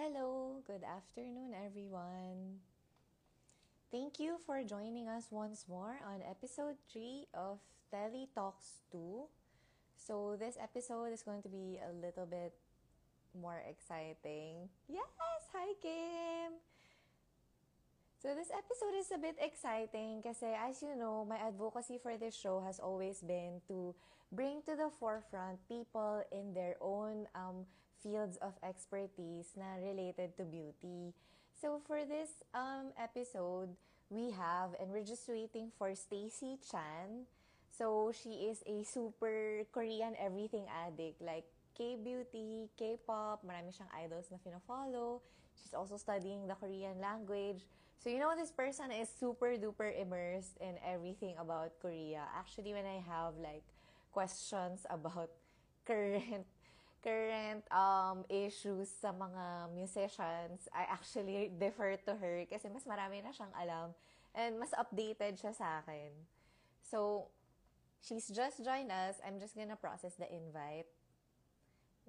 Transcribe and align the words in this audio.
Hello, 0.00 0.64
good 0.64 0.80
afternoon, 0.80 1.52
everyone. 1.52 2.64
Thank 3.92 4.16
you 4.16 4.40
for 4.46 4.64
joining 4.64 5.12
us 5.12 5.28
once 5.28 5.68
more 5.68 6.00
on 6.08 6.24
episode 6.24 6.80
3 6.88 7.28
of 7.36 7.60
Tele 7.92 8.24
Talks 8.34 8.80
2. 8.96 9.28
So, 10.00 10.40
this 10.40 10.56
episode 10.56 11.12
is 11.12 11.20
going 11.20 11.42
to 11.42 11.52
be 11.52 11.76
a 11.84 11.92
little 11.92 12.24
bit 12.24 12.56
more 13.36 13.60
exciting. 13.68 14.72
Yes! 14.88 15.04
Hi, 15.52 15.76
Kim! 15.84 16.56
So, 18.24 18.32
this 18.32 18.48
episode 18.48 18.96
is 18.96 19.12
a 19.12 19.20
bit 19.20 19.36
exciting 19.36 20.24
kasi, 20.24 20.48
as 20.56 20.80
you 20.80 20.96
know, 20.96 21.28
my 21.28 21.36
advocacy 21.36 22.00
for 22.00 22.16
this 22.16 22.32
show 22.32 22.64
has 22.64 22.80
always 22.80 23.20
been 23.20 23.60
to 23.68 23.92
bring 24.32 24.64
to 24.64 24.80
the 24.80 24.88
forefront 24.96 25.60
people 25.68 26.24
in 26.32 26.56
their 26.56 26.80
own 26.80 27.28
um, 27.36 27.68
fields 28.02 28.36
of 28.40 28.56
expertise 28.64 29.52
na 29.56 29.78
related 29.80 30.36
to 30.36 30.44
beauty. 30.44 31.12
So 31.60 31.80
for 31.86 32.04
this 32.04 32.42
um, 32.54 32.96
episode, 32.96 33.76
we 34.08 34.32
have, 34.32 34.74
and 34.80 34.90
we're 34.90 35.06
just 35.06 35.28
waiting 35.28 35.70
for 35.78 35.94
Stacy 35.94 36.58
Chan. 36.64 37.28
So 37.70 38.12
she 38.12 38.50
is 38.50 38.64
a 38.66 38.82
super 38.84 39.64
Korean 39.72 40.16
everything 40.18 40.66
addict, 40.68 41.22
like 41.22 41.44
K-beauty, 41.76 42.68
K-pop, 42.76 43.46
marami 43.46 43.72
siyang 43.72 43.92
idols 43.94 44.28
na 44.28 44.36
fina-follow. 44.42 45.22
She's 45.56 45.72
also 45.72 45.96
studying 45.96 46.44
the 46.48 46.58
Korean 46.58 46.98
language. 47.00 47.64
So 48.00 48.08
you 48.08 48.18
know 48.18 48.32
this 48.32 48.50
person 48.50 48.88
is 48.90 49.12
super 49.12 49.60
duper 49.60 49.92
immersed 49.92 50.56
in 50.60 50.80
everything 50.80 51.36
about 51.36 51.76
Korea. 51.80 52.24
Actually, 52.32 52.72
when 52.72 52.88
I 52.88 53.04
have 53.04 53.36
like 53.36 53.64
questions 54.12 54.88
about 54.88 55.30
current 55.88 56.48
current 57.02 57.64
um, 57.72 58.24
issues 58.28 58.88
sa 58.88 59.12
mga 59.12 59.72
musicians, 59.74 60.68
I 60.72 60.84
actually 60.88 61.52
defer 61.56 61.96
to 62.08 62.12
her 62.16 62.44
kasi 62.46 62.68
mas 62.68 62.84
marami 62.84 63.24
na 63.24 63.32
siyang 63.32 63.52
alam 63.56 63.92
and 64.36 64.60
mas 64.60 64.72
updated 64.76 65.40
siya 65.40 65.52
sa 65.56 65.80
akin. 65.82 66.12
So, 66.86 67.28
she's 68.00 68.28
just 68.28 68.62
joined 68.62 68.92
us. 68.92 69.18
I'm 69.24 69.40
just 69.40 69.56
gonna 69.56 69.76
process 69.76 70.14
the 70.16 70.28
invite. 70.28 70.88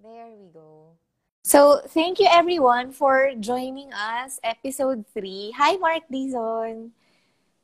There 0.02 0.30
we 0.34 0.50
go. 0.52 0.98
So, 1.42 1.82
thank 1.90 2.22
you 2.22 2.30
everyone 2.30 2.94
for 2.94 3.34
joining 3.40 3.94
us. 3.94 4.38
Episode 4.46 5.06
3. 5.14 5.58
Hi, 5.58 5.78
Mark 5.78 6.06
Dizon. 6.06 6.94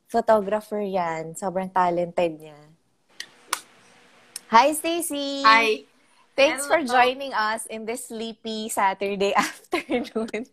Photographer 0.09 0.81
yan. 0.81 1.38
Sobrang 1.38 1.69
talented 1.69 2.41
niya. 2.41 2.58
Hi, 4.50 4.72
Stacy. 4.72 5.44
Hi. 5.44 5.97
Thanks 6.38 6.69
for 6.69 6.85
joining 6.85 7.33
us 7.33 7.66
in 7.66 7.89
this 7.89 8.13
sleepy 8.13 8.69
Saturday 8.69 9.33
afternoon. 9.35 10.45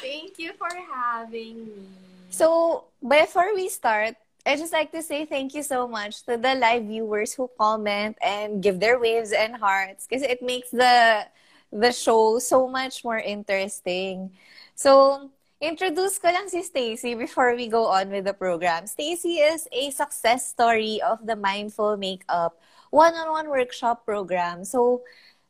Thank 0.00 0.40
you 0.40 0.56
for 0.56 0.72
having 0.72 1.68
me. 1.68 1.84
So, 2.32 2.88
before 3.04 3.52
we 3.54 3.68
start, 3.68 4.16
I 4.46 4.56
just 4.56 4.72
like 4.72 4.88
to 4.96 5.02
say 5.04 5.28
thank 5.28 5.52
you 5.52 5.62
so 5.62 5.84
much 5.84 6.24
to 6.24 6.40
the 6.40 6.56
live 6.56 6.88
viewers 6.88 7.36
who 7.36 7.50
comment 7.60 8.16
and 8.24 8.62
give 8.62 8.80
their 8.80 8.98
waves 8.98 9.36
and 9.36 9.54
hearts 9.54 10.08
because 10.08 10.24
it 10.24 10.40
makes 10.40 10.72
the 10.72 11.28
the 11.68 11.92
show 11.92 12.40
so 12.40 12.64
much 12.64 13.04
more 13.04 13.20
interesting. 13.20 14.32
So, 14.72 15.28
introduce 15.60 16.16
ko 16.16 16.32
lang 16.32 16.48
si 16.48 16.64
Stacy 16.64 17.12
before 17.12 17.52
we 17.52 17.68
go 17.68 17.84
on 17.92 18.08
with 18.08 18.24
the 18.24 18.32
program. 18.32 18.88
Stacy 18.88 19.44
is 19.44 19.68
a 19.76 19.92
success 19.92 20.48
story 20.48 21.04
of 21.04 21.20
the 21.28 21.36
mindful 21.36 22.00
makeup 22.00 22.56
one-on-one 22.90 23.48
workshop 23.48 24.04
program. 24.04 24.66
So, 24.66 25.02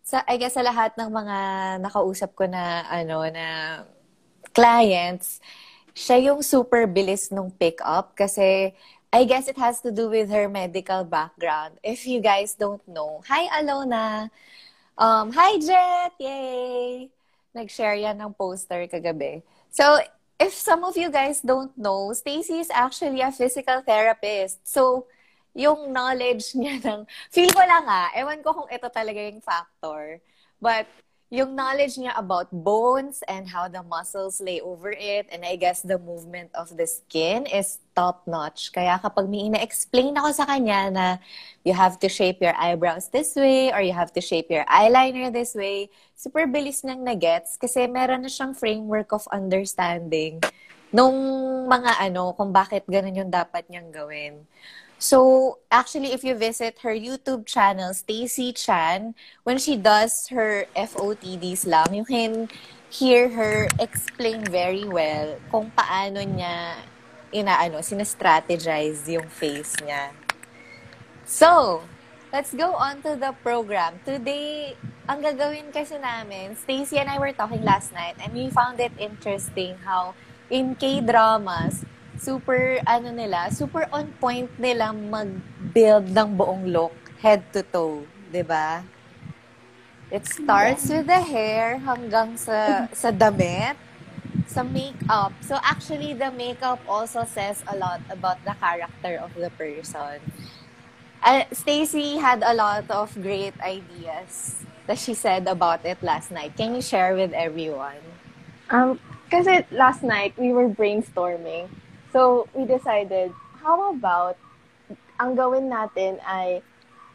sa, 0.05 0.23
I 0.29 0.37
guess 0.37 0.55
sa 0.55 0.65
lahat 0.65 0.97
ng 0.97 1.11
mga 1.11 1.37
nakausap 1.85 2.37
ko 2.37 2.45
na, 2.49 2.85
ano, 2.89 3.25
na 3.29 3.47
clients, 4.53 5.41
siya 5.93 6.33
yung 6.33 6.41
super 6.41 6.87
bilis 6.87 7.29
nung 7.33 7.51
pick-up 7.51 8.15
kasi 8.17 8.73
I 9.11 9.27
guess 9.27 9.51
it 9.51 9.59
has 9.59 9.83
to 9.83 9.91
do 9.91 10.07
with 10.07 10.31
her 10.31 10.47
medical 10.47 11.03
background. 11.03 11.83
If 11.83 12.07
you 12.07 12.23
guys 12.23 12.55
don't 12.55 12.83
know, 12.87 13.27
hi 13.27 13.51
Alona! 13.59 14.31
Um, 14.95 15.35
hi 15.35 15.59
Jet! 15.59 16.15
Yay! 16.23 17.11
Nag-share 17.51 17.99
yan 17.99 18.23
ng 18.23 18.39
poster 18.39 18.87
kagabi. 18.87 19.43
So, 19.75 19.99
if 20.39 20.55
some 20.55 20.87
of 20.87 20.95
you 20.95 21.11
guys 21.11 21.43
don't 21.43 21.75
know, 21.75 22.15
Stacy 22.15 22.63
is 22.63 22.71
actually 22.71 23.19
a 23.19 23.35
physical 23.35 23.83
therapist. 23.83 24.63
So, 24.63 25.11
yung 25.55 25.91
knowledge 25.91 26.53
niya 26.59 26.79
ng, 26.83 27.01
feel 27.31 27.51
ko 27.51 27.63
lang 27.63 27.85
ah, 27.87 28.11
ewan 28.15 28.41
ko 28.43 28.55
kung 28.55 28.69
ito 28.71 28.87
talaga 28.91 29.19
yung 29.19 29.43
factor, 29.43 30.23
but 30.63 30.87
yung 31.31 31.55
knowledge 31.55 31.95
niya 31.95 32.11
about 32.19 32.51
bones 32.51 33.23
and 33.31 33.47
how 33.47 33.71
the 33.71 33.79
muscles 33.87 34.43
lay 34.43 34.59
over 34.59 34.91
it 34.91 35.31
and 35.31 35.47
I 35.47 35.55
guess 35.55 35.79
the 35.79 35.95
movement 35.95 36.51
of 36.59 36.75
the 36.75 36.91
skin 36.91 37.47
is 37.47 37.79
top-notch. 37.95 38.75
Kaya 38.75 38.99
kapag 38.99 39.31
may 39.31 39.47
ina-explain 39.47 40.19
ako 40.19 40.35
sa 40.35 40.45
kanya 40.51 40.91
na 40.91 41.07
you 41.63 41.71
have 41.71 42.03
to 42.03 42.11
shape 42.11 42.43
your 42.43 42.59
eyebrows 42.59 43.15
this 43.15 43.39
way 43.39 43.71
or 43.71 43.79
you 43.79 43.95
have 43.95 44.11
to 44.19 44.23
shape 44.23 44.51
your 44.51 44.67
eyeliner 44.67 45.31
this 45.31 45.55
way, 45.55 45.87
super 46.19 46.51
bilis 46.51 46.83
niyang 46.83 47.07
na-gets 47.07 47.55
kasi 47.55 47.87
meron 47.87 48.27
na 48.27 48.31
siyang 48.31 48.51
framework 48.51 49.15
of 49.15 49.23
understanding 49.31 50.43
nung 50.91 51.15
mga 51.71 52.11
ano, 52.11 52.35
kung 52.35 52.51
bakit 52.51 52.83
ganun 52.91 53.15
yung 53.15 53.31
dapat 53.31 53.63
niyang 53.71 53.95
gawin. 53.95 54.43
So, 55.01 55.57
actually, 55.73 56.13
if 56.13 56.21
you 56.21 56.37
visit 56.37 56.85
her 56.85 56.93
YouTube 56.93 57.49
channel, 57.49 57.97
Stacy 57.97 58.53
Chan, 58.53 59.17
when 59.49 59.57
she 59.57 59.81
does 59.81 60.29
her 60.29 60.69
FOTDs 60.77 61.65
lang, 61.65 61.97
you 61.97 62.05
can 62.05 62.53
hear 62.93 63.33
her 63.33 63.65
explain 63.81 64.45
very 64.45 64.85
well 64.85 65.41
kung 65.49 65.73
paano 65.73 66.21
niya 66.21 66.85
inaano, 67.33 67.81
sinastrategize 67.81 69.09
yung 69.09 69.25
face 69.33 69.73
niya. 69.81 70.13
So, 71.25 71.81
let's 72.29 72.53
go 72.53 72.77
on 72.77 73.01
to 73.01 73.17
the 73.17 73.33
program. 73.41 74.05
Today, 74.05 74.77
ang 75.09 75.25
gagawin 75.25 75.73
kasi 75.73 75.97
namin, 75.97 76.61
Stacy 76.61 77.01
and 77.01 77.09
I 77.09 77.17
were 77.17 77.33
talking 77.33 77.65
last 77.65 77.97
night 77.97 78.21
and 78.21 78.37
we 78.37 78.53
found 78.53 78.77
it 78.77 78.93
interesting 79.01 79.81
how 79.81 80.13
in 80.53 80.77
K-dramas, 80.77 81.89
super, 82.21 82.79
ano 82.85 83.09
nila, 83.11 83.49
super 83.49 83.89
on 83.91 84.13
point 84.21 84.53
nila 84.61 84.93
mag-build 84.93 86.13
ng 86.13 86.29
buong 86.37 86.69
look, 86.69 86.95
head 87.25 87.41
to 87.57 87.65
toe. 87.65 88.05
ba? 88.05 88.31
Diba? 88.31 88.69
It 90.11 90.27
starts 90.27 90.91
with 90.91 91.07
the 91.07 91.23
hair 91.23 91.79
hanggang 91.81 92.37
sa, 92.37 92.91
sa 92.93 93.11
damit, 93.15 93.79
sa 94.47 94.67
makeup. 94.67 95.33
So 95.41 95.57
actually, 95.63 96.13
the 96.13 96.35
makeup 96.35 96.83
also 96.85 97.25
says 97.25 97.63
a 97.71 97.79
lot 97.79 98.03
about 98.11 98.43
the 98.45 98.53
character 98.59 99.23
of 99.23 99.33
the 99.39 99.51
person. 99.55 100.19
Uh, 101.23 101.45
Stacy 101.53 102.19
had 102.19 102.43
a 102.43 102.55
lot 102.55 102.91
of 102.91 103.15
great 103.23 103.55
ideas 103.63 104.67
that 104.87 104.99
she 104.99 105.15
said 105.15 105.47
about 105.47 105.87
it 105.87 106.03
last 106.03 106.35
night. 106.35 106.57
Can 106.57 106.75
you 106.75 106.83
share 106.83 107.15
with 107.15 107.31
everyone? 107.31 108.03
Um, 108.67 108.99
kasi 109.31 109.63
last 109.71 110.03
night, 110.03 110.35
we 110.35 110.51
were 110.51 110.67
brainstorming 110.67 111.71
So, 112.11 112.51
we 112.55 112.67
decided, 112.67 113.31
how 113.63 113.95
about, 113.95 114.35
ang 115.23 115.39
gawin 115.39 115.71
natin 115.71 116.19
ay, 116.27 116.63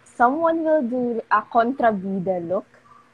someone 0.07 0.63
will 0.63 0.83
do 0.83 1.19
a 1.27 1.43
kontrabida 1.43 2.39
look, 2.39 2.67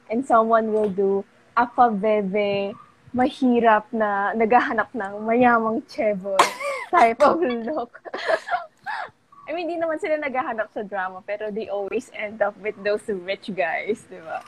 and 0.09 0.22
someone 0.22 0.70
will 0.70 0.90
do 0.94 1.25
a 1.58 1.66
pabebe, 1.66 2.78
mahirap 3.12 3.90
na 3.91 4.31
naghahanap 4.38 4.94
ng 4.96 5.14
mayamang 5.25 5.84
chebo 5.90 6.38
type 6.94 7.20
of 7.20 7.41
look. 7.41 8.00
I 9.50 9.52
mean, 9.52 9.68
hindi 9.68 9.84
naman 9.84 10.00
sila 10.00 10.16
naghahanap 10.16 10.72
sa 10.72 10.86
drama, 10.86 11.20
pero 11.28 11.52
they 11.52 11.68
always 11.68 12.08
end 12.16 12.40
up 12.40 12.56
with 12.64 12.78
those 12.88 13.03
rich 13.09 13.52
guys, 13.52 14.06
di 14.08 14.22
ba? 14.24 14.40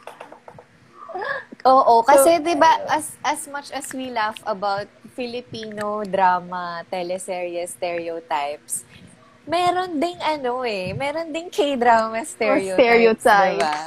Oo, 1.64 2.04
kasi 2.04 2.38
so, 2.38 2.44
'di 2.44 2.56
ba 2.60 2.84
as 2.92 3.16
as 3.24 3.42
much 3.48 3.72
as 3.72 3.88
we 3.96 4.12
laugh 4.12 4.36
about 4.44 4.90
Filipino 5.16 6.04
drama, 6.04 6.84
teleserye 6.92 7.64
stereotypes, 7.70 8.84
meron 9.48 9.96
ding 9.96 10.20
ano 10.20 10.68
eh, 10.68 10.92
meron 10.92 11.32
ding 11.32 11.48
K-drama 11.48 12.20
stereotypes, 12.28 12.76
stereotypes. 12.76 13.64
Diba? 13.64 13.78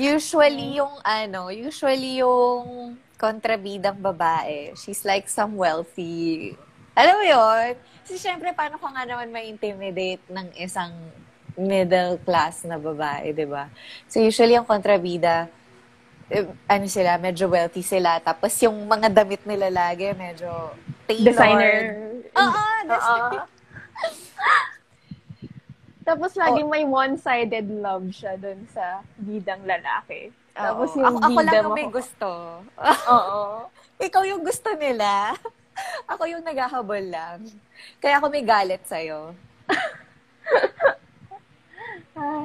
Usually 0.00 0.78
yung 0.78 0.94
ano, 1.02 1.50
usually 1.50 2.22
yung 2.22 2.94
kontrabidang 3.20 4.00
babae, 4.00 4.72
she's 4.78 5.04
like 5.04 5.28
some 5.28 5.58
wealthy, 5.58 6.56
alam 6.96 7.20
mo 7.20 7.24
yun? 7.24 7.76
Kasi 8.04 8.16
syempre, 8.16 8.50
paano 8.56 8.80
ka 8.80 8.88
nga 8.90 9.04
naman 9.04 9.28
ma-intimidate 9.30 10.24
ng 10.30 10.56
isang 10.56 10.90
middle 11.54 12.16
class 12.24 12.64
na 12.64 12.80
babae, 12.80 13.36
di 13.36 13.44
ba? 13.44 13.68
So 14.08 14.24
usually 14.24 14.56
yung 14.56 14.64
kontrabida, 14.64 15.52
ano 16.70 16.86
sila, 16.86 17.18
medyo 17.18 17.50
wealthy 17.50 17.82
sila. 17.82 18.22
Tapos 18.22 18.54
yung 18.62 18.86
mga 18.86 19.10
damit 19.10 19.42
nila 19.42 19.66
lagi, 19.66 20.14
medyo 20.14 20.70
tailored. 21.10 21.34
Designer. 21.34 21.78
Oo, 22.38 22.62
designer. 22.86 23.42
Tapos 26.10 26.34
laging 26.34 26.66
may 26.66 26.82
one-sided 26.82 27.70
love 27.70 28.08
siya 28.10 28.34
dun 28.34 28.66
sa 28.70 29.04
bidang 29.14 29.62
lalaki. 29.62 30.34
Tapos 30.54 30.90
yung 30.98 31.18
ako, 31.18 31.18
ako 31.22 31.40
lang 31.46 31.66
mo- 31.66 31.76
may 31.76 31.88
gusto. 31.90 32.30
Oo. 33.14 33.66
Ikaw 34.00 34.22
yung 34.26 34.42
gusto 34.42 34.70
nila. 34.74 35.34
ako 36.12 36.22
yung 36.26 36.42
naghahabol 36.42 37.04
lang. 37.04 37.46
Kaya 38.02 38.18
ako 38.18 38.26
may 38.32 38.42
galit 38.42 38.82
sa'yo. 38.86 39.34
Ah, 42.18 42.44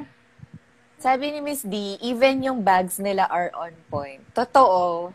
Sabi 0.96 1.28
ni 1.28 1.40
Miss 1.40 1.60
D, 1.60 2.00
even 2.00 2.40
yung 2.40 2.64
bags 2.64 2.96
nila 2.96 3.28
are 3.28 3.52
on 3.52 3.72
point. 3.86 4.24
Totoo. 4.32 5.12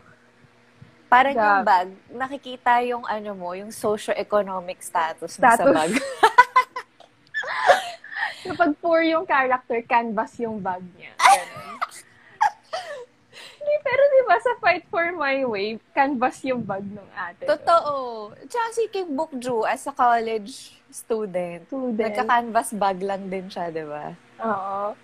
Parang 1.07 1.36
yung 1.36 1.60
Gab. 1.60 1.68
bag, 1.68 1.89
nakikita 2.07 2.80
yung 2.86 3.04
ano 3.04 3.36
mo, 3.36 3.51
yung 3.51 3.68
socio-economic 3.68 4.80
status, 4.80 5.36
mo 5.36 5.44
sa 5.44 5.57
Status. 5.57 5.74
bag. 5.74 5.92
Kapag 8.42 8.72
poor 8.80 9.04
yung 9.04 9.25
character, 9.25 9.83
canvas 9.83 10.39
yung 10.39 10.57
bag 10.57 10.81
niya. 10.95 11.12
Hindi, 13.62 13.75
pero 13.83 14.01
di 14.01 14.22
ba 14.25 14.38
sa 14.39 14.51
Fight 14.57 14.86
for 14.88 15.06
My 15.13 15.45
Way, 15.45 15.78
canvas 15.92 16.42
yung 16.42 16.63
bag 16.63 16.81
ng 16.81 17.10
ate. 17.13 17.45
Totoo. 17.45 18.31
Tsaka 18.48 18.68
si 18.72 18.89
Kim 18.89 19.13
Bukju, 19.13 19.68
as 19.68 19.86
a 19.86 19.94
college 19.94 20.74
student, 20.89 21.68
Student. 21.68 22.00
nagka-canvas 22.00 22.74
bag 22.74 22.98
lang 23.01 23.28
din 23.28 23.45
siya, 23.45 23.69
di 23.69 23.83
ba? 23.83 24.16
Oo. 24.42 24.95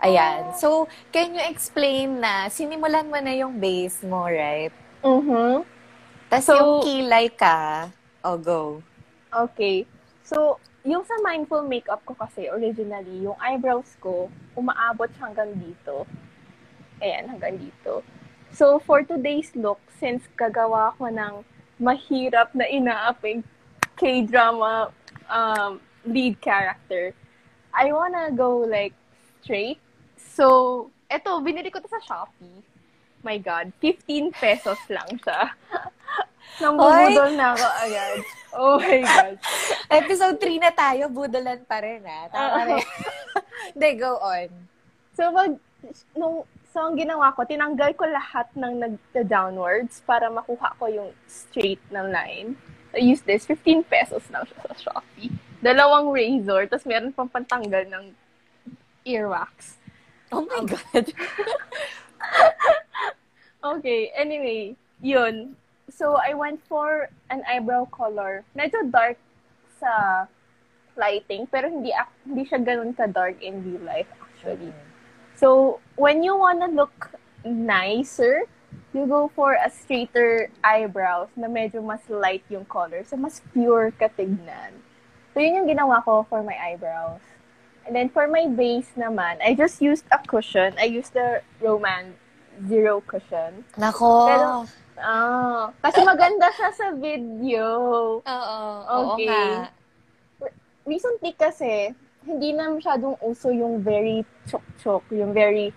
Ayan. 0.00 0.52
So, 0.60 0.88
can 1.08 1.32
you 1.32 1.40
explain 1.48 2.20
na, 2.20 2.52
sinimulan 2.52 3.08
mo 3.08 3.16
na 3.16 3.32
yung 3.32 3.56
base 3.56 4.04
mo, 4.04 4.28
right? 4.28 4.72
Mhm. 5.00 5.64
Tapos 6.28 6.44
So- 6.44 6.56
yung 6.56 6.74
kilay 6.84 7.26
ka, 7.32 7.88
oh, 8.26 8.36
go. 8.36 8.62
Okay. 9.32 9.88
So, 10.26 10.60
yung 10.84 11.02
sa 11.06 11.16
mindful 11.24 11.64
makeup 11.64 12.04
ko 12.04 12.12
kasi, 12.14 12.50
originally, 12.50 13.24
yung 13.24 13.38
eyebrows 13.40 13.96
ko, 14.02 14.28
umaabot 14.54 15.08
hanggang 15.16 15.54
dito. 15.56 16.04
Ayan, 17.00 17.32
hanggang 17.32 17.56
dito. 17.56 18.04
So, 18.52 18.80
for 18.80 19.04
today's 19.04 19.52
look, 19.56 19.80
since 19.96 20.24
gagawa 20.36 20.96
ko 20.96 21.08
ng 21.08 21.44
mahirap 21.80 22.52
na 22.56 22.64
inaaping 22.64 23.44
K-drama 23.96 24.92
um, 25.28 25.80
lead 26.04 26.40
character, 26.40 27.12
I 27.72 27.92
wanna 27.92 28.32
go 28.32 28.64
like 28.64 28.92
straight. 29.40 29.80
So, 30.36 30.46
eto, 31.08 31.40
binili 31.40 31.72
ko 31.72 31.80
to 31.80 31.88
sa 31.88 31.96
Shopee. 32.04 32.60
My 33.24 33.40
God, 33.40 33.72
15 33.80 34.36
pesos 34.36 34.76
lang 34.92 35.08
siya. 35.24 35.56
Nambubudol 36.62 37.32
na 37.32 37.56
ako 37.56 37.66
agad. 37.88 38.18
Oh 38.52 38.76
my 38.76 39.00
God. 39.00 39.34
Episode 40.04 40.36
3 40.36 40.60
na 40.60 40.72
tayo, 40.76 41.08
budolan 41.08 41.64
pa 41.64 41.80
rin, 41.80 42.04
ha? 42.04 42.28
Tama 42.28 42.44
Oo. 42.52 42.60
rin. 42.68 42.84
Hindi, 43.72 43.90
go 43.96 44.20
on. 44.20 44.48
So, 45.16 45.32
pag, 45.32 45.56
nung, 46.12 46.44
so, 46.68 46.84
ang 46.84 47.00
ginawa 47.00 47.32
ko, 47.32 47.48
tinanggal 47.48 47.96
ko 47.96 48.04
lahat 48.04 48.52
ng 48.52 48.72
nag-downwards 48.76 50.04
para 50.04 50.28
makuha 50.28 50.76
ko 50.76 50.84
yung 50.92 51.10
straight 51.24 51.80
ng 51.88 52.12
line. 52.12 52.52
I 52.92 53.00
use 53.00 53.24
this. 53.24 53.48
15 53.48 53.88
pesos 53.88 54.24
lang 54.28 54.44
siya 54.44 54.60
sa 54.68 54.76
Shopee. 54.76 55.32
Dalawang 55.64 56.12
razor, 56.12 56.68
tapos 56.68 56.84
meron 56.84 57.12
pang 57.16 57.28
pantanggal 57.28 57.88
ng 57.88 58.04
earwax. 59.08 59.80
Oh 60.36 60.44
my 60.44 60.68
God. 60.68 61.06
Okay, 63.66 64.12
anyway, 64.14 64.76
yun. 65.02 65.56
So, 65.90 66.14
I 66.22 66.34
went 66.34 66.62
for 66.68 67.10
an 67.30 67.42
eyebrow 67.50 67.90
color. 67.90 68.46
Medyo 68.54 68.86
dark 68.94 69.18
sa 69.82 70.26
lighting, 70.94 71.50
pero 71.50 71.66
hindi 71.66 71.90
hindi 72.22 72.46
siya 72.46 72.62
ganun 72.62 72.94
ka-dark 72.94 73.42
in 73.42 73.66
real 73.66 73.82
life, 73.82 74.06
actually. 74.22 74.70
So, 75.34 75.80
when 75.98 76.22
you 76.22 76.38
wanna 76.38 76.70
look 76.70 77.10
nicer, 77.42 78.46
you 78.94 79.10
go 79.10 79.34
for 79.34 79.58
a 79.58 79.66
straighter 79.66 80.46
eyebrows 80.62 81.34
na 81.34 81.50
medyo 81.50 81.82
mas 81.82 82.06
light 82.06 82.46
yung 82.46 82.70
color. 82.70 83.02
So, 83.02 83.18
mas 83.18 83.42
pure 83.50 83.90
ka 83.98 84.14
tignan. 84.14 84.78
So, 85.34 85.42
yun 85.42 85.58
yung 85.64 85.68
ginawa 85.74 86.06
ko 86.06 86.22
for 86.30 86.46
my 86.46 86.54
eyebrows. 86.54 87.35
And 87.86 87.94
then, 87.94 88.08
for 88.10 88.26
my 88.26 88.50
base 88.50 88.90
naman, 88.98 89.38
I 89.38 89.54
just 89.54 89.78
used 89.78 90.04
a 90.10 90.18
cushion. 90.18 90.74
I 90.74 90.90
used 90.90 91.14
the 91.14 91.38
Roman 91.60 92.18
Zero 92.66 92.98
Cushion. 93.00 93.62
Nako. 93.78 94.26
Pero- 94.26 94.66
Ah, 94.96 95.68
kasi 95.84 96.00
maganda 96.02 96.48
siya 96.50 96.72
sa 96.72 96.86
video. 96.90 97.68
Oo, 98.24 98.58
Okay. 99.12 99.28
oo 99.28 99.28
nga. 99.28 99.68
Recently 100.82 101.36
kasi, 101.36 101.92
hindi 102.24 102.50
na 102.50 102.72
masyadong 102.72 103.20
uso 103.20 103.52
yung 103.52 103.84
very 103.84 104.24
chok-chok, 104.46 105.04
yung 105.12 105.36
very 105.36 105.68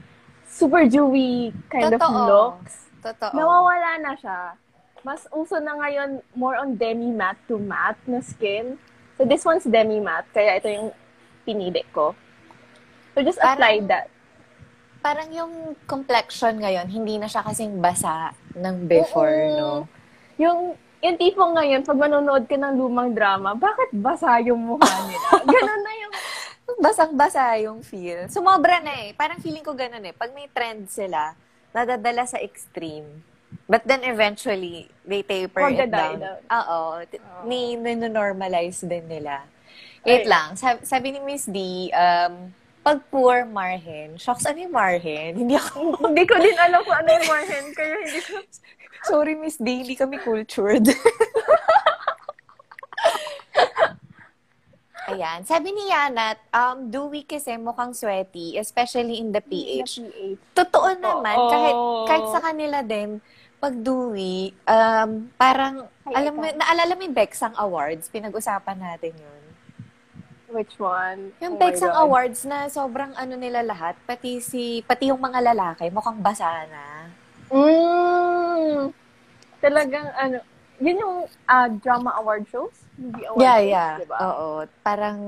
super 0.47 0.88
dewy 0.88 1.51
kind 1.67 1.91
of 1.91 2.00
Totoo. 2.00 2.25
looks. 2.25 2.88
Totoo. 3.03 3.35
Nawawala 3.35 3.91
na 4.00 4.13
siya. 4.15 4.39
Mas 5.03 5.27
uso 5.29 5.59
na 5.59 5.75
ngayon 5.75 6.23
more 6.33 6.55
on 6.55 6.73
demi-matte 6.73 7.44
to 7.45 7.59
matte 7.59 8.00
na 8.07 8.23
skin. 8.23 8.79
So 9.13 9.27
this 9.27 9.44
one's 9.44 9.67
demi-matte, 9.67 10.31
kaya 10.31 10.57
ito 10.57 10.71
yung 10.71 10.89
pinili 11.50 11.81
ko. 11.90 12.13
So 13.18 13.25
just 13.25 13.42
Parang- 13.42 13.57
apply 13.57 13.75
that. 13.90 14.07
Parang 15.00 15.30
yung 15.31 15.54
complexion 15.88 16.60
ngayon, 16.60 16.86
hindi 16.86 17.18
na 17.18 17.25
siya 17.25 17.42
kasing 17.42 17.80
basa 17.80 18.36
ng 18.54 18.86
before, 18.86 19.31
Oo. 19.48 19.57
no? 19.57 19.69
Yung, 20.38 20.60
yung 21.00 21.16
tipo 21.16 21.40
ngayon, 21.42 21.81
pag 21.81 21.98
manonood 21.98 22.46
ka 22.46 22.54
ng 22.54 22.75
lumang 22.75 23.16
drama, 23.16 23.56
bakit 23.56 23.90
basa 23.96 24.38
yung 24.44 24.60
mukha 24.60 24.92
nila? 25.07 25.30
Ganun 25.56 25.81
na 25.81 25.94
yung 25.98 26.13
Basang-basa 26.78 27.57
yung 27.57 27.81
feel. 27.81 28.30
Sumobra 28.30 28.78
na 28.78 29.10
eh. 29.10 29.18
Parang 29.18 29.42
feeling 29.42 29.66
ko 29.66 29.74
ganun 29.74 30.06
eh. 30.06 30.13
Pag 30.13 30.38
may 30.38 30.46
trend 30.46 30.86
sila, 30.86 31.34
nadadala 31.74 32.30
sa 32.30 32.38
extreme. 32.38 33.25
But 33.66 33.81
then 33.90 34.06
eventually, 34.06 34.86
they 35.01 35.25
taper 35.25 35.66
it 35.66 35.74
Magda-die 35.74 35.90
down. 35.90 36.19
down. 36.22 36.40
Oo. 36.46 36.80
T- 37.10 37.18
Oo. 37.18 37.50
Ni, 37.50 37.74
normalize 37.74 38.86
din 38.86 39.10
nila. 39.10 39.42
Wait 40.07 40.24
Ay. 40.25 40.31
lang. 40.31 40.56
Sabi, 40.56 40.80
sabi 40.88 41.07
ni 41.12 41.19
Miss 41.19 41.44
D, 41.50 41.90
um, 41.92 42.54
pag 42.80 43.00
poor 43.12 43.44
marhen, 43.44 44.16
shocks, 44.16 44.48
ano 44.48 44.63
yung 44.63 44.72
marhen? 44.72 45.36
Hindi 45.36 45.56
ako, 45.60 45.96
hindi 46.10 46.24
ko 46.24 46.40
din 46.40 46.56
alam 46.56 46.80
kung 46.84 46.98
ano 46.98 47.10
yung 47.12 47.28
marhen, 47.28 47.66
kaya 47.75 47.96
hindi 48.07 48.19
ko... 48.24 48.40
sorry 49.10 49.36
Miss 49.36 49.60
D, 49.60 49.84
hindi 49.84 49.96
kami 49.96 50.19
cultured. 50.19 50.88
Ayan. 55.10 55.42
Sabi 55.42 55.74
ni 55.74 55.90
Yanat, 55.90 56.38
um, 56.54 56.86
Dewey 56.94 57.25
kasi 57.25 57.57
mukhang 57.57 57.98
sweaty, 57.98 58.62
especially 58.62 59.18
in 59.18 59.34
the 59.34 59.42
PH. 59.42 60.06
Totoo 60.54 60.94
naman, 61.01 61.34
kahit 61.34 61.77
kahit 62.06 62.25
sa 62.29 62.41
kanila 62.46 62.86
din, 62.86 63.18
pag 63.58 63.74
Dewey, 63.74 64.53
um, 64.70 65.27
parang, 65.36 65.89
Ay, 66.06 66.13
alam 66.24 66.38
mo, 66.38 66.46
naalala 66.46 66.94
mo 66.94 67.01
yung 67.03 67.18
Bexang 67.18 67.58
Awards? 67.58 68.08
Pinag-usapan 68.13 68.77
natin 68.77 69.18
yun. 69.18 69.38
Which 70.50 70.82
one? 70.82 71.29
Yung 71.38 71.62
Oh 71.62 71.62
God. 71.62 72.01
Awards 72.10 72.41
na 72.41 72.65
sobrang 72.74 73.13
ano 73.13 73.38
nila 73.38 73.62
lahat, 73.62 73.94
pati 74.10 74.41
si, 74.41 74.82
pati 74.82 75.13
yung 75.13 75.22
mga 75.22 75.53
lalaki, 75.53 75.94
mukhang 75.94 76.18
basa 76.18 76.65
na. 76.65 76.86
Mm, 77.53 78.89
talagang 79.62 80.10
ano, 80.18 80.41
yun 80.82 80.98
yung 80.98 81.18
ah, 81.46 81.70
drama 81.70 82.18
award 82.18 82.50
shows? 82.50 82.74
Movie 82.98 83.29
award 83.29 83.41
Yeah, 83.46 83.58
shows, 83.62 83.70
yeah. 83.70 83.94
Diba? 84.01 84.18
Oo. 84.25 84.48
Parang, 84.82 85.20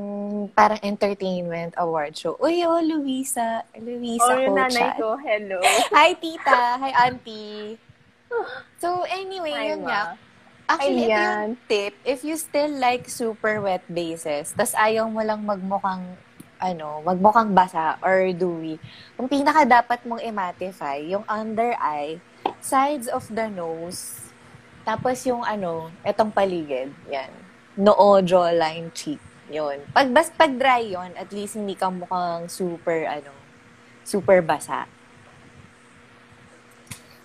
parang 0.57 0.81
entertainment 0.81 1.77
award 1.77 2.17
show. 2.17 2.33
Uy, 2.41 2.65
oh, 2.65 2.81
Luisa. 2.81 3.61
Luisa 3.77 4.25
Oh, 4.25 4.41
yung 4.41 4.57
nanay 4.57 4.89
ko, 4.97 5.21
hello. 5.21 5.61
Hi, 5.97 6.17
tita. 6.17 6.81
Hi, 6.81 6.91
auntie. 7.07 7.77
So, 8.81 9.03
anyway, 9.05 9.51
Hi, 9.53 9.75
yun 9.75 9.83
ma. 9.83 9.91
nga. 9.91 10.03
Actually, 10.71 11.03
ito 11.03 11.11
Ayan. 11.11 11.19
yung 11.19 11.55
tip. 11.67 11.93
If 12.07 12.23
you 12.23 12.39
still 12.39 12.71
like 12.79 13.11
super 13.11 13.59
wet 13.59 13.83
bases, 13.91 14.55
tas 14.55 14.71
ayaw 14.71 15.11
mo 15.11 15.19
lang 15.19 15.43
magmukhang, 15.43 16.15
ano, 16.63 17.03
magmukhang 17.03 17.51
basa 17.51 17.99
or 17.99 18.31
dewy, 18.31 18.79
yung 19.19 19.27
pinaka 19.27 19.67
dapat 19.67 19.99
mong 20.07 20.23
i-mattify, 20.23 21.03
yung 21.03 21.27
under 21.27 21.75
eye, 21.75 22.23
sides 22.63 23.11
of 23.11 23.27
the 23.27 23.51
nose, 23.51 24.31
tapos 24.87 25.19
yung 25.27 25.43
ano, 25.43 25.91
etong 26.07 26.31
paligid, 26.31 26.95
yan. 27.11 27.31
Noo, 27.75 28.23
jawline, 28.23 28.87
cheek, 28.95 29.19
yun. 29.51 29.83
Pag, 29.91 30.07
bas, 30.15 30.31
pag 30.31 30.55
dry 30.55 30.87
yon 30.87 31.11
at 31.19 31.27
least 31.35 31.59
hindi 31.59 31.75
ka 31.75 31.91
mukhang 31.91 32.47
super, 32.47 33.11
ano, 33.11 33.35
super 34.07 34.39
basa. 34.39 34.87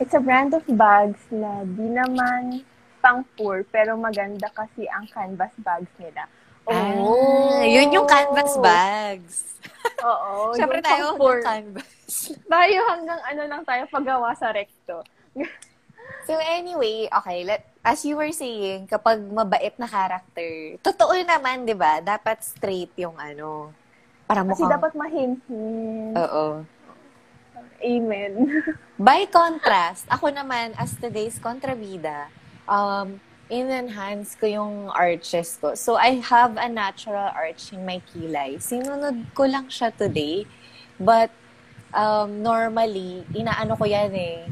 It's 0.03 0.12
a 0.12 0.21
brand 0.21 0.50
of 0.50 0.67
bags 0.67 1.23
na 1.31 1.62
di 1.62 1.88
naman 1.88 2.67
pang 3.07 3.23
poor, 3.39 3.63
pero 3.71 3.95
maganda 3.95 4.51
kasi 4.51 4.83
ang 4.91 5.07
canvas 5.07 5.55
bags 5.63 5.95
nila. 6.03 6.27
Oh, 6.67 7.63
yun 7.63 7.95
yung 7.95 8.11
canvas 8.11 8.59
bags. 8.59 9.63
Oo. 10.03 10.51
Siyempre 10.59 10.83
tayo 10.83 11.15
poor. 11.15 11.39
canvas. 11.39 11.87
Tayo 12.51 12.79
hanggang 12.91 13.19
ano 13.23 13.43
lang 13.47 13.63
tayo 13.67 13.83
paggawa 13.91 14.35
sa 14.35 14.51
recto. 14.51 15.03
So 16.27 16.39
anyway, 16.39 17.11
okay, 17.11 17.43
let 17.43 17.67
as 17.87 18.03
you 18.03 18.19
were 18.19 18.31
saying, 18.31 18.91
kapag 18.91 19.23
mabait 19.27 19.75
na 19.79 19.87
character, 19.87 20.79
totoo 20.83 21.15
naman, 21.23 21.67
di 21.67 21.75
ba? 21.75 22.03
Dapat 22.03 22.43
straight 22.43 22.95
yung 22.99 23.19
ano. 23.19 23.75
Para 24.27 24.43
Kasi 24.43 24.67
mukhang... 24.67 24.75
dapat 24.75 24.93
mahinhin. 24.99 26.15
Oo. 26.15 26.67
Amen. 27.83 28.33
By 29.07 29.27
contrast, 29.31 30.07
ako 30.11 30.31
naman, 30.31 30.75
as 30.79 30.95
today's 30.99 31.39
kontrabida, 31.43 32.31
um, 32.68 33.18
in-enhance 33.46 34.35
ko 34.35 34.46
yung 34.46 34.90
arches 34.90 35.58
ko. 35.62 35.75
So, 35.78 35.94
I 35.94 36.18
have 36.18 36.58
a 36.58 36.66
natural 36.66 37.30
arch 37.30 37.70
in 37.70 37.87
my 37.87 38.02
kilay. 38.11 38.58
Sinunod 38.58 39.30
ko 39.35 39.46
lang 39.46 39.70
siya 39.70 39.94
today. 39.94 40.46
But, 40.99 41.30
um, 41.94 42.42
normally, 42.42 43.23
inaano 43.30 43.78
ko 43.78 43.87
yan 43.87 44.12
eh. 44.14 44.50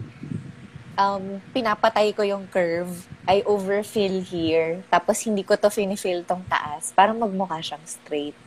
Um, 0.94 1.42
pinapatay 1.50 2.14
ko 2.14 2.23
yung 2.23 2.47
curve. 2.54 3.11
I 3.26 3.42
overfill 3.42 4.23
here. 4.23 4.87
Tapos, 4.87 5.18
hindi 5.26 5.42
ko 5.42 5.59
to 5.59 5.75
finifill 5.75 6.23
tong 6.23 6.47
taas 6.47 6.94
para 6.94 7.11
magmukha 7.11 7.59
siyang 7.59 7.83
straight. 7.83 8.38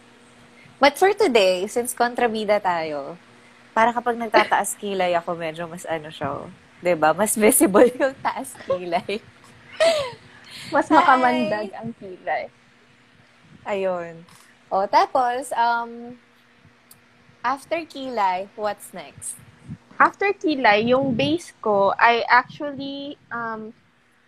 But 0.80 0.96
for 0.96 1.12
today, 1.12 1.66
since 1.68 1.92
kontrabida 1.92 2.62
tayo, 2.62 3.18
para 3.76 3.92
kapag 3.92 4.16
nagtataas 4.16 4.78
kilay 4.80 5.12
ako, 5.18 5.36
medyo 5.36 5.66
mas 5.68 5.84
ano 5.90 6.08
siya, 6.14 6.48
ba? 6.96 7.12
Mas 7.12 7.34
visible 7.36 7.90
yung 8.00 8.16
taas 8.24 8.54
kilay. 8.64 9.20
Mas 10.74 10.88
makamandag 10.92 11.72
ang 11.76 11.96
kilay. 11.96 12.52
Ayun. 13.64 14.24
O, 14.68 14.84
tapos, 14.88 15.52
um, 15.56 16.20
after 17.44 17.84
kilay, 17.88 18.52
what's 18.60 18.92
next? 18.92 19.40
After 19.98 20.30
kilay, 20.36 20.92
yung 20.92 21.16
base 21.16 21.56
ko, 21.64 21.96
I 21.96 22.22
actually, 22.28 23.16
um, 23.32 23.72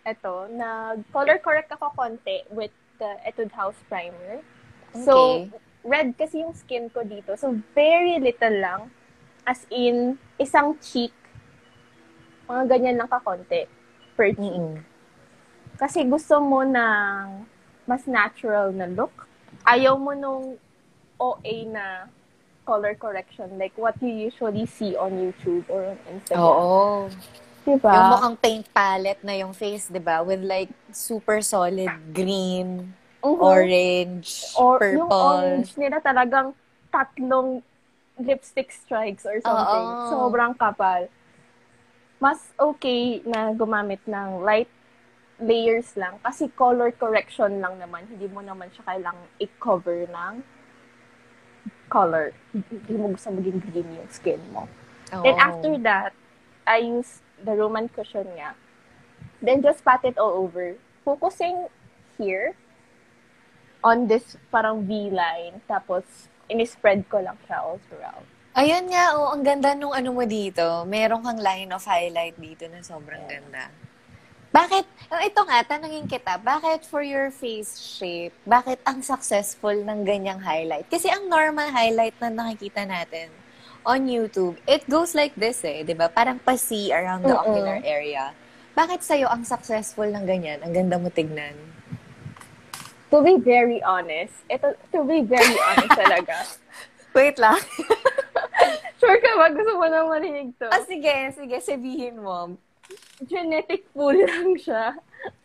eto, 0.07 0.47
nag-color 0.49 1.37
correct 1.43 1.71
ako 1.75 1.91
konti 1.93 2.47
with 2.49 2.71
the 2.97 3.19
Etude 3.27 3.53
House 3.53 3.77
Primer. 3.91 4.41
So, 5.05 5.45
Okay. 5.45 5.51
red 5.85 6.07
kasi 6.17 6.41
yung 6.43 6.55
skin 6.55 6.89
ko 6.89 7.03
dito. 7.03 7.35
So, 7.37 7.55
very 7.75 8.19
little 8.19 8.57
lang. 8.59 8.81
As 9.47 9.63
in, 9.71 10.19
isang 10.39 10.75
cheek. 10.81 11.13
Mga 12.49 12.63
ganyan 12.65 12.95
lang 12.99 13.09
kakonti 13.11 13.69
per 14.17 14.33
cheek. 14.33 14.57
Mm-mm. 14.57 14.88
Kasi 15.79 16.03
gusto 16.03 16.43
mo 16.43 16.67
ng 16.67 17.47
mas 17.87 18.03
natural 18.03 18.75
na 18.75 18.83
look. 18.85 19.25
Ayaw 19.63 19.95
mo 19.95 20.11
nung 20.11 20.59
OA 21.15 21.55
na 21.65 21.85
color 22.67 22.93
correction 22.93 23.49
like 23.57 23.73
what 23.79 23.95
you 23.97 24.11
usually 24.29 24.67
see 24.67 24.93
on 24.93 25.15
YouTube 25.15 25.63
or 25.71 25.95
on 25.95 25.97
Instagram. 26.11 26.43
Oo. 26.43 27.07
Diba? 27.63 27.91
Yung 27.91 28.07
mukhang 28.11 28.37
paint 28.37 28.65
palette 28.69 29.23
na 29.23 29.35
yung 29.39 29.55
face, 29.55 29.87
di 29.87 29.97
ba? 29.97 30.19
With 30.21 30.43
like 30.43 30.69
super 30.91 31.39
solid 31.39 31.89
green, 32.11 32.91
Mhm. 33.23 33.39
orange, 33.39 34.51
or 34.55 34.79
purple. 34.79 34.95
yung 34.95 35.11
orange 35.11 35.71
nila 35.75 35.97
talagang 35.99 36.51
tatlong 36.87 37.63
lipstick 38.19 38.71
strikes 38.71 39.23
or 39.23 39.39
something. 39.39 39.87
Oo. 39.87 40.07
Sobrang 40.11 40.51
kapal. 40.55 41.07
Mas 42.19 42.51
okay 42.55 43.23
na 43.23 43.55
gumamit 43.55 44.03
ng 44.03 44.43
light 44.43 44.67
layers 45.39 45.95
lang 45.95 46.19
kasi 46.19 46.51
color 46.53 46.91
correction 46.91 47.63
lang 47.63 47.79
naman. 47.79 48.05
Hindi 48.11 48.27
mo 48.27 48.43
naman 48.43 48.67
siya 48.75 48.83
kailangang 48.85 49.31
i-cover 49.39 50.07
ng 50.11 50.33
color. 51.87 52.35
Hindi 52.53 52.95
mo 52.95 53.15
gusto 53.15 53.31
maging 53.31 53.59
green 53.71 53.89
yung 53.95 54.11
skin 54.11 54.41
mo. 54.51 54.67
Oo. 55.15 55.23
Then 55.25 55.37
after 55.39 55.73
that, 55.83 56.11
I 56.67 56.85
use 56.85 57.23
the 57.41 57.55
Roman 57.55 57.89
cushion 57.89 58.27
nga. 58.37 58.53
Then 59.41 59.63
just 59.63 59.81
pat 59.81 60.03
it 60.03 60.19
all 60.19 60.35
over. 60.35 60.75
Focusing 61.07 61.71
here 62.19 62.53
on 63.81 64.11
this 64.11 64.35
parang 64.51 64.83
V-line. 64.83 65.63
Tapos, 65.65 66.03
in-spread 66.51 67.07
ko 67.07 67.23
lang 67.23 67.39
siya 67.47 67.63
all 67.63 67.79
throughout. 67.87 68.27
Ayun 68.59 68.91
nga, 68.91 69.15
oh, 69.15 69.31
ang 69.31 69.45
ganda 69.45 69.71
nung 69.71 69.95
ano 69.95 70.11
mo 70.11 70.27
dito. 70.27 70.83
Meron 70.83 71.23
kang 71.23 71.39
line 71.39 71.71
of 71.71 71.85
highlight 71.87 72.35
dito 72.35 72.67
na 72.67 72.83
sobrang 72.83 73.23
ganda. 73.23 73.71
Bakit, 74.49 74.85
oh, 75.13 75.21
ito 75.21 75.41
nga, 75.45 75.61
tanungin 75.61 76.09
kita, 76.09 76.41
bakit 76.41 76.81
for 76.81 77.05
your 77.05 77.29
face 77.29 77.77
shape, 77.77 78.33
bakit 78.49 78.81
ang 78.81 79.05
successful 79.05 79.73
ng 79.73 80.01
ganyang 80.01 80.41
highlight? 80.41 80.89
Kasi 80.89 81.05
ang 81.05 81.29
normal 81.29 81.69
highlight 81.69 82.17
na 82.17 82.33
nakikita 82.33 82.81
natin 82.81 83.29
on 83.85 84.09
YouTube, 84.09 84.57
it 84.65 84.81
goes 84.89 85.13
like 85.13 85.37
this 85.37 85.61
eh, 85.61 85.85
di 85.85 85.93
ba? 85.93 86.09
Parang 86.09 86.41
pasi 86.41 86.89
around 86.89 87.23
the 87.23 87.33
Mm-mm. 87.33 87.45
ocular 87.45 87.77
area. 87.85 88.33
Bakit 88.73 89.05
sa'yo 89.05 89.29
ang 89.29 89.45
successful 89.45 90.09
ng 90.09 90.25
ganyan? 90.25 90.65
Ang 90.65 90.73
ganda 90.73 90.97
mo 90.97 91.13
tignan. 91.13 91.53
To 93.09 93.21
be 93.21 93.37
very 93.37 93.81
honest, 93.85 94.33
ito, 94.49 94.73
to 94.93 95.05
be 95.05 95.21
very 95.25 95.57
honest 95.69 95.93
talaga. 95.93 96.35
Wait 97.13 97.37
lang. 97.37 97.57
Sure 98.99 99.15
ka 99.15 99.31
ba? 99.39 99.47
Gusto 99.55 99.79
mo 99.79 99.87
nang 99.87 100.11
marinig 100.11 100.51
to? 100.59 100.67
ah, 100.67 100.83
sige, 100.83 101.31
sige, 101.31 101.55
sabihin 101.63 102.19
mo. 102.19 102.59
Genetic 103.25 103.85
pool 103.93 104.15
lang 104.29 104.55
siya. 104.57 104.95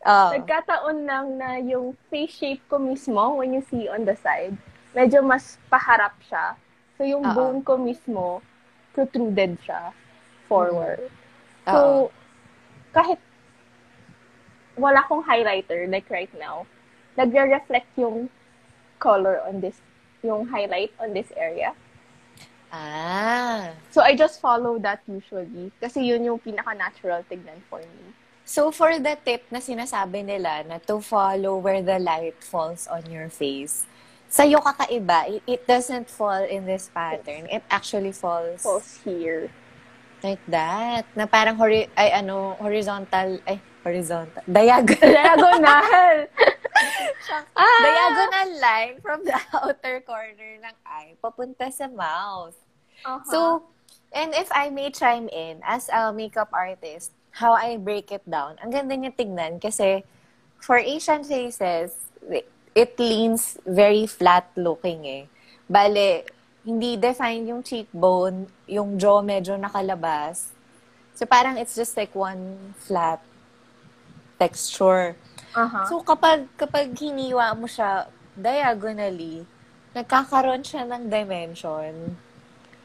Oh. 0.07 0.31
Nagkataon 0.33 0.99
lang 1.05 1.27
na 1.37 1.59
yung 1.59 1.99
face 2.09 2.39
shape 2.39 2.63
ko 2.71 2.79
mismo, 2.79 3.39
when 3.39 3.53
you 3.53 3.63
see 3.67 3.91
on 3.91 4.07
the 4.07 4.15
side, 4.19 4.55
medyo 4.95 5.21
mas 5.21 5.59
paharap 5.67 6.15
siya. 6.25 6.55
So, 6.95 7.03
yung 7.03 7.27
Oo. 7.27 7.35
bone 7.35 7.61
ko 7.67 7.75
mismo, 7.75 8.39
protruded 8.95 9.59
siya 9.67 9.91
forward. 10.47 11.11
Oo. 11.67 11.73
So, 11.73 11.79
kahit 12.95 13.19
wala 14.79 15.03
akong 15.03 15.27
highlighter, 15.27 15.91
like 15.91 16.07
right 16.11 16.31
now, 16.39 16.67
nagre-reflect 17.19 17.91
yung 17.99 18.31
color 19.03 19.43
on 19.47 19.59
this, 19.59 19.83
yung 20.23 20.47
highlight 20.47 20.95
on 21.03 21.15
this 21.15 21.31
area. 21.35 21.75
Ah. 22.75 23.71
So, 23.95 24.03
I 24.03 24.19
just 24.19 24.43
follow 24.43 24.83
that 24.83 25.07
usually. 25.07 25.71
Kasi 25.79 26.11
yun 26.11 26.27
yung 26.27 26.43
pinaka-natural 26.43 27.23
tignan 27.31 27.63
for 27.71 27.79
me. 27.79 28.11
So, 28.43 28.75
for 28.75 28.99
the 28.99 29.15
tip 29.23 29.47
na 29.55 29.63
sinasabi 29.63 30.27
nila 30.27 30.67
na 30.67 30.83
to 30.91 30.99
follow 30.99 31.63
where 31.63 31.81
the 31.87 32.03
light 32.03 32.43
falls 32.43 32.91
on 32.91 33.07
your 33.07 33.31
face, 33.31 33.87
sa'yo 34.27 34.59
kakaiba, 34.59 35.31
it, 35.31 35.43
it 35.47 35.63
doesn't 35.71 36.11
fall 36.11 36.43
in 36.43 36.67
this 36.67 36.91
pattern. 36.91 37.47
It 37.47 37.63
actually 37.71 38.11
falls 38.11 38.67
Falls 38.67 38.99
here. 39.07 39.55
like 40.25 40.41
that. 40.49 41.05
Na 41.13 41.29
parang 41.29 41.61
hori 41.61 41.85
ay 42.01 42.17
ano, 42.17 42.57
horizontal, 42.57 43.37
ay, 43.45 43.61
horizontal, 43.85 44.41
diagonal. 44.49 45.13
Diagonal! 45.13 46.17
ah! 47.61 47.81
diagonal 47.85 48.51
line 48.57 48.97
from 49.05 49.21
the 49.21 49.37
outer 49.61 50.01
corner 50.09 50.57
ng 50.65 50.77
eye 50.89 51.13
papunta 51.21 51.69
sa 51.69 51.93
mouth. 51.93 52.57
Uh-huh. 53.05 53.31
So, 53.31 53.39
and 54.13 54.33
if 54.35 54.49
I 54.53 54.71
may 54.71 54.91
chime 54.91 55.29
in, 55.29 55.61
as 55.63 55.89
a 55.93 56.13
makeup 56.13 56.49
artist, 56.53 57.13
how 57.37 57.53
I 57.53 57.77
break 57.77 58.11
it 58.11 58.25
down, 58.25 58.57
ang 58.65 58.73
ganda 58.73 58.97
niya 58.97 59.13
tignan 59.13 59.61
kasi 59.61 60.05
for 60.65 60.81
Asian 60.81 61.23
faces, 61.25 61.93
it 62.75 62.99
leans 62.99 63.61
very 63.69 64.09
flat 64.09 64.49
looking 64.57 65.05
eh. 65.05 65.25
Bale, 65.69 66.25
hindi 66.65 66.97
define 66.97 67.45
yung 67.45 67.63
cheekbone, 67.63 68.49
yung 68.67 68.97
jaw 68.97 69.21
medyo 69.21 69.55
nakalabas. 69.61 70.57
So 71.15 71.29
parang 71.29 71.61
it's 71.61 71.77
just 71.77 71.95
like 71.95 72.17
one 72.17 72.75
flat 72.81 73.21
texture. 74.41 75.15
uh-huh. 75.55 75.85
So 75.87 76.03
kapag 76.03 76.51
kapag 76.59 76.97
hiniwa 76.97 77.55
mo 77.55 77.69
siya 77.69 78.09
diagonally, 78.35 79.47
nagkakaroon 79.95 80.67
siya 80.67 80.89
ng 80.89 81.07
dimension. 81.07 82.19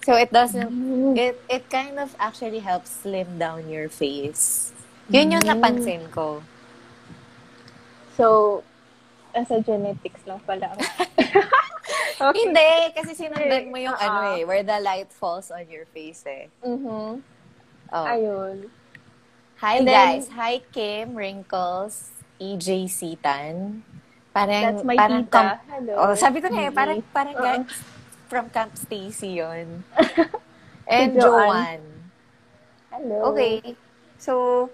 So 0.09 0.17
it 0.17 0.33
doesn't 0.33 0.73
it 1.13 1.37
it 1.45 1.69
kind 1.69 2.01
of 2.01 2.09
actually 2.17 2.65
helps 2.65 2.89
slim 3.05 3.37
down 3.37 3.69
your 3.69 3.93
face. 3.93 4.73
Yun 5.05 5.37
yung 5.37 5.45
Mm. 5.45 5.53
napansin 5.53 6.09
ko. 6.09 6.41
So, 8.17 8.61
as 9.31 9.45
a 9.53 9.61
genetics 9.61 10.25
lang 10.25 10.41
pala. 10.43 10.73
okay. 12.25 12.41
Hindi, 12.41 12.69
kasi 12.91 13.13
sinundan 13.15 13.69
mo 13.69 13.77
yung 13.77 13.93
Oo. 13.93 14.01
ano 14.01 14.19
eh, 14.33 14.43
where 14.49 14.65
the 14.65 14.81
light 14.81 15.13
falls 15.13 15.53
on 15.53 15.69
your 15.69 15.85
face 15.93 16.25
eh. 16.25 16.49
Mhm. 16.65 17.21
Oh. 17.93 18.05
Ayun. 18.05 18.65
Hi 19.61 19.77
And 19.77 19.85
then- 19.85 19.93
guys. 19.93 20.25
Hi 20.33 20.65
Kim, 20.73 21.13
Wrinkles, 21.13 22.09
EJ 22.41 22.89
Sitan. 22.89 23.85
Parang, 24.29 24.61
That's 24.73 24.85
my 24.85 24.97
parang 24.97 25.25
tita. 25.25 25.33
com- 25.33 25.61
Hello. 25.69 25.93
Oh, 26.01 26.13
sabi 26.13 26.37
ko 26.39 26.49
na 26.49 26.65
eh, 26.65 26.69
Gigi. 26.69 26.77
parang, 26.77 26.99
parang 27.09 27.35
Oo. 27.35 27.45
guys, 27.45 27.77
from 28.29 28.53
Camp 28.53 28.77
Stacy 28.77 29.41
yun. 29.41 29.83
And 30.88 31.13
Si 31.13 31.19
Joanne. 31.19 31.50
Joanne. 31.50 31.89
Hello. 32.93 33.33
Okay. 33.33 33.75
So, 34.17 34.69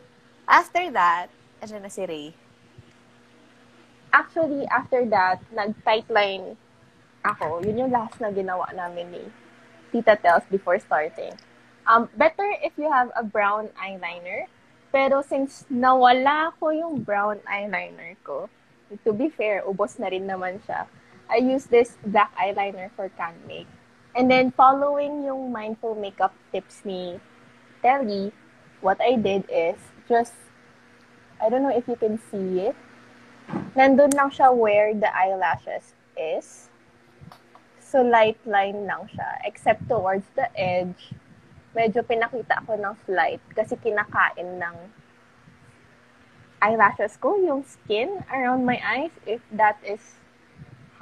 after 0.48 0.92
that, 0.92 1.32
asan 1.64 1.84
na 1.84 1.92
si 1.92 2.04
Ray? 2.04 2.28
Actually, 4.12 4.64
after 4.72 5.04
that, 5.12 5.44
nag-tightline 5.52 6.56
ako. 7.24 7.64
Yun 7.64 7.88
yung 7.88 7.92
last 7.92 8.20
na 8.20 8.32
ginawa 8.32 8.68
namin 8.72 9.12
ni 9.12 9.24
Tita 9.92 10.16
Tells 10.16 10.48
before 10.48 10.80
starting. 10.80 11.36
Um, 11.88 12.08
better 12.16 12.48
if 12.64 12.76
you 12.80 12.88
have 12.92 13.12
a 13.16 13.24
brown 13.24 13.72
eyeliner. 13.76 14.48
Pero 14.96 15.20
since 15.20 15.68
nawala 15.68 16.56
ko 16.56 16.72
yung 16.72 17.04
brown 17.04 17.44
eyeliner 17.44 18.16
ko, 18.24 18.48
to 19.04 19.12
be 19.12 19.28
fair, 19.28 19.60
ubos 19.68 20.00
na 20.00 20.08
rin 20.08 20.24
naman 20.24 20.64
siya. 20.64 20.88
I 21.30 21.38
use 21.38 21.66
this 21.66 21.98
black 22.06 22.36
eyeliner 22.38 22.92
for 22.96 23.10
can 23.18 23.34
make. 23.48 23.68
And 24.16 24.32
then 24.32 24.52
following 24.52 25.26
yung 25.26 25.52
mindful 25.52 25.96
makeup 25.96 26.34
tips 26.52 26.86
ni 26.86 27.20
Telly, 27.82 28.32
what 28.82 29.02
I 29.02 29.16
did 29.18 29.44
is 29.50 29.76
just, 30.08 30.34
I 31.42 31.50
don't 31.50 31.64
know 31.64 31.76
if 31.76 31.88
you 31.88 31.96
can 31.96 32.20
see 32.32 32.72
it. 32.72 32.76
Nandun 33.76 34.14
lang 34.16 34.32
siya 34.32 34.56
where 34.56 34.94
the 34.94 35.12
eyelashes 35.12 35.94
is. 36.16 36.70
So 37.82 38.02
light 38.02 38.40
line 38.46 38.88
lang 38.88 39.10
siya. 39.12 39.44
Except 39.44 39.84
towards 39.90 40.26
the 40.36 40.48
edge, 40.56 41.12
medyo 41.76 42.06
pinakita 42.08 42.64
ko 42.64 42.80
ng 42.80 42.96
slight 43.04 43.44
kasi 43.52 43.76
kinakain 43.76 44.62
ng 44.62 44.76
eyelashes 46.64 47.20
ko, 47.20 47.36
yung 47.36 47.68
skin 47.68 48.24
around 48.32 48.66
my 48.66 48.80
eyes, 48.80 49.14
if 49.28 49.44
that 49.52 49.78
is 49.84 50.02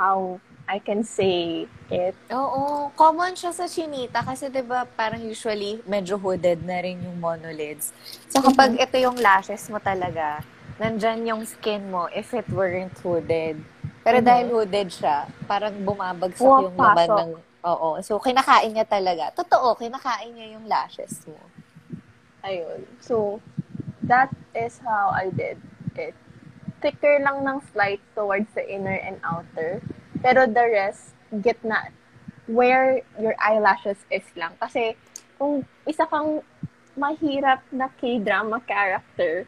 how 0.03 0.43
I 0.67 0.83
can 0.83 1.03
say 1.07 1.63
it. 1.87 2.15
Oo, 2.27 2.91
common 2.99 3.35
siya 3.39 3.55
sa 3.55 3.67
chinita 3.71 4.19
kasi 4.23 4.51
'di 4.51 4.63
ba 4.67 4.83
parang 4.83 5.23
usually 5.23 5.79
medyo 5.87 6.19
hooded 6.19 6.59
na 6.67 6.83
rin 6.83 6.99
yung 7.07 7.19
monolids. 7.23 7.95
So 8.27 8.43
kapag 8.43 8.75
ito 8.79 8.95
yung 8.99 9.15
lashes 9.19 9.67
mo 9.71 9.79
talaga, 9.79 10.43
nandyan 10.75 11.23
yung 11.23 11.43
skin 11.47 11.87
mo 11.87 12.11
if 12.11 12.35
it 12.35 12.47
weren't 12.51 12.95
hooded. 12.99 13.55
Pero 14.03 14.19
Mhm. 14.19 14.27
dahil 14.27 14.47
hooded 14.51 14.87
siya, 14.91 15.31
parang 15.47 15.75
bumabagsak 15.79 16.43
yung 16.59 16.75
Pumapasok. 16.75 16.83
laman 16.83 17.09
ng 17.15 17.31
Oo, 17.63 17.95
so 18.03 18.19
kinakain 18.19 18.75
niya 18.75 18.83
talaga. 18.83 19.31
Totoo, 19.31 19.79
kinakain 19.79 20.35
niya 20.35 20.59
yung 20.59 20.67
lashes 20.67 21.23
mo. 21.23 21.47
Ayun. 22.43 22.83
So, 22.99 23.39
that 24.03 24.27
is 24.51 24.83
how 24.83 25.15
I 25.15 25.31
did. 25.31 25.55
Thicker 26.83 27.23
lang 27.23 27.47
ng 27.47 27.63
slight 27.71 28.03
towards 28.11 28.51
the 28.53 28.67
inner 28.67 28.99
and 28.99 29.23
outer. 29.23 29.79
Pero 30.19 30.43
the 30.43 30.67
rest, 30.67 31.15
gitna. 31.39 31.89
Where 32.51 32.99
your 33.15 33.39
eyelashes 33.39 34.03
is 34.11 34.27
lang. 34.35 34.59
Kasi, 34.59 34.99
kung 35.39 35.63
isa 35.87 36.03
kang 36.11 36.43
mahirap 36.99 37.63
na 37.71 37.87
K-drama 37.97 38.59
character, 38.67 39.47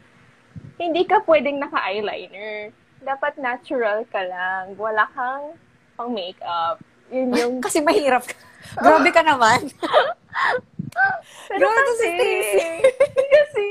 hindi 0.80 1.04
ka 1.04 1.20
pwedeng 1.28 1.60
naka-eyeliner. 1.60 2.72
Dapat 3.04 3.36
natural 3.36 4.08
ka 4.08 4.24
lang. 4.24 4.72
Wala 4.80 5.04
kang 5.12 5.60
pang 5.96 6.12
makeup. 6.12 6.80
Yun 7.12 7.32
yung... 7.36 7.54
Kasi 7.64 7.84
mahirap 7.84 8.24
ka. 8.24 8.36
Grabe 8.84 9.10
ka 9.12 9.22
naman. 9.24 9.68
Pero 11.50 11.66
si 11.98 12.08
kasi, 12.10 12.64
kasi, 13.36 13.66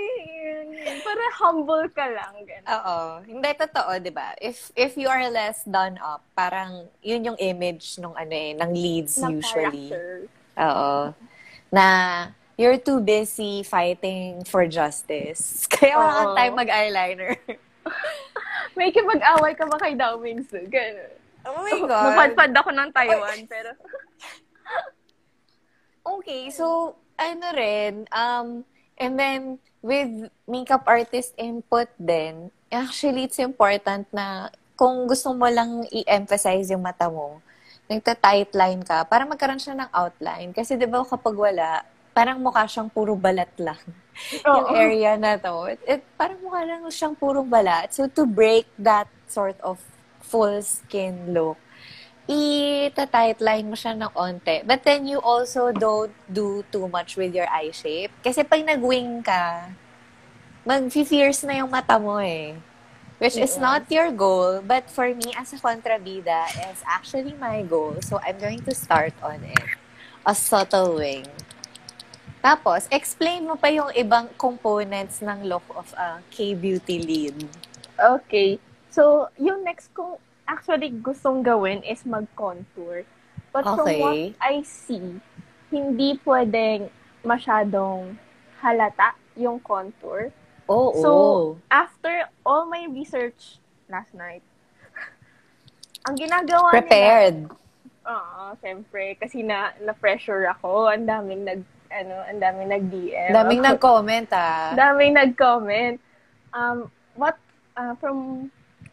yun, 0.45 0.67
yun. 0.71 0.97
para 1.03 1.23
humble 1.41 1.87
ka 1.91 2.05
lang. 2.07 2.33
Ganun. 2.45 2.67
Oo. 2.69 2.97
Hindi 3.25 3.49
totoo, 3.57 3.91
'di 3.99 4.11
ba? 4.13 4.33
If 4.39 4.71
if 4.77 4.95
you 4.95 5.11
are 5.11 5.27
less 5.29 5.65
done 5.67 5.99
up, 5.99 6.23
parang 6.37 6.87
yun 7.03 7.33
yung 7.33 7.39
image 7.39 7.99
nung 7.99 8.15
ano 8.15 8.33
eh, 8.33 8.53
ng 8.55 8.71
leads 8.71 9.19
ng 9.19 9.41
usually. 9.41 9.91
character. 9.91 10.07
Oo. 10.61 11.11
Na 11.73 11.87
you're 12.55 12.79
too 12.79 13.03
busy 13.03 13.63
fighting 13.63 14.43
for 14.47 14.63
justice. 14.67 15.63
Kaya 15.73 15.99
wala 15.99 16.11
kang 16.15 16.33
time 16.35 16.53
mag-eyeliner. 16.55 17.35
May 18.75 18.91
kipag-away 18.91 19.53
ka 19.55 19.67
ba 19.67 19.77
kay 19.79 19.95
Dao 19.95 20.19
Mingsu? 20.19 20.59
Ganun. 20.67 21.13
Oh 21.45 21.61
my 21.61 21.79
God. 21.85 22.05
Napadpad 22.11 22.51
ako 22.57 22.69
ng 22.73 22.89
Taiwan, 22.91 23.39
pero... 23.45 23.69
Okay, 26.05 26.49
so, 26.49 26.95
ano 27.15 27.45
rin, 27.55 27.93
um, 28.11 28.63
and 28.99 29.13
then, 29.19 29.41
with 29.85 30.31
makeup 30.49 30.83
artist 30.87 31.35
input 31.37 31.87
din, 31.99 32.51
actually, 32.73 33.29
it's 33.29 33.39
important 33.39 34.09
na 34.11 34.49
kung 34.75 35.07
gusto 35.07 35.31
mo 35.31 35.47
lang 35.47 35.87
i-emphasize 35.91 36.67
yung 36.71 36.83
mata 36.83 37.07
mo, 37.07 37.39
nagta-tight 37.87 38.51
line 38.51 38.83
ka, 38.83 39.07
para 39.07 39.23
magkaroon 39.23 39.61
siya 39.61 39.77
ng 39.77 39.89
outline. 39.93 40.49
Kasi 40.51 40.75
di 40.75 40.89
ba 40.89 41.05
kapag 41.05 41.35
wala, 41.37 41.85
parang 42.11 42.39
mukha 42.39 42.67
siyang 42.67 42.91
puro 42.91 43.15
balat 43.15 43.51
lang. 43.59 43.79
yung 44.47 44.71
area 44.71 45.19
na 45.19 45.35
to. 45.39 45.71
It, 45.71 45.79
it, 45.87 46.01
parang 46.19 46.39
mukha 46.43 46.63
lang 46.63 46.83
siyang 46.91 47.15
puro 47.15 47.43
balat. 47.43 47.91
So, 47.95 48.07
to 48.11 48.27
break 48.27 48.67
that 48.79 49.07
sort 49.27 49.55
of 49.63 49.79
full 50.19 50.59
skin 50.65 51.31
look, 51.31 51.59
i-tight 52.25 53.37
line 53.41 53.69
mo 53.69 53.77
siya 53.77 53.93
ng 53.93 54.11
onte. 54.17 54.65
But 54.65 54.81
then, 54.81 55.05
you 55.05 55.21
also 55.21 55.69
don't 55.69 56.13
do 56.25 56.65
too 56.73 56.89
much 56.89 57.17
with 57.17 57.37
your 57.37 57.45
eye 57.49 57.69
shape. 57.69 58.11
Kasi 58.25 58.41
pag 58.41 58.65
nag-wing 58.65 59.21
ka, 59.21 59.69
mag-fierce 60.65 61.45
na 61.45 61.61
yung 61.61 61.69
mata 61.69 62.01
mo 62.01 62.17
eh. 62.17 62.57
Which 63.15 63.39
is 63.39 63.55
not 63.55 63.87
your 63.87 64.11
goal, 64.11 64.59
but 64.59 64.91
for 64.91 65.07
me 65.07 65.31
as 65.39 65.55
a 65.55 65.59
kontrabida 65.61 66.51
is 66.67 66.83
actually 66.83 67.31
my 67.39 67.63
goal. 67.63 67.95
So 68.03 68.19
I'm 68.19 68.35
going 68.35 68.67
to 68.67 68.75
start 68.75 69.15
on 69.23 69.39
it. 69.39 69.65
A 70.27 70.35
subtle 70.35 70.99
wing. 70.99 71.23
Tapos, 72.43 72.91
explain 72.91 73.47
mo 73.47 73.55
pa 73.55 73.71
yung 73.71 73.89
ibang 73.95 74.27
components 74.35 75.23
ng 75.23 75.47
look 75.47 75.63
of 75.73 75.89
a 75.95 76.19
K-beauty 76.27 76.97
lead. 77.01 77.37
Okay. 77.97 78.59
So, 78.91 79.31
yung 79.39 79.63
next 79.63 79.89
kong 79.95 80.19
actually 80.45 80.93
gustong 80.93 81.41
gawin 81.41 81.81
is 81.83 82.05
mag-contour. 82.05 83.03
But 83.51 83.63
from 83.63 83.87
Okay. 83.87 83.99
what 84.01 84.17
I 84.41 84.61
see, 84.61 85.19
hindi 85.71 86.19
pwedeng 86.23 86.91
masyadong 87.23 88.19
halata 88.59 89.15
yung 89.35 89.59
contour. 89.59 90.31
Oo. 90.67 90.97
So, 90.99 91.11
after 91.69 92.25
all 92.45 92.65
my 92.65 92.89
research 92.89 93.61
last 93.87 94.11
night, 94.13 94.41
ang 96.09 96.15
ginagawa 96.17 96.73
nila... 96.73 96.81
Prepared. 96.81 97.37
Oo, 98.05 98.43
siyempre. 98.61 99.17
Kasi 99.17 99.41
na, 99.41 99.73
na-pressure 99.81 100.45
ako. 100.51 100.89
Ang 100.89 101.05
daming 101.09 101.41
nag, 101.45 101.61
ano, 101.89 102.15
ang 102.25 102.39
daming 102.41 102.69
nag-DM. 102.69 103.29
Daming 103.33 103.61
Ako- 103.61 103.67
nag-comment 103.71 104.29
ah. 104.33 104.73
daming 104.75 105.13
nag-comment. 105.15 105.97
Um, 106.53 106.89
what, 107.15 107.37
uh, 107.77 107.95
from 107.97 108.49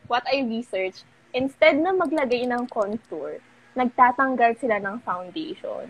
what 0.08 0.24
I 0.28 0.44
researched, 0.44 1.04
instead 1.32 1.76
na 1.76 1.92
maglagay 1.92 2.44
ng 2.44 2.68
contour, 2.68 3.40
nagtatanggal 3.72 4.56
sila 4.56 4.76
ng 4.78 5.00
foundation. 5.00 5.88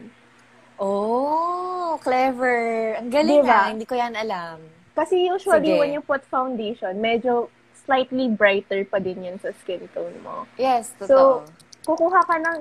Oh, 0.79 1.99
clever. 2.01 2.95
Ang 2.99 3.11
galing 3.11 3.43
Diba? 3.43 3.53
ah. 3.53 3.69
Hindi 3.71 3.87
ko 3.87 3.95
yan 3.95 4.15
alam. 4.15 4.59
Kasi 4.93 5.25
usually 5.25 5.73
Sige. 5.73 5.79
when 5.79 5.93
you 5.93 6.03
put 6.03 6.23
foundation, 6.27 6.99
medyo 6.99 7.47
slightly 7.75 8.29
brighter 8.29 8.85
pa 8.85 8.99
din 8.99 9.23
yun 9.23 9.39
sa 9.39 9.51
skin 9.55 9.87
tone 9.91 10.15
mo. 10.21 10.47
Yes, 10.55 10.95
So, 10.99 11.43
totoo. 11.43 11.47
kukuha 11.87 12.21
ka 12.23 12.37
ng 12.37 12.59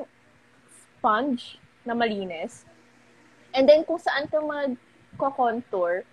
sponge 0.98 1.58
na 1.82 1.94
malinis. 1.94 2.66
And 3.52 3.68
then, 3.68 3.84
kung 3.84 4.00
saan 4.00 4.26
ka 4.26 4.40
mag-contour, 4.40 6.08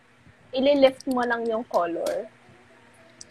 ililift 0.51 1.07
mo 1.07 1.23
lang 1.23 1.47
yung 1.47 1.63
color. 1.65 2.27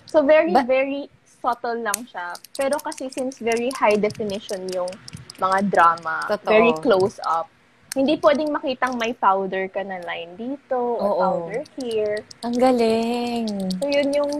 So, 0.06 0.23
very, 0.23 0.54
Ba- 0.54 0.63
very 0.63 1.12
subtle 1.38 1.80
lang 1.80 2.00
siya. 2.06 2.34
Pero 2.54 2.78
kasi 2.78 3.08
since 3.08 3.38
very 3.38 3.69
high 3.73 3.95
definition 3.95 4.65
yung 4.69 4.89
mga 5.38 5.69
drama, 5.69 6.26
Totoo. 6.28 6.47
very 6.47 6.73
close 6.80 7.17
up, 7.23 7.47
hindi 7.93 8.17
pwedeng 8.17 8.52
makitang 8.52 8.93
may 8.95 9.12
powder 9.12 9.65
ka 9.67 9.82
na 9.82 9.97
line 10.04 10.34
dito 10.36 10.78
or 10.78 11.08
Oo. 11.08 11.17
powder 11.17 11.62
here. 11.76 12.21
Ang 12.41 12.56
galing. 12.56 13.45
So, 13.78 13.86
yun 13.88 14.10
yung 14.13 14.34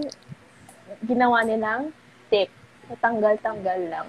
ginawa 1.04 1.42
nilang 1.42 1.90
tip. 2.30 2.50
Natanggal-tanggal 2.88 3.82
lang. 3.90 4.08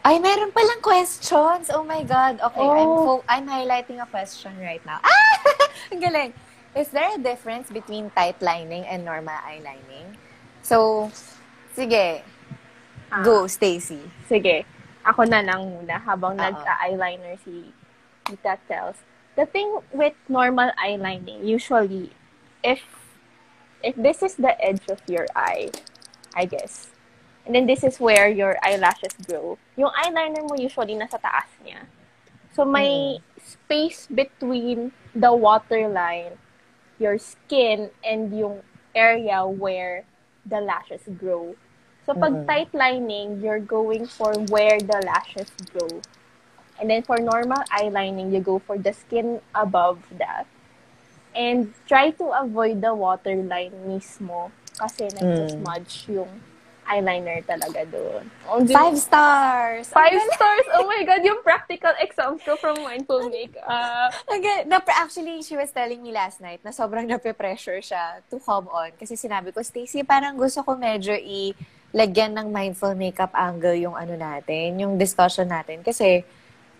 Ay, 0.00 0.20
meron 0.20 0.52
palang 0.52 0.78
questions. 0.78 1.72
Oh 1.72 1.80
my 1.82 2.04
God. 2.04 2.36
Okay, 2.38 2.60
I'm 2.60 2.84
Oh. 2.86 3.04
fo- 3.18 3.26
I'm 3.26 3.48
highlighting 3.48 3.96
a 3.96 4.06
question 4.06 4.52
right 4.60 4.84
now. 4.84 5.00
Ah! 5.00 5.34
Ang 5.90 6.00
galing. 6.00 6.30
Is 6.74 6.90
there 6.90 7.08
a 7.08 7.18
difference 7.18 7.70
between 7.70 8.12
tight 8.12 8.36
lining 8.38 8.84
and 8.84 9.00
normal 9.00 9.36
eyelining? 9.40 10.12
So, 10.60 11.08
sige. 11.74 12.22
Ah. 13.10 13.22
Go, 13.22 13.46
Stacy. 13.46 14.00
Sige, 14.26 14.64
ako 15.04 15.28
na 15.28 15.44
lang 15.44 15.60
muna 15.68 16.00
habang 16.00 16.34
Oo. 16.34 16.42
nag-eyeliner 16.42 17.36
si 17.44 17.70
Tita 18.24 18.56
Tells. 18.66 18.98
The 19.34 19.46
thing 19.46 19.82
with 19.90 20.14
normal 20.30 20.70
eyelining, 20.78 21.42
usually, 21.42 22.14
if 22.62 22.80
if 23.82 23.98
this 23.98 24.22
is 24.22 24.38
the 24.38 24.54
edge 24.62 24.86
of 24.88 25.02
your 25.10 25.26
eye, 25.34 25.74
I 26.32 26.46
guess, 26.46 26.94
and 27.44 27.52
then 27.52 27.66
this 27.66 27.84
is 27.84 28.00
where 28.00 28.30
your 28.30 28.56
eyelashes 28.62 29.12
grow, 29.26 29.58
yung 29.76 29.90
eyeliner 29.92 30.46
mo 30.46 30.54
usually 30.56 30.94
nasa 30.94 31.18
taas 31.18 31.50
niya. 31.60 31.84
So, 32.54 32.62
may 32.62 33.18
space 33.42 34.06
between 34.06 34.94
the 35.10 35.34
waterline, 35.34 36.38
your 37.02 37.18
skin, 37.18 37.90
and 38.06 38.30
yung 38.30 38.62
area 38.94 39.42
where 39.42 40.06
the 40.46 40.62
lashes 40.62 41.02
grow. 41.18 41.58
So, 42.04 42.12
pag 42.12 42.36
Mhm. 42.36 42.46
tight 42.46 42.70
lining, 42.76 43.40
you're 43.40 43.64
going 43.64 44.04
for 44.04 44.36
where 44.52 44.76
the 44.76 45.00
lashes 45.08 45.48
grow. 45.72 46.04
And 46.76 46.90
then 46.90 47.00
for 47.00 47.16
normal 47.16 47.64
eyelining, 47.72 48.28
you 48.34 48.40
go 48.44 48.58
for 48.60 48.76
the 48.76 48.92
skin 48.92 49.40
above 49.54 50.04
that. 50.20 50.44
And 51.34 51.72
try 51.88 52.10
to 52.20 52.26
avoid 52.34 52.82
the 52.84 52.94
waterline 52.94 53.74
mismo 53.88 54.52
kasi 54.76 55.06
nag-smudge 55.10 56.12
yung 56.12 56.30
eyeliner 56.84 57.40
talaga 57.42 57.88
doon. 57.88 58.28
Oh, 58.46 58.60
Five 58.66 58.98
stars! 59.00 59.88
Five 59.88 60.20
stars! 60.36 60.66
Oh 60.76 60.86
my 60.86 61.02
God, 61.02 61.24
yung 61.24 61.40
practical 61.42 61.90
exams 62.04 62.42
ko 62.44 62.54
from 62.60 62.84
Mindful 62.84 63.26
Makeup. 63.32 64.12
Okay, 64.28 64.68
na, 64.68 64.78
actually, 65.00 65.40
she 65.42 65.56
was 65.56 65.72
telling 65.72 66.02
me 66.02 66.12
last 66.12 66.38
night 66.44 66.60
na 66.62 66.70
sobrang 66.70 67.08
nape-pressure 67.08 67.80
siya 67.80 68.20
to 68.28 68.36
come 68.38 68.68
on. 68.68 68.92
Kasi 69.00 69.16
sinabi 69.16 69.50
ko, 69.50 69.64
Stacey, 69.64 70.04
parang 70.04 70.36
gusto 70.36 70.60
ko 70.62 70.76
medyo 70.76 71.16
i-lagyan 71.94 72.34
ng 72.34 72.50
mindful 72.50 72.90
makeup 72.98 73.30
angle 73.38 73.78
yung 73.78 73.94
ano 73.94 74.18
natin, 74.18 74.74
yung 74.82 74.98
discussion 74.98 75.46
natin. 75.46 75.78
Kasi, 75.86 76.26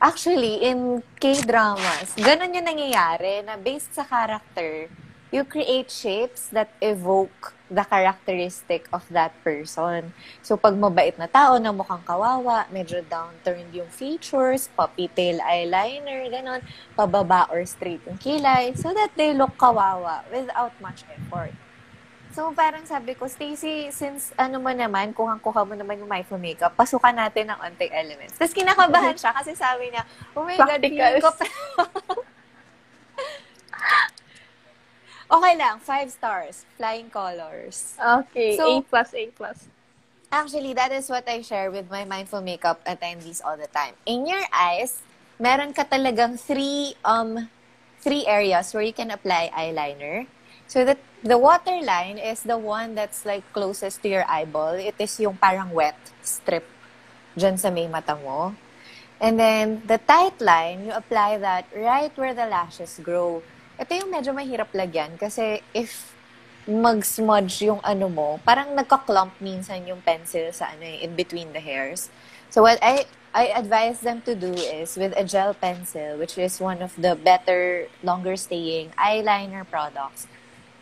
actually, 0.03 0.67
in 0.67 1.07
K-dramas, 1.23 2.19
ganun 2.19 2.51
yung 2.51 2.67
nangyayari 2.67 3.47
na 3.47 3.55
based 3.55 3.95
sa 3.95 4.03
character, 4.03 4.91
you 5.31 5.47
create 5.47 5.87
shapes 5.87 6.51
that 6.51 6.71
evoke 6.83 7.55
the 7.71 7.87
characteristic 7.87 8.91
of 8.91 9.07
that 9.07 9.31
person. 9.47 10.11
So, 10.43 10.59
pag 10.59 10.75
mabait 10.75 11.15
na 11.15 11.31
tao 11.31 11.63
na 11.63 11.71
mukhang 11.71 12.03
kawawa, 12.03 12.67
medyo 12.75 12.99
downturned 13.07 13.71
yung 13.71 13.91
features, 13.95 14.67
puppy 14.75 15.07
tail 15.15 15.39
eyeliner, 15.43 16.27
ganon, 16.27 16.63
pababa 16.99 17.47
or 17.55 17.63
straight 17.67 18.03
yung 18.07 18.19
kilay, 18.19 18.75
so 18.75 18.91
that 18.91 19.15
they 19.15 19.31
look 19.31 19.55
kawawa 19.59 20.27
without 20.35 20.75
much 20.83 21.07
effort. 21.07 21.55
So, 22.35 22.51
parang 22.51 22.83
sabi 22.83 23.15
ko, 23.15 23.31
Stacey, 23.31 23.95
since 23.95 24.35
ano 24.35 24.59
mo 24.59 24.75
naman, 24.75 25.15
kuhang-kuha 25.15 25.63
mo 25.63 25.79
naman 25.79 26.03
yung 26.03 26.11
mindful 26.11 26.35
makeup, 26.35 26.75
pasukan 26.75 27.15
natin 27.15 27.47
ng 27.47 27.59
onting 27.63 27.95
elements. 27.95 28.35
Tapos 28.35 28.51
kinakabahan 28.51 29.15
siya 29.15 29.31
kasi 29.31 29.55
sabi 29.55 29.95
niya, 29.95 30.03
oh 30.35 30.43
my 30.43 30.59
God, 30.59 30.83
feeling 30.83 31.23
ko 31.25 31.31
Okay 35.35 35.55
lang, 35.57 35.79
five 35.79 36.11
stars, 36.11 36.67
flying 36.75 37.07
colors. 37.09 37.95
Okay, 37.97 38.59
So- 38.59 38.83
A 38.83 38.83
plus, 38.83 39.11
A 39.15 39.25
plus. 39.31 39.59
Actually, 40.35 40.75
that 40.75 40.91
is 40.91 41.07
what 41.07 41.23
I 41.31 41.47
share 41.47 41.71
with 41.71 41.87
my 41.87 42.03
mindful 42.03 42.43
makeup 42.43 42.83
attendees 42.83 43.39
all 43.39 43.55
the 43.55 43.71
time. 43.71 43.95
In 44.03 44.27
your 44.27 44.43
eyes, 44.51 44.99
meron 45.39 45.71
ka 45.71 45.87
talagang 45.87 46.35
three 46.35 46.99
um 47.07 47.47
three 48.03 48.27
areas 48.27 48.75
where 48.75 48.83
you 48.83 48.91
can 48.91 49.15
apply 49.15 49.55
eyeliner. 49.55 50.27
So 50.67 50.83
that 50.83 50.99
the 51.25 51.41
waterline 51.41 52.21
is 52.21 52.45
the 52.45 52.61
one 52.61 52.95
that's 52.95 53.25
like 53.25 53.43
closest 53.57 54.05
to 54.05 54.09
your 54.13 54.29
eyeball. 54.29 54.77
It 54.77 54.95
is 55.01 55.17
yung 55.19 55.41
parang 55.41 55.73
wet 55.73 55.97
strip 56.21 56.69
dyan 57.33 57.57
sa 57.57 57.73
may 57.73 57.89
mata 57.89 58.15
mo. 58.15 58.53
And 59.19 59.41
then 59.41 59.81
the 59.89 59.97
tight 59.97 60.37
line, 60.45 60.85
you 60.85 60.93
apply 60.93 61.41
that 61.41 61.65
right 61.73 62.13
where 62.21 62.37
the 62.37 62.45
lashes 62.45 63.01
grow. 63.01 63.41
Ito 63.81 64.05
yung 64.05 64.13
medyo 64.13 64.37
mahirap 64.37 64.69
lagyan 64.77 65.17
kasi 65.17 65.65
if 65.73 66.13
mag-smudge 66.69 67.73
yung 67.73 67.81
ano 67.81 68.13
mo, 68.13 68.37
parang 68.45 68.77
nagka-clump 68.77 69.33
minsan 69.41 69.81
yung 69.89 70.05
pencil 70.05 70.53
sa 70.53 70.77
ano 70.77 70.85
eh, 70.85 71.05
in 71.05 71.17
between 71.17 71.57
the 71.57 71.61
hairs. 71.61 72.13
So 72.53 72.63
what 72.69 72.77
I 72.85 73.09
I 73.35 73.51
advise 73.51 73.99
them 73.99 74.23
to 74.29 74.37
do 74.37 74.55
is 74.55 74.95
with 74.95 75.11
a 75.17 75.25
gel 75.27 75.59
pencil, 75.59 76.21
which 76.21 76.39
is 76.39 76.61
one 76.61 76.85
of 76.85 76.95
the 76.95 77.19
better, 77.19 77.91
longer 78.05 78.37
staying 78.37 78.95
eyeliner 78.95 79.67
products. 79.67 80.31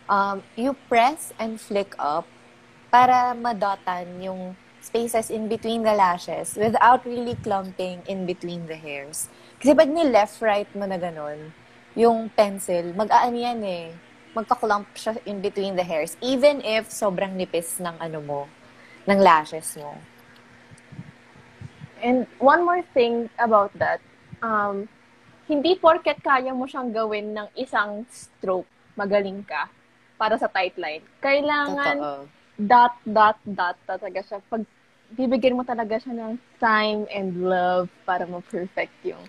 Um, 0.09 0.43
you 0.59 0.75
press 0.91 1.31
and 1.39 1.55
flick 1.55 1.95
up 1.95 2.27
para 2.91 3.31
madotan 3.33 4.19
yung 4.19 4.59
spaces 4.83 5.31
in 5.31 5.47
between 5.47 5.81
the 5.81 5.95
lashes 5.95 6.59
without 6.59 7.07
really 7.07 7.39
clumping 7.39 8.03
in 8.05 8.27
between 8.27 8.67
the 8.67 8.75
hairs. 8.75 9.31
Kasi 9.63 9.71
pag 9.71 9.87
ni-left-right 9.87 10.67
mo 10.75 10.83
na 10.83 10.99
ganun, 10.99 11.55
yung 11.95 12.27
pencil, 12.35 12.91
mag-aan 12.91 13.31
yan 13.31 13.63
eh. 13.63 13.95
Magka-clump 14.35 14.91
siya 14.97 15.15
in 15.23 15.39
between 15.39 15.79
the 15.79 15.85
hairs. 15.87 16.19
Even 16.19 16.59
if 16.67 16.91
sobrang 16.91 17.39
nipis 17.39 17.79
ng 17.79 17.95
ano 17.95 18.19
mo, 18.19 18.41
ng 19.07 19.19
lashes 19.23 19.79
mo. 19.79 19.95
And 22.03 22.27
one 22.43 22.67
more 22.67 22.83
thing 22.91 23.31
about 23.39 23.71
that, 23.79 24.03
um, 24.43 24.91
hindi 25.47 25.79
porket 25.79 26.19
kaya 26.19 26.51
mo 26.51 26.67
siyang 26.67 26.91
gawin 26.91 27.31
ng 27.31 27.47
isang 27.55 28.03
stroke, 28.11 28.67
magaling 28.99 29.47
ka, 29.47 29.71
para 30.23 30.39
sa 30.39 30.47
tight 30.47 30.79
line. 30.79 31.03
Kailangan 31.19 31.99
Totoo. 31.99 32.23
dot, 32.55 32.95
dot, 33.03 33.35
dot 33.43 33.75
talaga 33.83 34.23
siya. 34.23 34.39
Pag 34.47 34.63
bibigyan 35.11 35.59
mo 35.59 35.67
talaga 35.67 35.99
siya 35.99 36.15
ng 36.15 36.39
time 36.63 37.03
and 37.11 37.43
love 37.43 37.91
para 38.07 38.23
ma-perfect 38.23 38.95
yung 39.03 39.19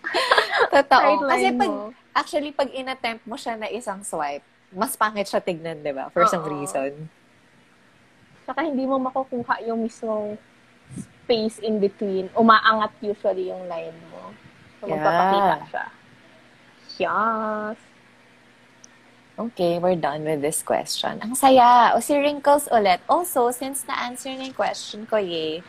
Totoo. 0.74 1.28
Kasi 1.28 1.52
pag, 1.52 1.68
mo. 1.68 1.92
actually, 2.16 2.50
pag 2.56 2.72
inattempt 2.72 3.28
mo 3.28 3.36
siya 3.36 3.60
na 3.60 3.68
isang 3.68 4.00
swipe, 4.00 4.42
mas 4.72 4.96
pangit 4.96 5.28
siya 5.28 5.44
tignan, 5.44 5.84
di 5.84 5.92
ba? 5.92 6.08
For 6.08 6.24
some 6.24 6.40
Oo. 6.40 6.56
reason. 6.56 7.04
Saka 8.48 8.64
hindi 8.64 8.88
mo 8.88 8.96
makukuha 8.96 9.60
yung 9.68 9.84
mismong 9.84 10.40
space 10.96 11.60
in 11.60 11.78
between. 11.78 12.32
Umaangat 12.32 12.96
usually 13.04 13.52
yung 13.52 13.68
line 13.68 13.94
mo. 14.08 14.32
So, 14.80 14.88
Yeah. 14.88 15.04
magpapakita 15.04 15.56
siya. 15.68 15.86
Yes. 16.96 17.78
Okay, 19.38 19.78
we're 19.78 19.96
done 19.96 20.24
with 20.24 20.42
this 20.42 20.62
question. 20.62 21.16
Ang 21.22 21.34
saya. 21.34 21.96
O 21.96 22.00
si 22.00 22.12
Wrinkles 22.12 22.68
ulit. 22.68 23.00
Also, 23.08 23.48
since 23.50 23.86
na-answer 23.88 24.36
na 24.36 24.52
yung 24.52 24.56
question 24.56 25.06
ko, 25.08 25.16
ye, 25.16 25.64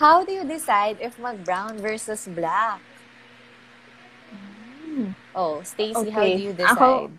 how 0.00 0.24
do 0.24 0.32
you 0.32 0.44
decide 0.44 0.96
if 0.96 1.18
mag-brown 1.20 1.76
versus 1.76 2.24
black? 2.24 2.80
Oh, 5.34 5.60
Stacey, 5.64 6.08
how 6.12 6.20
Okay. 6.24 6.36
do 6.36 6.42
you 6.42 6.54
Ako- 6.56 7.08
decide? 7.08 7.12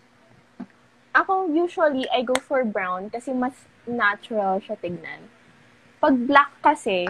Ako, 1.14 1.32
usually, 1.46 2.10
I 2.10 2.22
go 2.26 2.34
for 2.42 2.66
brown 2.66 3.06
kasi 3.10 3.30
mas 3.30 3.54
natural 3.86 4.58
siya 4.58 4.74
tignan. 4.78 5.30
Pag 6.02 6.26
black 6.26 6.50
kasi, 6.58 7.06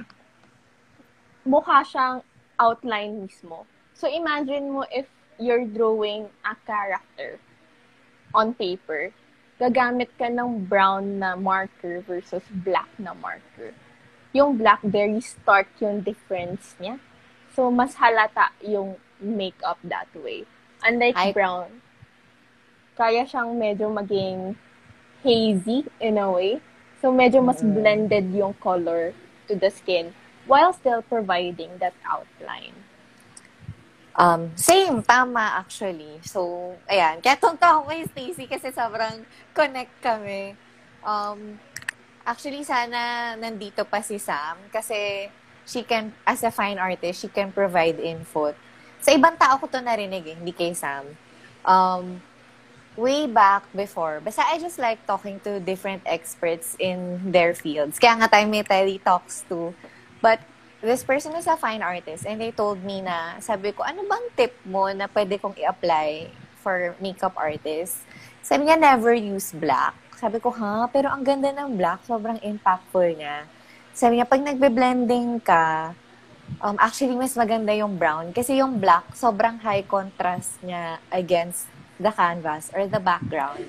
mukha 1.40 1.80
siyang 1.80 2.20
outline 2.60 3.24
mismo. 3.24 3.64
So, 3.96 4.08
imagine 4.08 4.76
mo 4.76 4.84
if 4.92 5.08
you're 5.40 5.64
drawing 5.64 6.28
a 6.44 6.52
character 6.68 7.40
on 8.34 8.52
paper, 8.52 9.14
gagamit 9.56 10.10
ka 10.18 10.26
ng 10.26 10.66
brown 10.66 11.22
na 11.22 11.38
marker 11.38 12.02
versus 12.02 12.42
black 12.50 12.90
na 12.98 13.14
marker. 13.14 13.72
Yung 14.34 14.58
black, 14.58 14.82
very 14.82 15.22
stark 15.22 15.70
yung 15.78 16.02
difference 16.02 16.74
niya. 16.82 16.98
So, 17.54 17.70
mas 17.70 17.94
halata 17.94 18.50
yung 18.60 18.98
makeup 19.22 19.78
that 19.86 20.10
way. 20.12 20.42
Unlike 20.82 21.16
I- 21.16 21.32
brown, 21.32 21.80
kaya 22.98 23.22
siyang 23.24 23.54
medyo 23.54 23.88
maging 23.88 24.58
hazy 25.22 25.86
in 26.02 26.18
a 26.18 26.28
way. 26.28 26.58
So, 26.98 27.14
medyo 27.14 27.40
mas 27.40 27.62
Mm. 27.62 27.72
blended 27.78 28.26
yung 28.34 28.58
color 28.58 29.14
to 29.46 29.54
the 29.54 29.70
skin 29.70 30.12
while 30.44 30.74
still 30.74 31.00
providing 31.00 31.78
that 31.78 31.94
outline. 32.04 32.83
Um, 34.14 34.54
same, 34.54 35.02
tama 35.02 35.58
actually. 35.58 36.22
So, 36.22 36.74
ayan. 36.86 37.18
Kaya 37.18 37.34
tunta 37.34 37.74
ako 37.74 37.90
kay 37.90 38.06
Stacey 38.06 38.46
kasi 38.46 38.70
sobrang 38.70 39.26
connect 39.50 39.90
kami. 39.98 40.54
Um, 41.02 41.58
actually, 42.22 42.62
sana 42.62 43.34
nandito 43.34 43.82
pa 43.82 43.98
si 44.00 44.22
Sam 44.22 44.54
kasi 44.70 45.28
she 45.66 45.82
can, 45.82 46.14
as 46.22 46.46
a 46.46 46.54
fine 46.54 46.78
artist, 46.78 47.26
she 47.26 47.28
can 47.28 47.50
provide 47.50 47.98
input. 47.98 48.54
Sa 49.02 49.10
ibang 49.10 49.34
tao 49.34 49.58
ko 49.58 49.66
to 49.66 49.82
narinig 49.82 50.24
eh, 50.30 50.36
hindi 50.38 50.54
kay 50.54 50.72
Sam. 50.78 51.04
Um, 51.66 52.22
way 52.94 53.26
back 53.26 53.66
before, 53.74 54.22
basta 54.22 54.46
I 54.46 54.62
just 54.62 54.78
like 54.78 55.02
talking 55.10 55.42
to 55.42 55.58
different 55.58 56.06
experts 56.06 56.78
in 56.78 57.18
their 57.34 57.50
fields. 57.50 57.98
Kaya 57.98 58.14
nga 58.22 58.30
tayo 58.30 58.46
may 58.46 58.62
tele 58.62 59.02
talks 59.02 59.42
too. 59.50 59.74
But 60.22 60.38
this 60.84 61.00
person 61.00 61.32
is 61.32 61.48
a 61.48 61.56
fine 61.56 61.80
artist 61.80 62.28
and 62.28 62.36
they 62.36 62.52
told 62.52 62.84
me 62.84 63.00
na, 63.00 63.40
sabi 63.40 63.72
ko, 63.72 63.80
ano 63.80 64.04
bang 64.04 64.26
tip 64.36 64.52
mo 64.68 64.92
na 64.92 65.08
pwede 65.08 65.40
kong 65.40 65.56
i-apply 65.56 66.28
for 66.60 66.92
makeup 67.00 67.32
artists? 67.40 68.04
Sabi 68.44 68.68
niya, 68.68 68.76
never 68.76 69.16
use 69.16 69.56
black. 69.56 69.96
Sabi 70.20 70.36
ko, 70.44 70.52
ha? 70.52 70.84
Pero 70.92 71.08
ang 71.08 71.24
ganda 71.24 71.48
ng 71.48 71.80
black, 71.80 72.04
sobrang 72.04 72.36
impactful 72.44 73.16
niya. 73.16 73.48
Sabi 73.96 74.20
niya, 74.20 74.28
pag 74.28 74.44
nagbe-blending 74.44 75.40
ka, 75.40 75.96
um, 76.60 76.76
actually, 76.76 77.16
mas 77.16 77.32
maganda 77.32 77.72
yung 77.72 77.96
brown. 77.96 78.36
Kasi 78.36 78.60
yung 78.60 78.76
black, 78.76 79.16
sobrang 79.16 79.56
high 79.64 79.88
contrast 79.88 80.60
niya 80.60 81.00
against 81.08 81.64
the 81.96 82.12
canvas 82.12 82.68
or 82.76 82.84
the 82.84 83.00
background. 83.00 83.64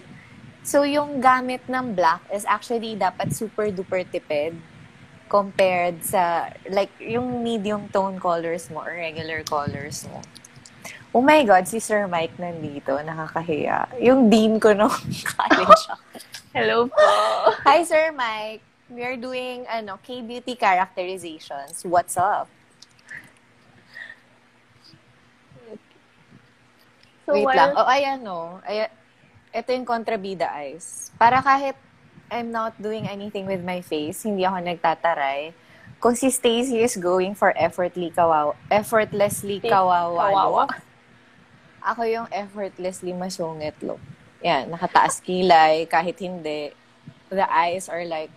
So, 0.68 0.84
yung 0.84 1.24
gamit 1.24 1.64
ng 1.72 1.96
black 1.96 2.28
is 2.28 2.44
actually 2.44 3.00
dapat 3.00 3.32
super 3.32 3.72
duper 3.72 4.04
tipid 4.04 4.60
compared 5.28 6.06
sa, 6.06 6.54
like, 6.70 6.94
yung 7.02 7.42
medium 7.42 7.90
tone 7.90 8.22
colors 8.22 8.70
mo 8.70 8.86
or 8.86 8.94
regular 8.94 9.42
colors 9.42 10.06
mo. 10.10 10.22
Oh 11.16 11.24
my 11.24 11.42
God, 11.48 11.64
si 11.66 11.80
Sir 11.80 12.06
Mike 12.12 12.36
nandito. 12.36 13.00
Nakakahiya. 13.00 13.88
Yung 14.04 14.28
dean 14.30 14.60
ko 14.60 14.76
nung 14.76 14.92
college. 15.34 15.84
Hello 16.52 16.92
po! 16.92 17.08
Hi, 17.64 17.82
Sir 17.88 18.12
Mike. 18.12 18.62
We 18.92 19.02
are 19.02 19.18
doing, 19.18 19.66
ano, 19.66 19.98
K-beauty 20.04 20.60
characterizations. 20.60 21.82
What's 21.88 22.20
up? 22.20 22.52
So, 27.26 27.34
Wait 27.34 27.50
while, 27.50 27.58
lang. 27.58 27.72
Oh, 27.74 27.90
ayan, 27.90 28.20
no. 28.22 28.62
Ayan, 28.62 28.94
ito 29.50 29.70
yung 29.74 29.88
kontrabida 29.88 30.54
eyes. 30.54 31.10
Para 31.18 31.42
kahit 31.42 31.74
I'm 32.28 32.50
not 32.50 32.74
doing 32.78 33.06
anything 33.06 33.46
with 33.46 33.62
my 33.62 33.80
face, 33.80 34.24
hindi 34.24 34.44
ako 34.44 34.58
nagtataray, 34.60 35.54
kung 36.00 36.14
si 36.14 36.30
Stacy 36.30 36.82
is 36.82 36.98
going 36.98 37.34
for 37.34 37.54
effortlessly 37.56 38.10
kawawa, 38.12 38.54
effortlessly 38.68 39.62
kawawa, 39.62 40.30
Kawawa. 40.30 40.64
ako 41.90 42.02
yung 42.04 42.28
effortlessly 42.30 43.14
masungit 43.14 43.78
look. 43.80 44.02
Yan, 44.42 44.70
nakataas 44.70 45.22
kilay, 45.22 45.86
kahit 45.86 46.18
hindi. 46.18 46.74
The 47.30 47.46
eyes 47.46 47.90
are 47.90 48.06
like, 48.06 48.30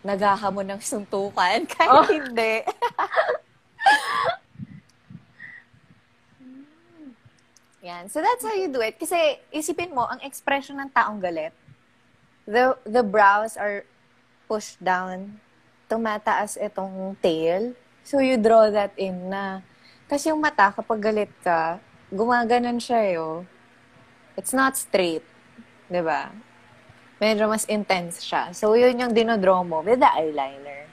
naghahamon 0.00 0.76
ng 0.76 0.80
suntukan, 0.80 1.64
kahit 1.72 1.92
Oh. 1.92 2.04
hindi. 2.04 2.64
Yan. 7.80 8.08
So 8.08 8.20
that's 8.20 8.44
how 8.44 8.52
you 8.52 8.68
do 8.68 8.80
it. 8.84 9.00
Kasi 9.00 9.16
isipin 9.48 9.96
mo, 9.96 10.04
ang 10.04 10.20
expression 10.20 10.76
ng 10.76 10.92
taong 10.92 11.16
galit, 11.16 11.52
the, 12.46 12.76
the 12.84 13.02
brows 13.02 13.56
are 13.56 13.84
pushed 14.48 14.82
down, 14.82 15.40
tumataas 15.90 16.58
itong 16.58 17.16
tail. 17.22 17.74
So 18.02 18.18
you 18.18 18.38
draw 18.38 18.70
that 18.70 18.94
in 18.96 19.30
na. 19.30 19.62
Kasi 20.10 20.34
yung 20.34 20.42
mata, 20.42 20.74
kapag 20.74 20.98
galit 20.98 21.32
ka, 21.42 21.78
gumaganon 22.10 22.82
siya 22.82 23.14
yo. 23.14 23.46
It's 24.34 24.50
not 24.50 24.74
straight. 24.74 25.22
ba? 25.90 26.34
Medyo 27.22 27.46
mas 27.46 27.68
intense 27.68 28.24
siya. 28.24 28.50
So 28.56 28.74
yun 28.74 28.98
yung 28.98 29.12
dinodraw 29.14 29.62
mo 29.62 29.84
with 29.84 30.00
the 30.00 30.10
eyeliner. 30.10 30.88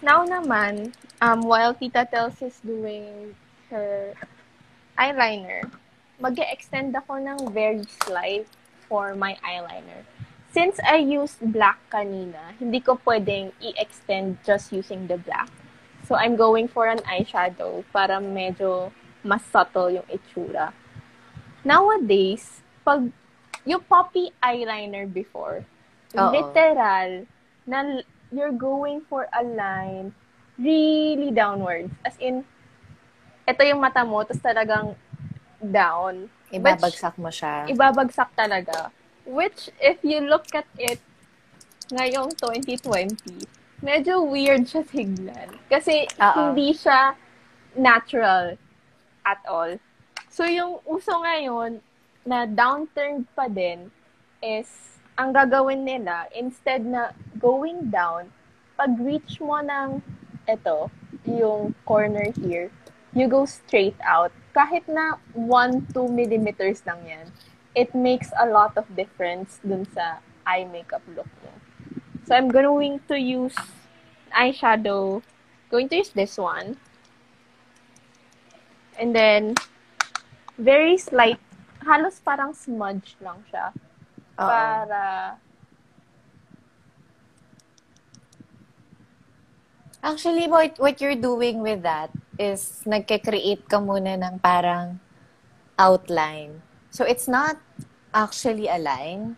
Now 0.00 0.24
naman, 0.24 0.96
um, 1.20 1.44
while 1.44 1.76
Tita 1.76 2.08
Tels 2.08 2.40
is 2.40 2.56
doing 2.64 3.36
her 3.68 4.16
eyeliner, 4.96 5.68
mag 6.20 6.36
extend 6.36 6.92
ako 6.92 7.16
ng 7.16 7.48
very 7.50 7.82
slight 8.04 8.44
for 8.84 9.16
my 9.16 9.40
eyeliner. 9.40 10.04
Since 10.52 10.76
I 10.84 11.00
used 11.00 11.40
black 11.40 11.80
kanina, 11.88 12.52
hindi 12.60 12.84
ko 12.84 13.00
pwedeng 13.08 13.56
i-extend 13.64 14.36
just 14.44 14.68
using 14.68 15.08
the 15.08 15.16
black. 15.16 15.48
So, 16.04 16.18
I'm 16.18 16.36
going 16.36 16.68
for 16.68 16.90
an 16.90 17.00
eyeshadow 17.08 17.86
para 17.94 18.20
medyo 18.20 18.92
mas 19.24 19.40
subtle 19.48 19.94
yung 19.94 20.08
itsura. 20.10 20.76
Nowadays, 21.64 22.60
pag 22.84 23.08
yung 23.64 23.80
poppy 23.86 24.34
eyeliner 24.42 25.06
before, 25.06 25.64
Oo. 26.18 26.30
literal, 26.34 27.24
na 27.64 28.02
you're 28.34 28.52
going 28.52 29.00
for 29.06 29.30
a 29.30 29.44
line 29.46 30.12
really 30.58 31.30
downwards. 31.30 31.94
As 32.02 32.18
in, 32.18 32.42
ito 33.46 33.62
yung 33.64 33.80
mata 33.80 34.02
mo, 34.02 34.20
tapos 34.26 34.42
talagang 34.42 34.98
down. 35.62 36.32
Ibabagsak 36.50 37.14
mo 37.20 37.30
siya. 37.30 37.68
Ibabagsak 37.70 38.34
talaga. 38.34 38.90
Which, 39.28 39.70
if 39.78 40.02
you 40.02 40.24
look 40.24 40.50
at 40.56 40.66
it 40.80 40.98
ngayong 41.92 42.34
2020, 42.34 43.46
medyo 43.84 44.24
weird 44.24 44.66
siya 44.66 44.82
tignan. 44.82 45.54
Kasi 45.70 46.08
Oo. 46.18 46.50
hindi 46.50 46.74
siya 46.74 47.14
natural 47.76 48.58
at 49.22 49.40
all. 49.46 49.78
So, 50.30 50.46
yung 50.46 50.82
uso 50.86 51.14
ngayon 51.20 51.82
na 52.26 52.46
downturn 52.46 53.26
pa 53.34 53.46
din 53.46 53.90
is, 54.42 54.68
ang 55.18 55.36
gagawin 55.36 55.84
nila, 55.84 56.26
instead 56.32 56.82
na 56.86 57.12
going 57.36 57.92
down, 57.92 58.32
pag 58.78 58.96
reach 58.96 59.36
mo 59.42 59.60
ng 59.60 60.00
ito, 60.48 60.88
yung 61.28 61.76
corner 61.84 62.32
here, 62.40 62.72
you 63.12 63.28
go 63.28 63.44
straight 63.44 63.98
out. 64.00 64.32
Kahit 64.50 64.82
na 64.90 65.18
1-2 65.34 65.94
millimeters 66.10 66.82
lang 66.82 67.00
yan, 67.06 67.26
it 67.74 67.94
makes 67.94 68.34
a 68.38 68.46
lot 68.46 68.74
of 68.74 68.84
difference 68.98 69.62
dun 69.62 69.86
sa 69.94 70.18
eye 70.42 70.66
makeup 70.66 71.02
look 71.14 71.30
mo. 71.46 71.52
So, 72.26 72.34
I'm 72.34 72.50
going 72.50 72.98
to 73.06 73.16
use 73.18 73.54
eyeshadow. 74.34 75.22
Going 75.70 75.88
to 75.90 76.02
use 76.02 76.10
this 76.10 76.38
one. 76.38 76.78
And 78.98 79.14
then, 79.14 79.54
very 80.58 80.98
slight, 80.98 81.38
halos 81.86 82.18
parang 82.20 82.52
smudge 82.52 83.16
lang 83.22 83.42
siya. 83.50 83.70
Oo. 84.38 84.46
Para, 84.50 85.38
Actually, 90.02 90.48
what, 90.48 90.78
what 90.80 91.00
you're 91.00 91.14
doing 91.18 91.60
with 91.60 91.82
that 91.82 92.08
is 92.40 92.80
nagke-create 92.88 93.68
ka 93.68 93.76
muna 93.76 94.16
ng 94.16 94.40
parang 94.40 94.96
outline. 95.76 96.64
So, 96.88 97.04
it's 97.04 97.28
not 97.28 97.60
actually 98.16 98.72
a 98.72 98.80
line. 98.80 99.36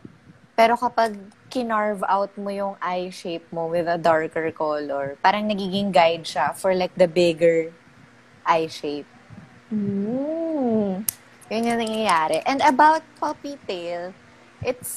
Pero 0.54 0.78
kapag 0.78 1.18
kinarve 1.50 2.06
out 2.06 2.30
mo 2.38 2.48
yung 2.54 2.78
eye 2.78 3.10
shape 3.10 3.44
mo 3.50 3.66
with 3.66 3.90
a 3.90 3.98
darker 3.98 4.48
color, 4.54 5.18
parang 5.18 5.50
nagiging 5.50 5.90
guide 5.90 6.22
siya 6.22 6.54
for 6.54 6.70
like 6.72 6.94
the 6.94 7.10
bigger 7.10 7.74
eye 8.46 8.70
shape. 8.70 9.08
mm, 9.72 11.02
Yun 11.52 11.68
yung 11.68 11.80
nangyayari. 11.80 12.40
And 12.48 12.64
about 12.64 13.04
puppy 13.20 13.60
tail, 13.68 14.16
it's, 14.64 14.92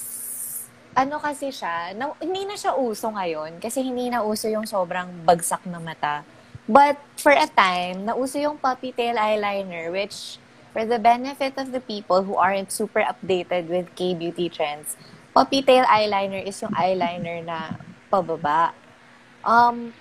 ano 0.96 1.20
kasi 1.20 1.52
siya, 1.52 1.92
na, 1.92 2.16
hindi 2.24 2.48
na 2.48 2.56
siya 2.56 2.76
uso 2.80 3.12
ngayon 3.12 3.60
kasi 3.60 3.84
hindi 3.84 4.08
na 4.08 4.24
uso 4.24 4.48
yung 4.48 4.64
sobrang 4.64 5.12
bagsak 5.28 5.68
na 5.68 5.80
mata. 5.84 6.24
But 6.66 6.98
for 7.22 7.30
a 7.30 7.46
time, 7.46 8.10
nauso 8.10 8.42
yung 8.42 8.58
puppy 8.58 8.90
tail 8.90 9.22
eyeliner 9.22 9.94
which 9.94 10.42
for 10.74 10.82
the 10.82 10.98
benefit 10.98 11.54
of 11.62 11.70
the 11.72 11.80
people 11.80 12.26
who 12.26 12.36
aren't 12.36 12.74
super 12.74 13.06
updated 13.06 13.70
with 13.70 13.94
K-beauty 13.94 14.50
trends, 14.50 14.98
puppy 15.34 15.62
tail 15.62 15.86
eyeliner 15.86 16.42
is 16.42 16.58
yung 16.62 16.74
eyeliner 16.74 17.46
na 17.46 17.78
pababa. 18.10 18.74
Um, 19.46 19.94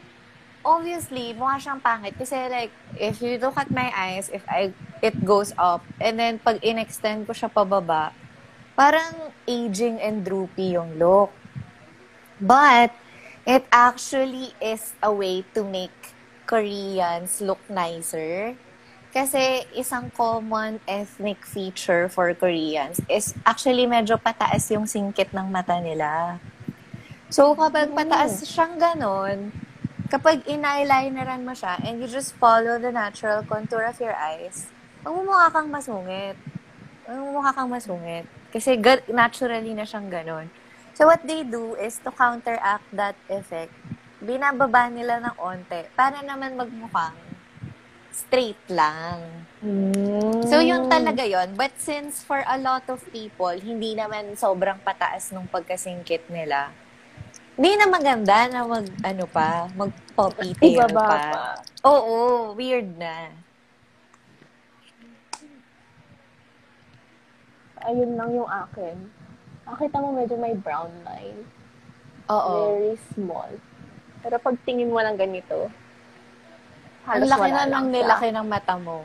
obviously, 0.64 1.36
mukha 1.36 1.60
siyang 1.60 1.84
pangit. 1.84 2.16
Kasi 2.16 2.48
like, 2.48 2.72
if 2.96 3.20
you 3.20 3.36
look 3.36 3.60
at 3.60 3.68
my 3.68 3.92
eyes, 3.92 4.32
if 4.32 4.42
I, 4.48 4.72
it 5.04 5.20
goes 5.20 5.52
up, 5.60 5.84
and 6.00 6.16
then 6.16 6.40
pag 6.40 6.64
in-extend 6.64 7.28
ko 7.28 7.36
siya 7.36 7.52
pababa, 7.52 8.16
parang 8.72 9.36
aging 9.44 10.00
and 10.00 10.24
droopy 10.24 10.80
yung 10.80 10.96
look. 10.96 11.28
But, 12.40 12.96
it 13.44 13.68
actually 13.70 14.56
is 14.58 14.96
a 15.04 15.12
way 15.12 15.44
to 15.52 15.62
make 15.62 16.13
Koreans 16.44 17.40
look 17.40 17.60
nicer. 17.68 18.56
Kasi 19.14 19.62
isang 19.78 20.10
common 20.10 20.82
ethnic 20.90 21.46
feature 21.46 22.10
for 22.10 22.34
Koreans 22.34 22.98
is 23.06 23.30
actually 23.46 23.86
medyo 23.86 24.18
pataas 24.18 24.66
yung 24.74 24.90
singkit 24.90 25.30
ng 25.30 25.46
mata 25.54 25.78
nila. 25.78 26.42
So, 27.30 27.54
kapag 27.54 27.94
pataas 27.94 28.42
siyang 28.42 28.74
ganon, 28.74 29.54
kapag 30.10 30.42
in-eyelineran 30.50 31.46
mo 31.46 31.54
siya 31.54 31.78
and 31.86 32.02
you 32.02 32.10
just 32.10 32.34
follow 32.42 32.74
the 32.78 32.90
natural 32.90 33.46
contour 33.46 33.86
of 33.86 34.02
your 34.02 34.18
eyes, 34.18 34.66
mamumukha 35.06 35.50
kang 35.50 35.70
masungit. 35.70 36.34
Mamumukha 37.06 37.50
kang 37.54 37.70
masungit. 37.70 38.26
Kasi 38.50 38.78
naturally 39.14 39.78
na 39.78 39.86
siyang 39.86 40.10
ganon. 40.10 40.50
So, 40.98 41.06
what 41.06 41.22
they 41.22 41.46
do 41.46 41.78
is 41.78 42.02
to 42.02 42.10
counteract 42.10 42.86
that 42.94 43.14
effect, 43.30 43.74
binababa 44.22 44.86
nila 44.90 45.18
ng 45.22 45.34
onte 45.40 45.90
para 45.98 46.22
naman 46.22 46.54
magmukhang 46.54 47.16
straight 48.14 48.62
lang. 48.70 49.18
mm. 49.58 50.46
So, 50.46 50.62
yun 50.62 50.86
talaga 50.86 51.26
yon 51.26 51.58
But 51.58 51.74
since 51.82 52.22
for 52.22 52.38
a 52.46 52.54
lot 52.54 52.86
of 52.86 53.02
people, 53.10 53.50
hindi 53.50 53.98
naman 53.98 54.38
sobrang 54.38 54.78
pataas 54.86 55.34
nung 55.34 55.50
pagkasingkit 55.50 56.30
nila, 56.30 56.70
hindi 57.58 57.74
na 57.74 57.86
maganda 57.90 58.46
na 58.46 58.62
mag, 58.62 58.86
ano 59.02 59.24
pa, 59.26 59.66
mag 59.74 59.90
poppy 60.14 60.54
tail 60.58 60.86
pa. 60.94 61.06
pa. 61.06 61.22
Oo, 61.86 62.54
weird 62.54 62.94
na. 62.94 63.34
Ayun 67.84 68.16
lang 68.16 68.30
yung 68.32 68.48
akin. 68.48 68.96
Nakita 69.68 69.96
mo 70.00 70.14
medyo 70.14 70.38
may 70.38 70.54
brown 70.56 70.90
line. 71.04 71.44
Oo. 72.32 72.78
Very 72.78 72.96
small. 73.12 73.52
Pero 74.24 74.40
pag 74.40 74.56
tingin 74.64 74.88
mo 74.88 74.96
lang 74.98 75.14
ganito, 75.14 75.68
Ang 77.04 77.20
halos 77.20 77.28
laki 77.28 77.40
wala 77.44 77.52
na 77.52 77.64
lang 77.68 77.84
siya. 77.84 77.94
nilaki 77.94 78.28
ng 78.32 78.46
mata 78.48 78.74
mo. 78.74 79.04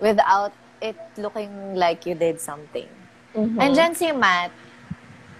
Without 0.00 0.50
it 0.80 0.96
looking 1.14 1.50
like 1.74 2.08
you 2.08 2.16
did 2.16 2.40
something. 2.40 2.88
Mhm. 3.34 3.60
Andyan 3.60 3.92
si 3.92 4.08
Matt. 4.10 4.48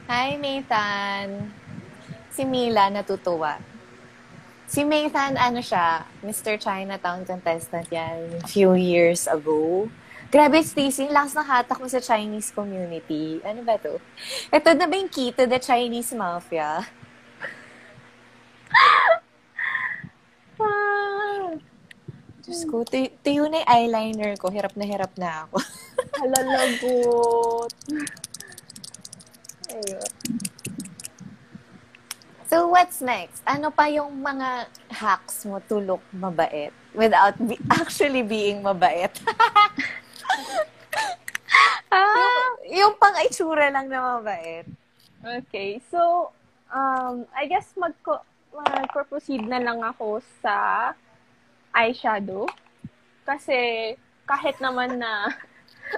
Hi, 0.07 0.37
Nathan. 0.37 1.49
Si 2.29 2.45
Mila, 2.45 2.89
natutuwa. 2.89 3.57
Si 4.67 4.85
Nathan, 4.85 5.41
ano 5.41 5.65
siya, 5.65 6.05
Mr. 6.21 6.61
Chinatown 6.61 7.25
contestant 7.25 7.89
yan 7.89 8.45
few 8.45 8.77
years 8.77 9.25
ago. 9.25 9.89
Grabe, 10.29 10.61
Stacey, 10.61 11.09
ng 11.09 11.41
hatak 11.41 11.81
mo 11.81 11.89
sa 11.89 12.05
Chinese 12.05 12.53
community. 12.53 13.41
Ano 13.41 13.65
ba 13.65 13.81
to? 13.81 13.97
Ito 14.53 14.77
na 14.77 14.85
ba 14.85 14.93
yung 14.93 15.09
key 15.09 15.33
to 15.33 15.49
the 15.49 15.57
Chinese 15.57 16.13
mafia? 16.13 16.85
Diyos 22.49 22.65
ko, 22.65 22.81
tuyo, 22.81 23.13
tuyo 23.21 23.45
na 23.45 23.61
yung 23.61 23.69
eyeliner 23.69 24.33
ko. 24.41 24.49
Hirap 24.49 24.73
na 24.73 24.89
hirap 24.89 25.13
na 25.21 25.45
ako. 25.45 25.61
Halalagot. 26.25 27.73
Ayun. 29.69 30.13
So, 32.49 32.73
what's 32.73 33.05
next? 33.05 33.45
Ano 33.45 33.69
pa 33.69 33.93
yung 33.93 34.25
mga 34.25 34.65
hacks 34.89 35.45
mo 35.45 35.61
to 35.69 35.77
look 35.77 36.01
mabait 36.17 36.73
without 36.97 37.37
be- 37.37 37.61
actually 37.69 38.25
being 38.25 38.65
mabait? 38.65 39.13
ah, 41.93 42.17
yung, 42.17 42.57
yung 42.73 42.93
pang-itsura 42.97 43.69
lang 43.69 43.93
na 43.93 44.17
mabait. 44.17 44.65
Okay. 45.21 45.85
So, 45.93 46.33
um, 46.73 47.29
I 47.37 47.45
guess 47.45 47.77
magko 47.77 48.25
mag-proceed 48.53 49.45
na 49.47 49.61
lang 49.61 49.81
ako 49.85 50.21
sa 50.41 50.93
eyeshadow. 51.75 52.49
Kasi, 53.29 53.95
kahit 54.25 54.57
naman 54.61 55.01
na 55.01 55.29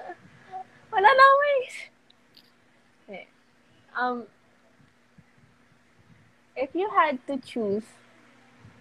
wala 0.94 1.10
na 1.10 1.26
ways. 1.42 1.90
Um, 3.98 4.24
if 6.56 6.70
you 6.74 6.88
had 6.90 7.18
to 7.26 7.36
choose, 7.38 7.82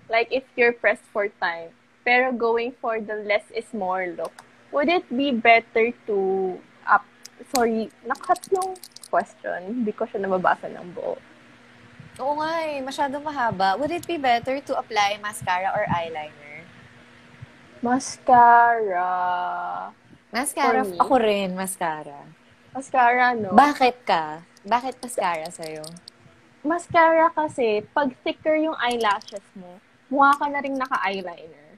like 0.09 0.27
if 0.31 0.43
you're 0.55 0.73
pressed 0.73 1.05
for 1.11 1.27
time, 1.41 1.69
pero 2.05 2.31
going 2.31 2.73
for 2.81 3.01
the 3.01 3.25
less 3.25 3.45
is 3.55 3.65
more 3.73 4.13
look, 4.17 4.45
would 4.71 4.89
it 4.89 5.05
be 5.09 5.31
better 5.31 5.91
to 6.07 6.59
up, 6.85 7.05
sorry, 7.55 7.89
nakat 8.05 8.37
yung 8.53 8.77
question, 9.09 9.81
hindi 9.81 9.91
ko 9.91 10.05
siya 10.05 10.21
nababasa 10.21 10.69
ng 10.69 10.93
buo. 10.93 11.17
Oo 12.19 12.35
nga 12.35 12.51
eh, 12.67 12.83
masyadong 12.83 13.23
mahaba. 13.23 13.79
Would 13.79 13.89
it 13.89 14.03
be 14.03 14.19
better 14.19 14.59
to 14.59 14.73
apply 14.75 15.15
mascara 15.23 15.71
or 15.71 15.87
eyeliner? 15.87 16.67
Mascara. 17.79 19.07
Mascara, 20.29 20.83
For 20.83 20.91
me? 20.91 20.97
ako 20.99 21.13
rin, 21.17 21.49
mascara. 21.55 22.19
Mascara, 22.75 23.33
no? 23.33 23.55
Bakit 23.55 24.03
ka? 24.03 24.43
Bakit 24.61 24.99
mascara 24.99 25.47
sa'yo? 25.49 25.83
mascara 26.59 27.31
kasi, 27.31 27.87
pag 27.95 28.11
thicker 28.19 28.59
yung 28.59 28.75
eyelashes 28.75 29.41
mo, 29.55 29.79
mukha 30.11 30.35
ka 30.35 30.45
na 30.51 30.59
rin 30.59 30.75
naka-eyeliner. 30.75 31.71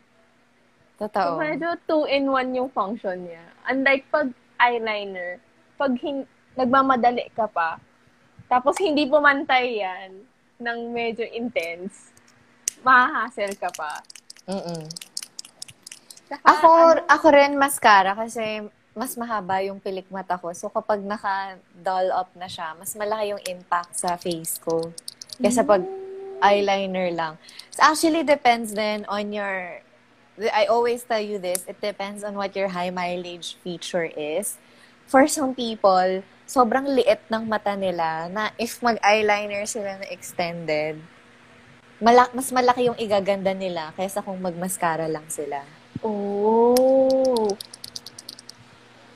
So, 0.97 1.06
Totoo. 1.06 1.38
medyo 1.38 1.77
two-in-one 1.86 2.49
yung 2.58 2.69
function 2.69 3.30
niya. 3.30 3.45
Unlike 3.69 4.10
pag 4.10 4.27
eyeliner, 4.58 5.38
pag 5.77 5.93
hin- 6.01 6.25
nagmamadali 6.58 7.30
ka 7.32 7.45
pa, 7.45 7.77
tapos 8.49 8.73
hindi 8.82 9.06
pumantay 9.06 9.80
yan 9.80 10.25
ng 10.62 10.93
medyo 10.93 11.26
intense, 11.26 12.13
mahahassle 12.86 13.58
ka 13.58 13.74
pa. 13.74 14.06
Mm-mm. 14.45 14.86
Saka, 16.32 16.43
Ako, 16.47 16.69
ano, 16.69 17.02
ako 17.12 17.28
rin 17.34 17.54
mascara 17.60 18.15
kasi 18.15 18.63
mas 18.95 19.15
mahaba 19.15 19.63
yung 19.63 19.80
pilik 19.80 20.08
mata 20.12 20.36
ko. 20.36 20.52
So, 20.52 20.67
kapag 20.71 21.04
naka-doll 21.04 22.12
up 22.12 22.32
na 22.36 22.47
siya, 22.47 22.76
mas 22.76 22.91
malaki 22.95 23.36
yung 23.36 23.43
impact 23.47 23.95
sa 23.95 24.19
face 24.19 24.60
ko. 24.60 24.91
Kesa 25.39 25.63
pag 25.63 25.84
eyeliner 26.43 27.12
lang. 27.15 27.34
So, 27.71 27.84
actually, 27.88 28.24
depends 28.24 28.76
then 28.76 29.08
on 29.08 29.32
your... 29.32 29.80
I 30.41 30.65
always 30.71 31.04
tell 31.04 31.21
you 31.21 31.38
this, 31.38 31.67
it 31.67 31.80
depends 31.80 32.24
on 32.24 32.34
what 32.34 32.56
your 32.56 32.71
high 32.71 32.89
mileage 32.89 33.60
feature 33.62 34.08
is. 34.08 34.58
For 35.12 35.28
some 35.28 35.52
people, 35.52 36.24
sobrang 36.47 36.88
liit 36.88 37.19
ng 37.28 37.43
mata 37.43 37.76
nila 37.76 38.32
na 38.32 38.56
if 38.56 38.80
mag-eyeliner 38.80 39.67
sila 39.67 40.00
na 40.00 40.08
extended, 40.08 41.04
malak 42.00 42.32
mas 42.32 42.47
malaki 42.47 42.88
yung 42.88 42.95
igaganda 42.95 43.52
nila 43.52 43.91
kaysa 44.00 44.24
kung 44.24 44.39
mag-mascara 44.39 45.12
lang 45.12 45.28
sila. 45.28 45.67
oh, 46.00 47.52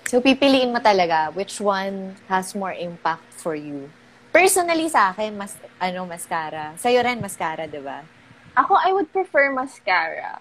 So, 0.05 0.19
pipiliin 0.19 0.75
mo 0.75 0.83
talaga 0.83 1.31
which 1.31 1.63
one 1.63 2.19
has 2.27 2.51
more 2.51 2.75
impact 2.75 3.25
for 3.39 3.55
you. 3.55 3.87
Personally 4.35 4.91
sa 4.91 5.15
akin, 5.15 5.33
mas, 5.33 5.55
ano, 5.79 6.03
mascara. 6.03 6.75
Sa'yo 6.75 6.99
rin, 7.01 7.23
mascara, 7.23 7.71
di 7.71 7.79
ba? 7.79 8.03
ako, 8.55 8.79
I 8.79 8.91
would 8.95 9.11
prefer 9.11 9.51
mascara. 9.51 10.39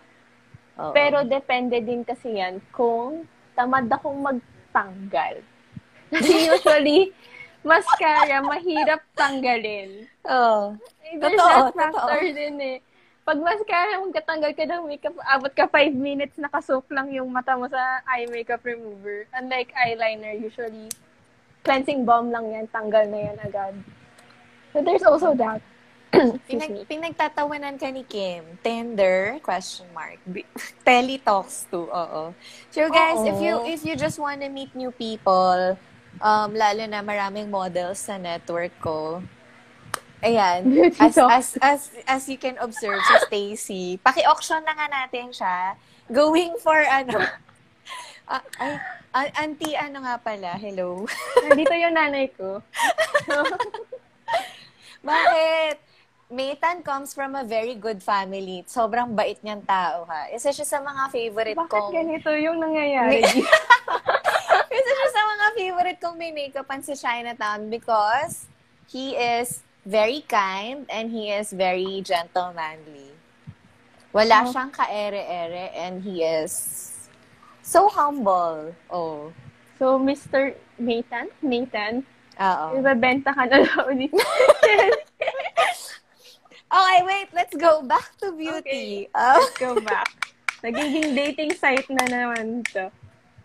Oo. 0.78 0.94
Pero 0.94 1.22
depende 1.26 1.78
din 1.82 2.02
kasi 2.06 2.38
yan 2.38 2.62
kung 2.70 3.26
tamad 3.54 3.86
akong 3.90 4.18
magtanggal. 4.74 5.34
Kasi 6.10 6.34
usually, 6.50 7.00
mascara, 7.62 8.42
mahirap 8.42 9.00
tanggalin. 9.14 10.10
Oo. 10.26 10.74
Eh, 11.06 11.14
There's 11.22 11.38
Totoo, 11.38 11.70
factor 11.70 12.18
totoo. 12.18 12.34
din 12.34 12.56
eh. 12.58 12.78
Pag 13.24 13.40
mascara, 13.40 14.02
magkatanggal 14.04 14.52
ka 14.52 14.64
ng 14.68 14.84
makeup, 14.84 15.16
abot 15.24 15.48
ka 15.48 15.64
5 15.70 15.96
minutes, 15.96 16.37
nakasok 16.37 16.84
lang 16.92 17.08
yung 17.08 17.30
mata 17.32 17.56
mo 17.56 17.64
sa 17.70 18.04
eye 18.04 18.28
makeup 18.28 18.60
remover. 18.66 19.24
Unlike 19.32 19.72
eyeliner, 19.72 20.37
usually, 20.37 20.92
cleansing 21.64 22.04
balm 22.04 22.28
lang 22.28 22.52
yan, 22.52 22.66
tanggal 22.68 23.08
na 23.08 23.32
yan 23.32 23.38
agad. 23.40 23.72
So 24.74 24.84
there's 24.84 25.06
also 25.06 25.32
that. 25.40 25.62
Pinag, 26.44 26.72
pinagtatawanan 26.87 27.77
ka 27.77 27.88
ni 27.90 28.05
Kim. 28.05 28.44
Tender? 28.61 29.38
Question 29.42 29.87
mark. 29.92 30.18
B- 30.27 30.46
Telly 30.87 31.18
talks 31.18 31.66
to. 31.70 31.88
Oo. 31.88 32.35
So 32.70 32.87
guys, 32.88 33.20
if 33.24 33.38
you 33.40 33.55
if 33.66 33.81
you 33.83 33.94
just 33.94 34.18
wanna 34.18 34.48
meet 34.48 34.72
new 34.74 34.90
people, 34.90 35.77
um, 36.20 36.50
lalo 36.55 36.85
na 36.87 37.03
maraming 37.03 37.50
models 37.50 37.98
sa 38.00 38.16
network 38.16 38.72
ko, 38.79 39.22
Ayan. 40.24 40.64
As, 41.05 41.20
as, 41.20 41.46
as, 41.61 41.81
as 42.09 42.22
you 42.33 42.40
can 42.40 42.57
observe 42.57 42.96
si 42.96 43.14
Stacy, 43.29 43.85
paki-auction 44.00 44.64
na 44.64 44.72
nga 44.72 44.88
natin 44.88 45.29
siya. 45.29 45.77
Going 46.09 46.57
for 46.64 46.81
ano, 46.81 47.20
ah, 48.33 48.40
ay, 48.57 48.81
a- 49.12 49.35
auntie 49.44 49.77
ano 49.77 50.00
nga 50.00 50.16
pala, 50.16 50.57
hello. 50.57 51.05
Nandito 51.44 51.77
yung 51.77 51.92
nanay 51.92 52.33
ko. 52.33 52.64
Bakit? 55.05 55.77
Maytan 56.32 56.80
comes 56.82 57.12
from 57.12 57.37
a 57.37 57.44
very 57.44 57.74
good 57.74 58.00
family. 58.00 58.64
Sobrang 58.66 59.12
bait 59.12 59.37
niyang 59.44 59.60
tao, 59.62 60.08
ha? 60.08 60.32
Isa 60.32 60.48
siya 60.50 60.64
sa 60.64 60.78
mga 60.80 61.12
favorite 61.12 61.52
Bakit 61.54 61.68
kong... 61.68 61.92
ganito 61.92 62.30
yung 62.32 62.58
nangyayari? 62.58 63.20
Isa 64.80 64.90
siya 64.90 65.08
sa 65.12 65.22
mga 65.22 65.46
favorite 65.54 65.98
kong 66.00 66.16
may 66.16 66.32
makeupan 66.32 66.80
sa 66.80 66.96
Chinatown 66.96 67.68
because 67.68 68.48
he 68.88 69.12
is 69.14 69.60
very 69.84 70.24
kind 70.24 70.88
and 70.88 71.12
he 71.12 71.28
is 71.28 71.52
very 71.52 72.00
gentlemanly. 72.00 73.12
Wala 74.10 74.42
Oh. 74.42 74.50
siyang 74.50 74.72
ka-ere-ere 74.72 75.76
and 75.76 76.00
he 76.00 76.24
is 76.24 76.56
so 77.60 77.87
humble. 77.87 78.72
Oh. 78.88 79.28
So, 79.76 80.00
Mr. 80.00 80.56
Nathan? 80.80 81.28
Nathan? 81.44 82.00
Oo. 82.40 82.80
Ibebenta 82.80 83.30
ka 83.30 83.44
na 83.44 83.60
daw 83.60 83.92
ni 83.92 84.08
Okay, 86.74 87.00
wait. 87.06 87.28
Let's 87.30 87.54
go 87.54 87.87
back 87.87 88.18
to 88.18 88.34
beauty. 88.34 89.06
Oh. 89.14 89.38
Let's 89.38 89.54
go 89.54 89.78
back. 89.78 90.10
Nagiging 90.66 91.14
dating 91.14 91.54
site 91.54 91.87
na 91.87 92.02
naman 92.10 92.66
to. 92.74 92.90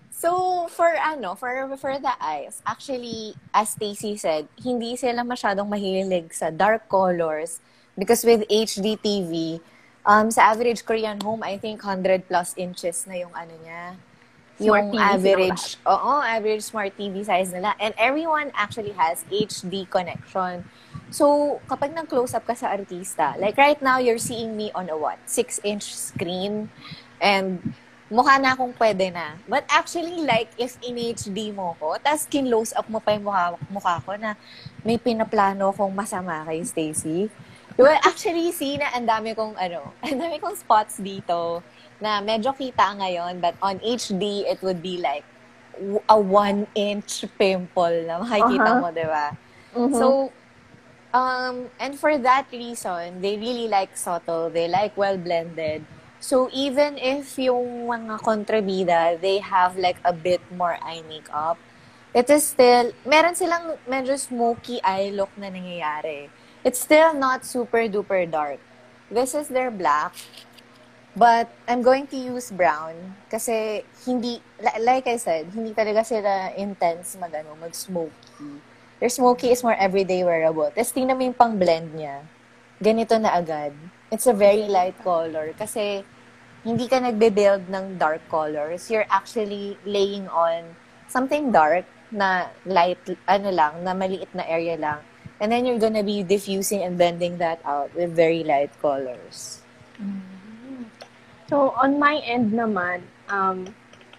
So, 0.09 0.65
for 0.73 0.89
ano, 0.97 1.37
for 1.37 1.69
for 1.77 1.95
the 2.01 2.11
eyes, 2.17 2.59
actually, 2.65 3.37
as 3.53 3.77
Stacy 3.77 4.17
said, 4.17 4.49
hindi 4.57 4.97
sila 4.97 5.21
masyadong 5.21 5.69
mahilig 5.69 6.33
sa 6.33 6.49
dark 6.49 6.89
colors 6.89 7.61
because 7.93 8.25
with 8.25 8.43
HD 8.49 8.97
TV, 8.97 9.61
um, 10.03 10.33
sa 10.33 10.49
average 10.49 10.83
Korean 10.83 11.21
home, 11.21 11.45
I 11.45 11.55
think 11.61 11.85
100 11.85 12.27
plus 12.27 12.57
inches 12.57 13.05
na 13.05 13.21
yung 13.21 13.31
ano 13.31 13.53
niya. 13.61 13.95
Smart 14.59 14.91
yung 14.91 14.91
TV 14.91 14.99
average, 14.99 15.65
oo, 15.87 16.11
average 16.19 16.63
smart 16.67 16.91
TV 16.99 17.23
size 17.23 17.55
nila. 17.55 17.77
And 17.79 17.95
everyone 17.95 18.51
actually 18.57 18.91
has 18.97 19.23
HD 19.31 19.87
connection. 19.87 20.67
So, 21.09 21.57
kapag 21.65 21.91
nag-close 21.91 22.33
up 22.33 22.45
ka 22.45 22.53
sa 22.53 22.69
artista, 22.69 23.33
like 23.37 23.57
right 23.57 23.81
now, 23.81 23.97
you're 23.97 24.21
seeing 24.21 24.53
me 24.53 24.69
on 24.73 24.89
a 24.89 24.97
what? 24.97 25.17
6-inch 25.25 25.85
screen. 25.89 26.69
And 27.17 27.61
mukha 28.07 28.37
na 28.37 28.53
akong 28.53 28.73
pwede 28.77 29.09
na. 29.09 29.37
But 29.45 29.65
actually, 29.69 30.21
like, 30.21 30.49
if 30.55 30.77
in 30.81 30.97
HD 30.97 31.49
mo 31.49 31.73
ko, 31.77 31.97
tapos 31.97 32.25
kinlose 32.25 32.73
up 32.73 32.89
mo 32.89 33.01
pa 33.01 33.13
yung 33.13 33.25
mukha, 33.25 33.57
mukha 33.67 33.95
ko 34.01 34.13
na 34.15 34.37
may 34.81 34.97
pinaplano 34.97 35.73
kong 35.73 35.93
masama 35.93 36.45
kay 36.45 36.61
Stacy. 36.61 37.29
Well, 37.73 37.95
actually, 38.03 38.51
see 38.51 38.75
na 38.75 38.91
ang 38.91 39.07
dami 39.07 39.33
kong, 39.33 39.55
ano, 39.55 39.93
ang 40.05 40.17
dami 40.17 40.37
kong 40.37 40.57
spots 40.57 40.97
dito 40.99 41.61
na 41.97 42.19
medyo 42.19 42.53
kita 42.53 42.97
ngayon, 42.97 43.39
but 43.39 43.55
on 43.61 43.81
HD, 43.81 44.45
it 44.45 44.61
would 44.61 44.79
be 44.79 44.97
like 44.97 45.25
a 46.05 46.17
one-inch 46.19 47.23
pimple 47.33 48.03
na 48.05 48.19
makikita 48.19 48.67
Uh-huh. 48.67 48.81
mo, 48.83 48.87
di 48.91 49.05
ba? 49.07 49.25
Mhm. 49.71 49.93
So, 49.95 50.05
um, 51.13 51.69
and 51.79 51.97
for 51.97 52.17
that 52.17 52.47
reason, 52.51 53.21
they 53.21 53.37
really 53.37 53.67
like 53.67 53.97
subtle. 53.97 54.49
They 54.49 54.67
like 54.67 54.95
well-blended. 54.97 55.85
So, 56.19 56.49
even 56.53 56.97
if 56.97 57.39
yung 57.39 57.87
mga 57.87 58.19
kontrabida, 58.19 59.19
they 59.21 59.39
have 59.39 59.77
like 59.77 59.97
a 60.03 60.11
bit 60.11 60.41
more 60.51 60.77
eye 60.83 61.03
makeup, 61.07 61.57
it 62.13 62.29
is 62.29 62.43
still, 62.43 62.91
meron 63.05 63.35
silang 63.35 63.79
medyo 63.87 64.19
smoky 64.19 64.83
eye 64.83 65.11
look 65.15 65.31
na 65.37 65.47
nangyayari. 65.47 66.29
It's 66.63 66.79
still 66.81 67.13
not 67.13 67.45
super 67.45 67.87
duper 67.87 68.29
dark. 68.29 68.59
This 69.09 69.33
is 69.33 69.47
their 69.47 69.71
black. 69.71 70.13
But 71.15 71.49
I'm 71.67 71.81
going 71.81 72.05
to 72.13 72.17
use 72.17 72.51
brown 72.51 72.93
kasi 73.27 73.83
hindi, 74.05 74.39
like 74.79 75.07
I 75.07 75.17
said, 75.17 75.49
hindi 75.51 75.73
talaga 75.73 76.05
sila 76.05 76.53
intense 76.55 77.17
mag, 77.17 77.33
ano, 77.33 77.57
mag-smoky. 77.57 78.61
Their 78.99 79.09
smoky 79.09 79.51
is 79.55 79.63
more 79.63 79.75
everyday 79.79 80.27
wearable. 80.27 80.67
Tapos 80.75 80.91
tingnan 80.91 81.15
mo 81.15 81.23
yung 81.23 81.39
pang-blend 81.39 81.95
niya. 81.95 82.19
Ganito 82.83 83.15
na 83.15 83.31
agad. 83.39 83.71
It's 84.11 84.27
a 84.27 84.35
very 84.35 84.67
light 84.67 84.99
color 84.99 85.55
kasi 85.55 86.03
hindi 86.67 86.91
ka 86.91 86.99
nagbe-build 86.99 87.71
ng 87.71 87.95
dark 87.95 88.19
colors. 88.27 88.91
You're 88.91 89.07
actually 89.07 89.79
laying 89.87 90.27
on 90.27 90.75
something 91.07 91.51
dark 91.51 91.87
na 92.11 92.51
light, 92.67 92.99
ano 93.23 93.49
lang, 93.55 93.87
na 93.87 93.95
maliit 93.95 94.27
na 94.35 94.43
area 94.43 94.75
lang. 94.75 94.99
And 95.39 95.47
then 95.47 95.63
you're 95.63 95.79
gonna 95.79 96.03
be 96.03 96.19
diffusing 96.19 96.83
and 96.83 96.99
blending 96.99 97.39
that 97.39 97.63
out 97.63 97.95
with 97.95 98.11
very 98.11 98.43
light 98.43 98.75
colors. 98.83 99.63
So, 101.47 101.71
on 101.79 101.95
my 101.97 102.19
end 102.27 102.51
naman, 102.51 103.07
um, 103.31 103.71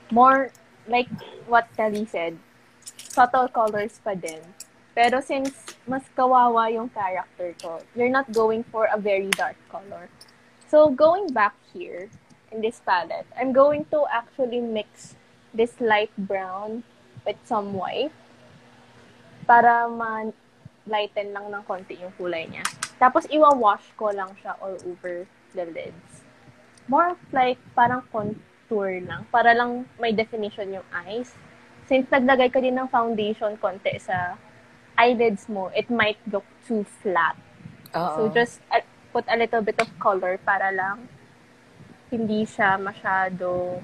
more 0.09 0.49
like 0.89 1.13
what 1.45 1.69
Kelly 1.77 2.09
said, 2.09 2.41
subtle 2.97 3.53
colors 3.53 4.01
pa 4.01 4.17
din. 4.17 4.41
Pero 4.95 5.23
since 5.23 5.55
mas 5.87 6.03
kawawa 6.19 6.71
yung 6.71 6.91
character 6.91 7.55
ko, 7.63 7.79
you're 7.95 8.13
not 8.13 8.27
going 8.35 8.67
for 8.69 8.91
a 8.91 8.99
very 8.99 9.31
dark 9.39 9.57
color. 9.71 10.11
So, 10.71 10.91
going 10.91 11.35
back 11.35 11.55
here, 11.75 12.07
in 12.51 12.61
this 12.61 12.83
palette, 12.83 13.27
I'm 13.39 13.53
going 13.53 13.87
to 13.91 14.07
actually 14.11 14.61
mix 14.61 15.15
this 15.55 15.75
light 15.81 16.11
brown 16.15 16.83
with 17.27 17.39
some 17.47 17.75
white 17.75 18.15
para 19.47 19.91
ma-lighten 19.91 21.35
lang 21.35 21.51
ng 21.51 21.63
konti 21.67 21.99
yung 21.99 22.15
kulay 22.15 22.47
niya. 22.47 22.63
Tapos, 22.99 23.27
iwa-wash 23.31 23.87
ko 23.99 24.11
lang 24.15 24.35
siya 24.43 24.55
all 24.63 24.79
over 24.87 25.27
the 25.55 25.67
lids. 25.75 26.23
More 26.87 27.15
like, 27.35 27.59
parang 27.75 28.03
contour 28.11 28.99
lang. 29.03 29.27
Para 29.31 29.55
lang 29.55 29.87
may 29.99 30.15
definition 30.15 30.75
yung 30.75 30.87
eyes. 30.91 31.35
Since 31.91 32.11
naglagay 32.11 32.55
ka 32.55 32.63
din 32.63 32.79
ng 32.79 32.87
foundation 32.91 33.59
konti 33.59 33.99
sa 33.99 34.39
eyelids 35.01 35.49
mo, 35.49 35.73
it 35.73 35.89
might 35.89 36.21
look 36.29 36.45
too 36.69 36.85
flat. 37.01 37.37
Uh-oh. 37.97 38.29
So, 38.29 38.35
just 38.37 38.61
uh, 38.69 38.85
put 39.13 39.25
a 39.25 39.37
little 39.37 39.63
bit 39.65 39.81
of 39.81 39.89
color 39.99 40.37
para 40.45 40.69
lang 40.69 41.09
hindi 42.13 42.45
siya 42.45 42.77
masyadong 42.77 43.81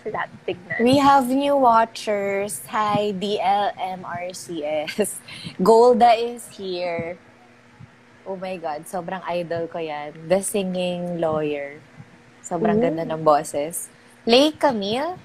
flat 0.00 0.30
tignan. 0.46 0.78
We 0.80 0.96
have 1.02 1.26
new 1.26 1.56
watchers. 1.58 2.62
Hi, 2.70 3.12
DLMRCS. 3.16 4.96
Golda 5.68 6.14
is 6.14 6.46
here. 6.54 7.18
Oh 8.24 8.36
my 8.40 8.56
God, 8.56 8.88
sobrang 8.88 9.20
idol 9.28 9.68
ko 9.68 9.76
yan. 9.82 10.14
The 10.30 10.40
Singing 10.40 11.20
Lawyer. 11.20 11.76
Sobrang 12.40 12.80
Ooh. 12.80 12.84
ganda 12.84 13.04
ng 13.04 13.20
boses. 13.20 13.92
Lay 14.24 14.56
Camille, 14.56 15.20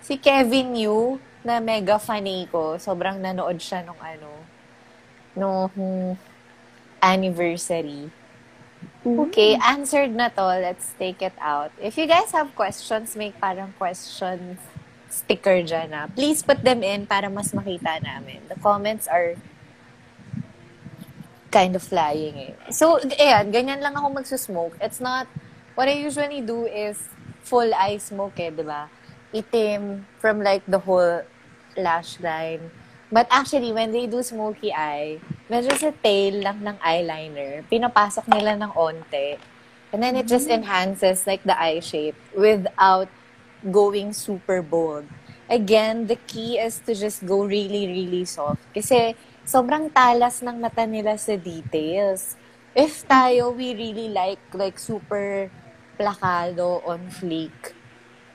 si 0.00 0.16
Kevin 0.16 0.72
Yu, 0.72 1.20
na 1.46 1.60
mega 1.62 1.98
fanay 1.98 2.46
ko. 2.50 2.78
Sobrang 2.78 3.18
nanood 3.18 3.58
siya 3.62 3.84
nung 3.86 3.98
ano, 3.98 4.30
nung 5.34 6.16
anniversary. 6.98 8.10
Okay, 9.06 9.56
answered 9.58 10.12
na 10.12 10.28
to. 10.28 10.44
Let's 10.58 10.92
take 10.98 11.22
it 11.22 11.34
out. 11.40 11.72
If 11.80 11.96
you 11.96 12.06
guys 12.06 12.30
have 12.36 12.52
questions, 12.54 13.16
make 13.16 13.38
parang 13.40 13.72
questions 13.78 14.58
sticker 15.08 15.64
dyan 15.64 15.90
na. 15.90 16.06
Please 16.12 16.44
put 16.44 16.60
them 16.60 16.84
in 16.84 17.08
para 17.08 17.32
mas 17.32 17.50
makita 17.56 17.98
namin. 18.04 18.44
The 18.52 18.58
comments 18.60 19.08
are 19.08 19.34
kind 21.48 21.72
of 21.72 21.82
flying 21.82 22.52
eh. 22.52 22.54
So, 22.68 23.00
ayan, 23.00 23.48
ganyan 23.48 23.80
lang 23.80 23.96
ako 23.96 24.12
magsusmoke. 24.20 24.76
It's 24.84 25.00
not, 25.00 25.26
what 25.74 25.88
I 25.88 25.96
usually 25.96 26.44
do 26.44 26.68
is 26.68 27.00
full 27.40 27.72
eye 27.72 27.96
smoke 27.96 28.36
eh, 28.36 28.52
di 28.52 28.62
ba? 28.62 28.92
Itim 29.34 30.04
from 30.18 30.40
like 30.40 30.64
the 30.64 30.80
whole 30.80 31.22
lash 31.76 32.20
line. 32.20 32.70
But 33.08 33.28
actually, 33.30 33.72
when 33.72 33.92
they 33.92 34.04
do 34.04 34.20
smoky 34.20 34.68
eye, 34.72 35.16
medyo 35.48 35.72
sa 35.80 35.88
tail 35.96 36.44
lang 36.44 36.60
ng 36.60 36.76
eyeliner, 36.84 37.64
pinapasok 37.68 38.28
nila 38.28 38.52
ng 38.60 38.72
onte. 38.76 39.40
And 39.88 40.04
then 40.04 40.20
it 40.20 40.28
just 40.28 40.52
enhances 40.52 41.24
like 41.24 41.40
the 41.48 41.56
eye 41.56 41.80
shape 41.80 42.16
without 42.36 43.08
going 43.64 44.12
super 44.12 44.60
bold. 44.60 45.08
Again, 45.48 46.04
the 46.04 46.20
key 46.28 46.60
is 46.60 46.84
to 46.84 46.92
just 46.92 47.24
go 47.24 47.48
really, 47.48 47.88
really 47.88 48.28
soft. 48.28 48.60
Kasi 48.76 49.16
sobrang 49.48 49.88
talas 49.88 50.44
ng 50.44 50.60
mata 50.60 50.84
nila 50.84 51.16
sa 51.16 51.40
details. 51.40 52.36
If 52.76 53.08
tayo, 53.08 53.56
we 53.56 53.72
really 53.72 54.12
like 54.12 54.44
like 54.52 54.76
super 54.76 55.48
plakado 55.96 56.84
on 56.84 57.08
fleek. 57.08 57.77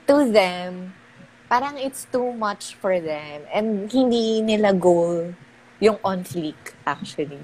To 0.04 0.28
them, 0.28 0.92
parang 1.48 1.80
it's 1.80 2.04
too 2.12 2.32
much 2.32 2.76
for 2.76 3.00
them. 3.00 3.48
And 3.48 3.88
hindi 3.88 4.44
nila 4.44 4.76
goal 4.76 5.32
yung 5.80 5.96
on 6.04 6.24
fleek, 6.24 6.76
actually. 6.84 7.40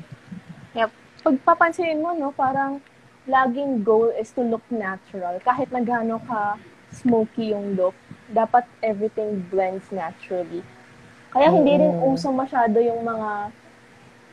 Yep. 0.76 0.92
Pag 1.24 1.36
papansinin 1.44 2.04
mo, 2.04 2.12
no, 2.12 2.32
parang 2.32 2.80
laging 3.28 3.84
goal 3.84 4.12
is 4.12 4.32
to 4.36 4.44
look 4.44 4.64
natural. 4.68 5.40
Kahit 5.40 5.72
na 5.72 5.80
gaano 5.80 6.20
ka 6.24 6.56
smoky 6.92 7.54
yung 7.54 7.78
look, 7.78 7.94
dapat 8.28 8.66
everything 8.82 9.40
blends 9.48 9.88
naturally. 9.94 10.64
Kaya 11.30 11.48
hindi 11.48 11.78
rin 11.78 11.94
Oo. 12.02 12.18
uso 12.18 12.34
masyado 12.34 12.82
yung 12.82 13.06
mga 13.06 13.54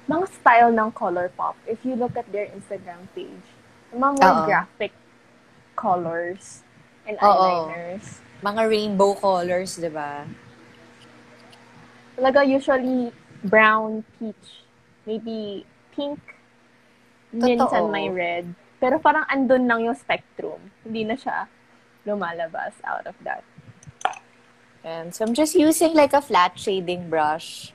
mga 0.07 0.25
style 0.33 0.71
ng 0.73 0.89
color 0.95 1.29
pop. 1.35 1.53
If 1.67 1.83
you 1.85 1.93
look 1.93 2.15
at 2.17 2.25
their 2.31 2.49
Instagram 2.49 3.05
page, 3.13 3.47
mga 3.93 4.13
more 4.17 4.33
Oo. 4.33 4.45
graphic 4.49 4.93
colors 5.77 6.66
and 7.07 7.15
Oo. 7.23 7.71
eyeliners. 7.71 8.19
Mga 8.43 8.61
rainbow 8.69 9.15
colors, 9.17 9.79
di 9.79 9.89
ba? 9.89 10.27
Talaga 12.19 12.45
usually 12.45 13.09
brown, 13.41 14.03
peach, 14.19 14.67
maybe 15.07 15.65
pink, 15.95 16.19
minsan 17.33 17.87
Totoo. 17.87 17.93
may 17.93 18.11
red. 18.11 18.45
Pero 18.77 19.01
parang 19.01 19.25
andun 19.25 19.65
lang 19.65 19.81
yung 19.89 19.97
spectrum. 19.97 20.61
Hindi 20.85 21.07
na 21.07 21.17
siya 21.17 21.49
lumalabas 22.05 22.77
out 22.85 23.03
of 23.09 23.17
that. 23.25 23.43
And 24.87 25.11
so 25.11 25.25
I'm 25.25 25.35
just 25.35 25.57
using 25.57 25.91
like 25.97 26.13
a 26.13 26.23
flat 26.23 26.55
shading 26.55 27.09
brush 27.09 27.73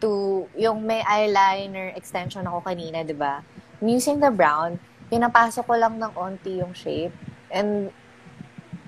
to, 0.00 0.46
yung 0.58 0.82
may 0.82 1.04
eyeliner 1.06 1.94
extension 1.94 2.46
ako 2.48 2.66
kanina, 2.66 3.06
di 3.06 3.14
ba? 3.14 3.44
I'm 3.78 3.86
using 3.86 4.18
the 4.18 4.34
brown, 4.34 4.82
pinapasok 5.06 5.66
ko 5.68 5.74
lang 5.78 6.02
ng 6.02 6.12
onti 6.18 6.58
yung 6.58 6.74
shape. 6.74 7.14
And 7.54 7.94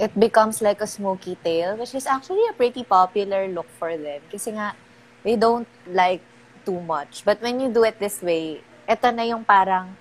it 0.01 0.17
becomes 0.17 0.65
like 0.65 0.81
a 0.81 0.89
smoky 0.89 1.37
tail, 1.45 1.77
which 1.77 1.95
is 1.95 2.09
actually 2.09 2.41
a 2.49 2.57
pretty 2.57 2.83
popular 2.83 3.45
look 3.53 3.69
for 3.77 3.93
them. 3.93 4.25
Kasi 4.33 4.57
nga, 4.57 4.73
they 5.21 5.37
don't 5.37 5.69
like 5.93 6.25
too 6.65 6.81
much. 6.81 7.21
But 7.29 7.45
when 7.45 7.61
you 7.61 7.69
do 7.69 7.85
it 7.85 8.01
this 8.01 8.25
way, 8.25 8.65
eto 8.89 9.13
na 9.13 9.29
yung 9.29 9.45
parang 9.45 9.93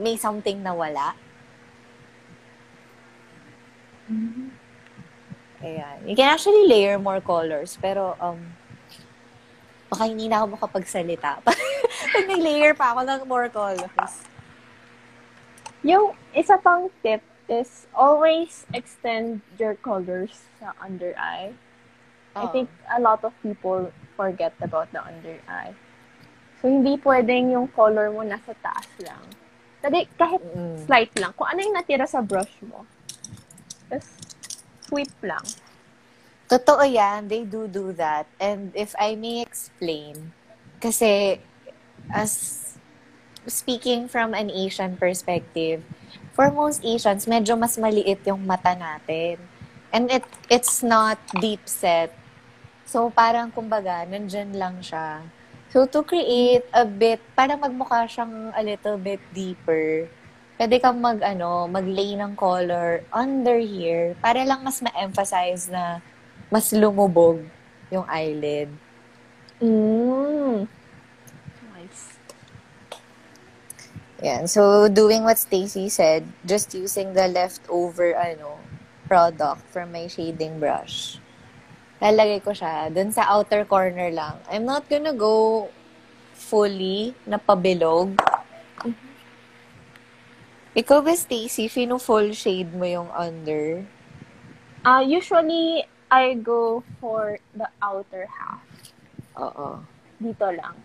may 0.00 0.16
something 0.16 0.64
na 0.64 0.72
wala. 0.72 1.12
Ayan. 5.60 5.96
You 6.08 6.16
can 6.16 6.32
actually 6.32 6.64
layer 6.64 6.96
more 6.96 7.20
colors, 7.20 7.76
pero 7.76 8.16
um, 8.16 8.40
baka 9.92 10.08
hindi 10.08 10.32
na 10.32 10.40
ako 10.40 10.56
makapagsalita. 10.56 11.44
Pag 12.16 12.24
nag-layer 12.24 12.72
pa 12.72 12.96
ako 12.96 13.04
ng 13.04 13.20
more 13.28 13.52
colors. 13.52 14.16
Yung 15.84 16.16
isa 16.32 16.56
pang 16.56 16.88
tip 17.04 17.20
is 17.48 17.86
always 17.94 18.66
extend 18.74 19.40
your 19.58 19.74
colors 19.78 20.46
sa 20.58 20.74
under 20.82 21.14
eye. 21.14 21.54
I 22.36 22.44
Oo. 22.44 22.52
think 22.52 22.68
a 22.92 23.00
lot 23.00 23.24
of 23.24 23.32
people 23.40 23.88
forget 24.18 24.52
about 24.60 24.92
the 24.92 25.00
under 25.00 25.38
eye. 25.48 25.72
So, 26.60 26.68
hindi 26.68 26.98
pwedeng 27.00 27.52
yung 27.52 27.68
color 27.72 28.10
mo 28.12 28.26
nasa 28.26 28.52
taas 28.60 28.88
lang. 29.00 29.24
Kasi 29.80 30.08
kahit 30.18 30.42
Mm. 30.42 30.76
slight 30.84 31.12
lang. 31.16 31.32
Kung 31.38 31.46
ano 31.46 31.60
yung 31.62 31.76
natira 31.76 32.04
sa 32.08 32.20
brush 32.20 32.52
mo, 32.66 32.82
just 33.88 34.10
sweep 34.90 35.12
lang. 35.22 35.44
Totoo 36.46 36.82
yan. 36.86 37.26
They 37.30 37.42
do 37.46 37.66
do 37.66 37.90
that. 37.94 38.26
And 38.38 38.70
if 38.74 38.94
I 38.98 39.14
may 39.14 39.42
explain, 39.42 40.34
kasi 40.78 41.42
as 42.10 42.62
speaking 43.46 44.06
from 44.10 44.34
an 44.34 44.50
Asian 44.50 44.98
perspective, 44.98 45.82
for 46.36 46.52
most 46.52 46.84
Asians, 46.84 47.24
medyo 47.24 47.56
mas 47.56 47.80
maliit 47.80 48.20
yung 48.28 48.44
mata 48.44 48.76
natin. 48.76 49.40
And 49.88 50.12
it 50.12 50.22
it's 50.52 50.84
not 50.84 51.16
deep 51.40 51.64
set. 51.64 52.12
So 52.84 53.08
parang 53.08 53.48
kumbaga, 53.48 54.04
nandyan 54.04 54.52
lang 54.52 54.84
siya. 54.84 55.24
So 55.72 55.88
to 55.88 56.04
create 56.04 56.68
a 56.76 56.84
bit, 56.84 57.24
para 57.32 57.56
magmukha 57.56 58.04
siyang 58.04 58.52
a 58.52 58.60
little 58.60 59.00
bit 59.00 59.24
deeper, 59.32 60.06
pwede 60.60 60.76
kang 60.76 61.00
mag, 61.00 61.24
ano, 61.24 61.64
mag-lay 61.64 62.12
ng 62.20 62.36
color 62.36 63.00
under 63.10 63.56
here 63.56 64.12
para 64.20 64.44
lang 64.44 64.60
mas 64.60 64.84
ma-emphasize 64.84 65.72
na 65.72 66.04
mas 66.52 66.68
lumubog 66.76 67.40
yung 67.88 68.04
eyelid. 68.12 68.68
Mm. 69.56 70.35
Yan. 74.24 74.48
So, 74.48 74.88
doing 74.88 75.24
what 75.24 75.36
Stacy 75.36 75.88
said, 75.92 76.24
just 76.48 76.72
using 76.72 77.12
the 77.12 77.28
leftover, 77.28 78.16
ano, 78.16 78.56
product 79.04 79.62
from 79.68 79.92
my 79.92 80.08
shading 80.08 80.58
brush. 80.58 81.20
Lalagay 82.00 82.40
ko 82.44 82.52
siya 82.52 82.92
dun 82.92 83.12
sa 83.12 83.28
outer 83.28 83.64
corner 83.64 84.12
lang. 84.12 84.36
I'm 84.48 84.64
not 84.64 84.88
gonna 84.88 85.16
go 85.16 85.68
fully 86.36 87.16
na 87.24 87.40
pabilog. 87.40 88.16
Ikaw 90.76 91.00
ba, 91.00 91.16
Stacy, 91.16 91.72
fino 91.72 91.96
full 91.96 92.36
shade 92.36 92.76
mo 92.76 92.84
yung 92.84 93.08
under? 93.16 93.80
Uh, 94.84 95.00
usually, 95.00 95.88
I 96.12 96.36
go 96.36 96.84
for 97.00 97.40
the 97.56 97.64
outer 97.80 98.28
half. 98.28 98.60
Oo. 99.40 99.80
Dito 100.20 100.46
lang. 100.52 100.76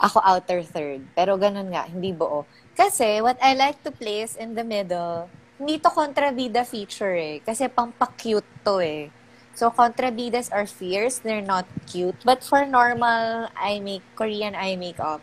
Ako 0.00 0.24
outer 0.24 0.64
third. 0.64 1.04
Pero 1.12 1.36
ganun 1.36 1.68
nga, 1.68 1.84
hindi 1.84 2.10
buo. 2.16 2.48
Kasi 2.72 3.20
what 3.20 3.36
I 3.44 3.52
like 3.52 3.84
to 3.84 3.92
place 3.92 4.34
in 4.34 4.56
the 4.56 4.64
middle, 4.64 5.28
hindi 5.60 5.76
to 5.76 5.92
kontrabida 5.92 6.64
feature 6.64 7.12
eh. 7.12 7.36
Kasi 7.44 7.68
pampa-cute 7.68 8.48
to 8.64 8.80
eh. 8.80 9.12
So, 9.52 9.68
kontrabidas 9.68 10.48
are 10.48 10.64
fierce. 10.64 11.20
They're 11.20 11.44
not 11.44 11.68
cute. 11.84 12.16
But 12.24 12.40
for 12.40 12.64
normal 12.64 13.52
eye 13.52 13.76
make, 13.84 14.00
Korean 14.16 14.56
eye 14.56 14.80
makeup, 14.80 15.20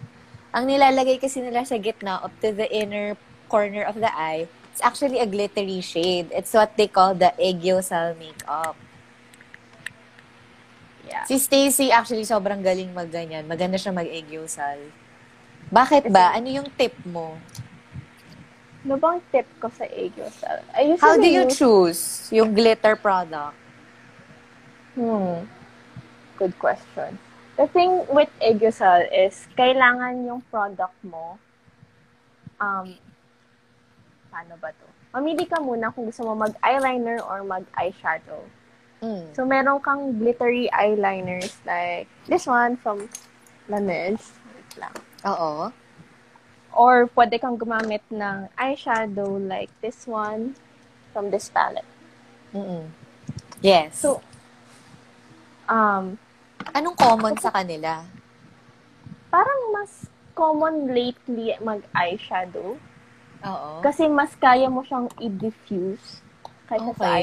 ang 0.54 0.70
nilalagay 0.70 1.18
kasi 1.18 1.42
nila 1.42 1.66
sa 1.66 1.82
gitna 1.82 2.22
up 2.22 2.34
to 2.46 2.54
the 2.54 2.70
inner 2.70 3.18
corner 3.50 3.82
of 3.82 3.98
the 3.98 4.14
eye, 4.14 4.46
it's 4.70 4.84
actually 4.86 5.18
a 5.18 5.26
glittery 5.26 5.82
shade. 5.82 6.30
It's 6.30 6.54
what 6.54 6.78
they 6.78 6.86
call 6.86 7.18
the 7.18 7.34
aegyosal 7.42 8.14
makeup. 8.22 8.78
Yeah. 11.08 11.24
Si 11.24 11.40
Stacy 11.40 11.88
actually 11.90 12.28
sobrang 12.28 12.60
galing 12.60 12.92
magganyan. 12.92 13.48
Maganda 13.48 13.80
siya 13.80 13.96
mag-aegyosal. 13.96 14.84
Bakit 15.72 16.12
ba? 16.12 16.36
Ano 16.36 16.52
yung 16.52 16.68
tip 16.76 16.96
mo? 17.08 17.40
Ano 18.84 18.96
bang 18.96 19.20
tip 19.32 19.48
ko 19.60 19.68
sa? 19.72 19.84
I 19.84 20.12
usually 20.84 21.00
How 21.00 21.16
do 21.20 21.28
you 21.28 21.44
use- 21.48 21.56
choose 21.60 22.02
yung 22.32 22.56
glitter 22.56 22.96
product? 22.96 23.56
Hmm. 24.96 25.44
Good 26.40 26.56
question. 26.60 27.20
The 27.58 27.66
thing 27.74 28.06
with 28.14 28.30
Aegyosal 28.38 29.10
is, 29.10 29.50
kailangan 29.58 30.30
yung 30.30 30.46
product 30.54 30.94
mo, 31.02 31.42
um, 32.62 32.94
paano 34.30 34.54
ba 34.62 34.70
to? 34.70 34.88
Mamili 35.10 35.50
ka 35.50 35.58
muna 35.58 35.90
kung 35.90 36.06
gusto 36.06 36.22
mo 36.22 36.38
mag-eyeliner 36.38 37.18
or 37.26 37.42
mag-eyeshadow. 37.42 38.46
Mm. 39.02 39.36
So, 39.38 39.46
meron 39.46 39.80
kang 39.82 40.18
glittery 40.18 40.70
eyeliners 40.74 41.54
like 41.66 42.10
this 42.26 42.50
one 42.50 42.78
from 42.82 43.10
Laneige. 43.70 44.22
Wait 44.54 44.72
lang. 44.82 44.96
Oo. 45.26 45.70
Or 46.74 47.10
pwede 47.14 47.42
kang 47.42 47.58
gumamit 47.58 48.06
ng 48.10 48.50
eyeshadow 48.58 49.38
like 49.42 49.70
this 49.82 50.06
one 50.06 50.58
from 51.14 51.30
this 51.30 51.50
palette. 51.50 51.86
Mm-mm. 52.54 52.90
Yes. 53.62 53.98
So, 53.98 54.22
um, 55.70 56.18
anong 56.74 56.98
common 56.98 57.38
sa 57.38 57.50
kanila? 57.50 58.06
parang 59.38 59.62
mas 59.76 60.08
common 60.34 60.90
lately 60.92 61.54
mag-eyeshadow. 61.62 62.78
Oo. 63.46 63.72
Kasi 63.84 64.10
mas 64.10 64.34
kaya 64.34 64.66
mo 64.72 64.82
siyang 64.82 65.10
i-diffuse 65.22 66.24
kaysa 66.68 66.92
sa 66.98 67.22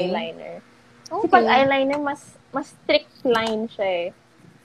Okay. 1.05 1.29
Kasi 1.29 1.33
pag 1.33 1.45
eyeliner, 1.45 2.01
mas 2.01 2.21
mas 2.49 2.73
strict 2.73 3.11
line 3.21 3.69
siya 3.69 4.09
eh. 4.09 4.09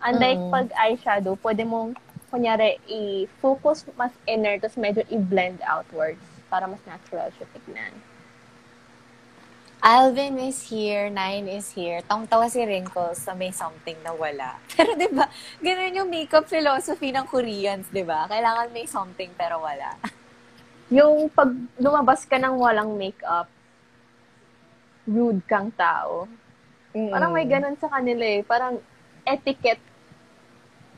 Unlike 0.00 0.40
Mm. 0.40 0.52
pag 0.52 0.68
eyeshadow, 0.72 1.36
pwede 1.44 1.62
mong, 1.68 1.92
kunyari, 2.32 2.80
i-focus 2.88 3.84
mas 3.98 4.14
inner, 4.24 4.56
tapos 4.56 4.80
medyo 4.80 5.04
i-blend 5.12 5.60
outwards 5.66 6.22
para 6.48 6.64
mas 6.64 6.80
natural 6.88 7.28
siya 7.36 7.44
tignan. 7.52 7.92
Alvin 9.80 10.36
is 10.36 10.68
here, 10.68 11.08
Nine 11.08 11.48
is 11.48 11.72
here. 11.72 12.04
Tong-tawa 12.04 12.52
si 12.52 12.60
Wrinkles 12.60 13.24
sa 13.24 13.32
may 13.32 13.48
something 13.48 13.96
na 14.04 14.12
wala. 14.12 14.60
Pero 14.76 14.92
'di 14.92 15.08
ba, 15.08 15.24
ganun 15.56 16.04
yung 16.04 16.10
makeup 16.12 16.44
philosophy 16.44 17.12
ng 17.12 17.24
Koreans, 17.24 17.88
'di 17.88 18.04
ba? 18.04 18.28
Kailangan 18.28 18.68
may 18.76 18.84
something 18.84 19.32
pero 19.36 19.60
wala. 19.64 19.96
Yung 20.92 21.30
pag 21.30 21.48
lumabas 21.78 22.26
ka 22.26 22.34
ng 22.34 22.58
walang 22.58 22.98
makeup, 22.98 23.46
rude 25.10 25.42
kang 25.44 25.74
tao. 25.74 26.30
Parang 26.92 27.30
may 27.30 27.44
ganun 27.44 27.74
sa 27.76 27.90
kanila 27.90 28.22
eh. 28.22 28.42
Parang 28.42 28.78
etiquette 29.22 29.82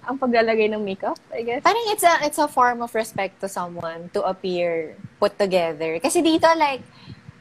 ang 0.02 0.18
paglalagay 0.18 0.66
ng 0.66 0.82
makeup, 0.82 1.14
I 1.30 1.40
guess. 1.42 1.62
Parang 1.62 1.84
it's 1.88 2.02
a 2.02 2.14
it's 2.22 2.36
a 2.36 2.46
form 2.46 2.82
of 2.82 2.90
respect 2.92 3.38
to 3.38 3.46
someone 3.46 4.10
to 4.10 4.20
appear 4.22 4.98
put 5.16 5.36
together. 5.36 5.96
Kasi 5.98 6.20
dito 6.20 6.44
like 6.52 6.82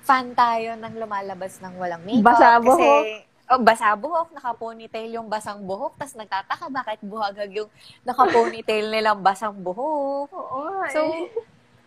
fan 0.01 0.33
tayo 0.33 0.77
ng 0.77 0.93
lumalabas 0.95 1.57
ng 1.59 1.73
walang 1.75 2.01
makeup. 2.03 2.27
Basa 2.27 2.57
Kasi, 2.57 2.63
buhok. 2.63 3.03
oh, 3.49 3.61
basa 3.61 3.87
buhok, 3.93 4.27
naka-ponytail 4.31 5.09
yung 5.11 5.27
basang 5.27 5.61
buhok, 5.61 5.93
tas 5.95 6.13
nagtataka 6.13 6.69
bakit 6.69 6.99
buhagag 7.01 7.51
yung 7.51 7.69
naka-ponytail 8.01 8.87
nilang 8.93 9.21
basang 9.21 9.53
buhok. 9.53 10.29
Oo 10.29 10.85
So, 10.89 11.01
eh. 11.07 11.29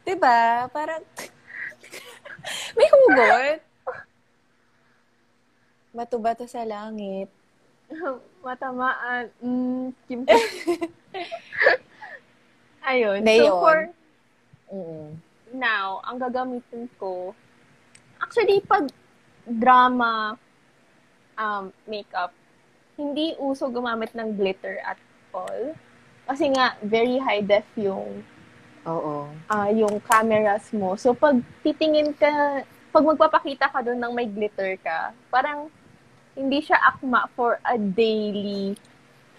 'di 0.03 0.15
ba? 0.17 0.67
Parang 0.69 1.03
may 2.77 2.89
hugot. 2.89 3.59
Bato-bato 5.95 6.43
sa 6.45 6.67
langit. 6.67 7.31
Matamaan. 8.45 9.31
Mm, 9.39 9.95
Kim 10.05 10.27
Ayun. 12.85 13.23
Na 13.23 13.33
So, 13.33 13.41
yun. 13.41 13.55
for 13.57 13.79
Mm. 14.65 15.09
now, 15.55 16.03
ang 16.03 16.19
gagamitin 16.19 16.91
ko, 16.99 17.31
actually, 18.19 18.59
pag 18.59 18.91
drama 19.47 20.35
um, 21.39 21.71
makeup, 21.87 22.35
hindi 22.97 23.39
uso 23.39 23.71
gumamit 23.71 24.11
ng 24.13 24.35
glitter 24.35 24.83
at 24.83 24.99
all. 25.31 25.79
Kasi 26.27 26.51
nga, 26.51 26.75
very 26.83 27.23
high 27.23 27.39
def 27.39 27.69
yung 27.77 28.25
Oo. 28.83 29.31
ah, 29.47 29.71
yung 29.71 30.03
cameras 30.03 30.75
mo. 30.75 30.99
So, 30.99 31.15
pag 31.15 31.39
titingin 31.63 32.11
ka, 32.13 32.65
pag 32.91 33.05
magpapakita 33.05 33.71
ka 33.71 33.79
doon 33.81 34.01
ng 34.01 34.13
may 34.13 34.27
glitter 34.27 34.75
ka, 34.81 35.15
parang 35.31 35.71
hindi 36.35 36.59
siya 36.61 36.79
akma 36.85 37.31
for 37.33 37.59
a 37.63 37.79
daily 37.79 38.75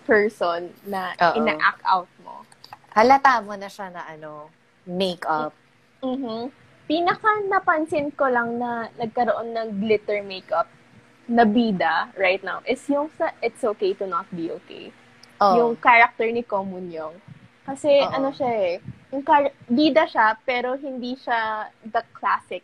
person 0.05 0.71
na 0.85 1.11
Oo. 1.17 1.35
ina-act 1.37 1.83
out 1.83 2.09
mo. 2.23 2.45
Halata 2.91 3.43
mo 3.43 3.53
na 3.55 3.67
siya 3.67 3.91
na 3.91 4.07
ano, 4.07 4.47
makeup. 4.87 5.51
Mhm. 5.99 6.51
Pinaka 6.85 7.29
napansin 7.49 8.13
ko 8.13 8.29
lang 8.29 8.61
na 8.61 8.87
nagkaroon 8.95 9.51
ng 9.51 9.69
glitter 9.81 10.21
makeup 10.21 10.69
na 11.25 11.41
bida 11.41 12.13
right 12.13 12.45
now 12.45 12.61
is 12.63 12.85
yung 12.85 13.09
sa 13.17 13.33
It's 13.41 13.65
Okay 13.65 13.97
to 13.97 14.05
Not 14.05 14.29
Be 14.29 14.53
Okay. 14.53 14.93
Oh. 15.41 15.57
Yung 15.57 15.73
character 15.75 16.29
ni 16.29 16.45
Komun 16.45 16.93
Young. 16.93 17.17
Kasi 17.65 17.89
Oo. 17.89 18.13
ano 18.13 18.29
siya 18.29 18.51
eh, 18.53 18.73
yung 19.09 19.25
char- 19.25 19.57
bida 19.65 20.05
siya 20.05 20.37
pero 20.45 20.77
hindi 20.77 21.17
siya 21.17 21.65
the 21.81 22.05
classic 22.13 22.61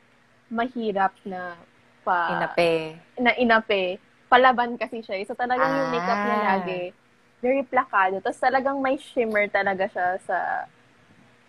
mahirap 0.47 1.17
na 1.25 1.57
pa 2.05 2.37
Inape. 2.37 3.01
na 3.17 3.31
inape. 3.33 3.97
Palaban 4.31 4.79
kasi 4.79 5.03
siya. 5.03 5.19
eh. 5.19 5.27
So 5.27 5.35
talagang 5.35 5.75
yung 5.75 5.91
makeup 5.91 6.23
niya 6.23 6.39
Ah. 6.39 6.47
lagi 6.55 6.95
very 7.41 7.65
plakado. 7.65 8.21
Tapos 8.21 8.37
talagang 8.37 8.77
may 8.77 8.95
shimmer 8.95 9.49
talaga 9.49 9.89
siya 9.89 10.07
sa 10.23 10.37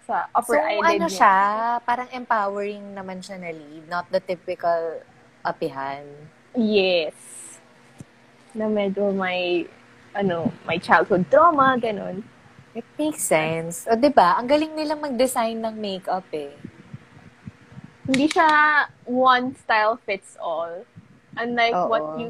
sa 0.03 0.26
So, 0.35 0.35
upper 0.35 0.59
eyelid 0.59 0.99
ano 0.99 1.07
niya. 1.07 1.14
siya, 1.14 1.37
parang 1.80 2.09
empowering 2.11 2.91
naman 2.91 3.22
siya 3.22 3.39
na 3.39 3.55
lead, 3.55 3.87
not 3.87 4.09
the 4.11 4.18
typical 4.18 4.99
apihan. 5.43 6.03
Yes. 6.53 7.14
Na 8.51 8.66
medyo 8.66 9.14
may 9.14 9.68
ano, 10.12 10.51
may 10.66 10.76
childhood 10.76 11.28
trauma, 11.30 11.78
ganun. 11.78 12.26
It 12.74 12.89
makes 12.99 13.22
sense. 13.22 13.85
O, 13.85 13.95
di 13.95 14.09
ba? 14.09 14.35
Ang 14.37 14.49
galing 14.49 14.72
nila 14.72 14.97
mag-design 14.97 15.61
ng 15.61 15.76
makeup 15.76 16.24
eh. 16.33 16.57
Hindi 18.03 18.26
siya 18.26 18.49
one 19.05 19.55
style 19.55 20.01
fits 20.03 20.35
all. 20.37 20.83
Unlike 21.35 21.76
Oo. 21.78 21.89
what 21.89 22.05
you 22.18 22.28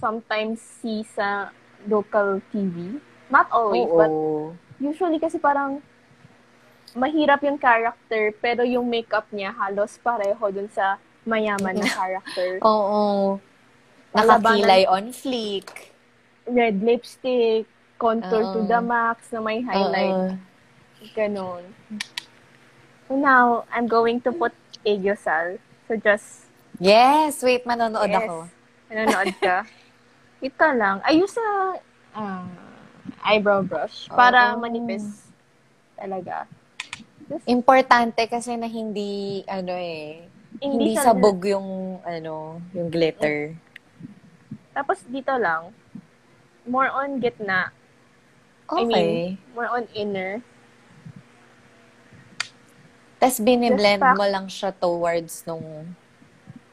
sometimes 0.00 0.60
see 0.60 1.02
sa 1.04 1.50
local 1.86 2.40
TV. 2.52 2.98
Not 3.28 3.48
always, 3.50 3.88
but 3.88 4.10
Oo. 4.10 4.54
usually 4.78 5.18
kasi 5.18 5.40
parang 5.40 5.80
mahirap 6.94 7.42
yung 7.42 7.58
character, 7.58 8.30
pero 8.38 8.62
yung 8.62 8.86
makeup 8.86 9.26
niya 9.34 9.50
halos 9.50 9.98
pareho 9.98 10.44
dun 10.54 10.70
sa 10.70 10.96
mayaman 11.26 11.74
na 11.74 11.88
character. 11.98 12.62
Oo. 12.62 13.38
Nakakilay 14.14 14.86
on 14.86 15.10
fleek. 15.10 15.90
Red 16.46 16.84
lipstick, 16.84 17.66
contour 17.98 18.46
to 18.54 18.62
Oo. 18.62 18.68
the 18.70 18.80
max 18.80 19.32
na 19.34 19.40
may 19.42 19.58
highlight. 19.64 20.38
Oo. 20.38 21.10
Ganon. 21.12 21.64
So 23.08 23.18
now, 23.18 23.68
I'm 23.68 23.84
going 23.84 24.22
to 24.24 24.32
put 24.32 24.54
Aegyosal. 24.86 25.58
So 25.88 25.96
just, 25.96 26.48
Yes! 26.80 27.42
Wait, 27.42 27.62
manonood 27.64 28.08
yes, 28.08 28.24
ako. 28.24 28.36
nanonood 28.90 29.30
ka. 29.38 29.62
Ito 30.44 30.66
lang. 30.76 31.00
I 31.08 31.16
use 31.16 31.32
a 31.40 31.80
uh, 32.12 32.44
eyebrow 33.24 33.64
brush 33.64 34.12
para 34.12 34.52
Oo. 34.52 34.60
manipis 34.60 35.32
talaga. 35.96 36.44
Importante 37.48 38.28
kasi 38.28 38.52
na 38.60 38.68
hindi, 38.68 39.40
ano 39.48 39.72
eh, 39.72 40.28
hindi, 40.60 40.92
Hindi 40.92 41.00
sabog 41.00 41.40
yung, 41.48 41.98
ano, 42.04 42.60
yung 42.76 42.92
glitter. 42.92 43.56
Tapos 44.76 45.00
dito 45.08 45.32
lang, 45.40 45.72
more 46.68 46.92
on 46.92 47.24
gitna. 47.24 47.72
I 48.68 48.84
Okay. 48.84 48.84
mean, 48.84 49.40
more 49.56 49.68
on 49.72 49.88
inner. 49.96 50.44
Tapos 53.16 53.40
biniblend 53.40 54.04
Just 54.04 54.16
mo 54.20 54.24
lang 54.28 54.46
siya 54.52 54.76
towards 54.76 55.48
nung, 55.48 55.96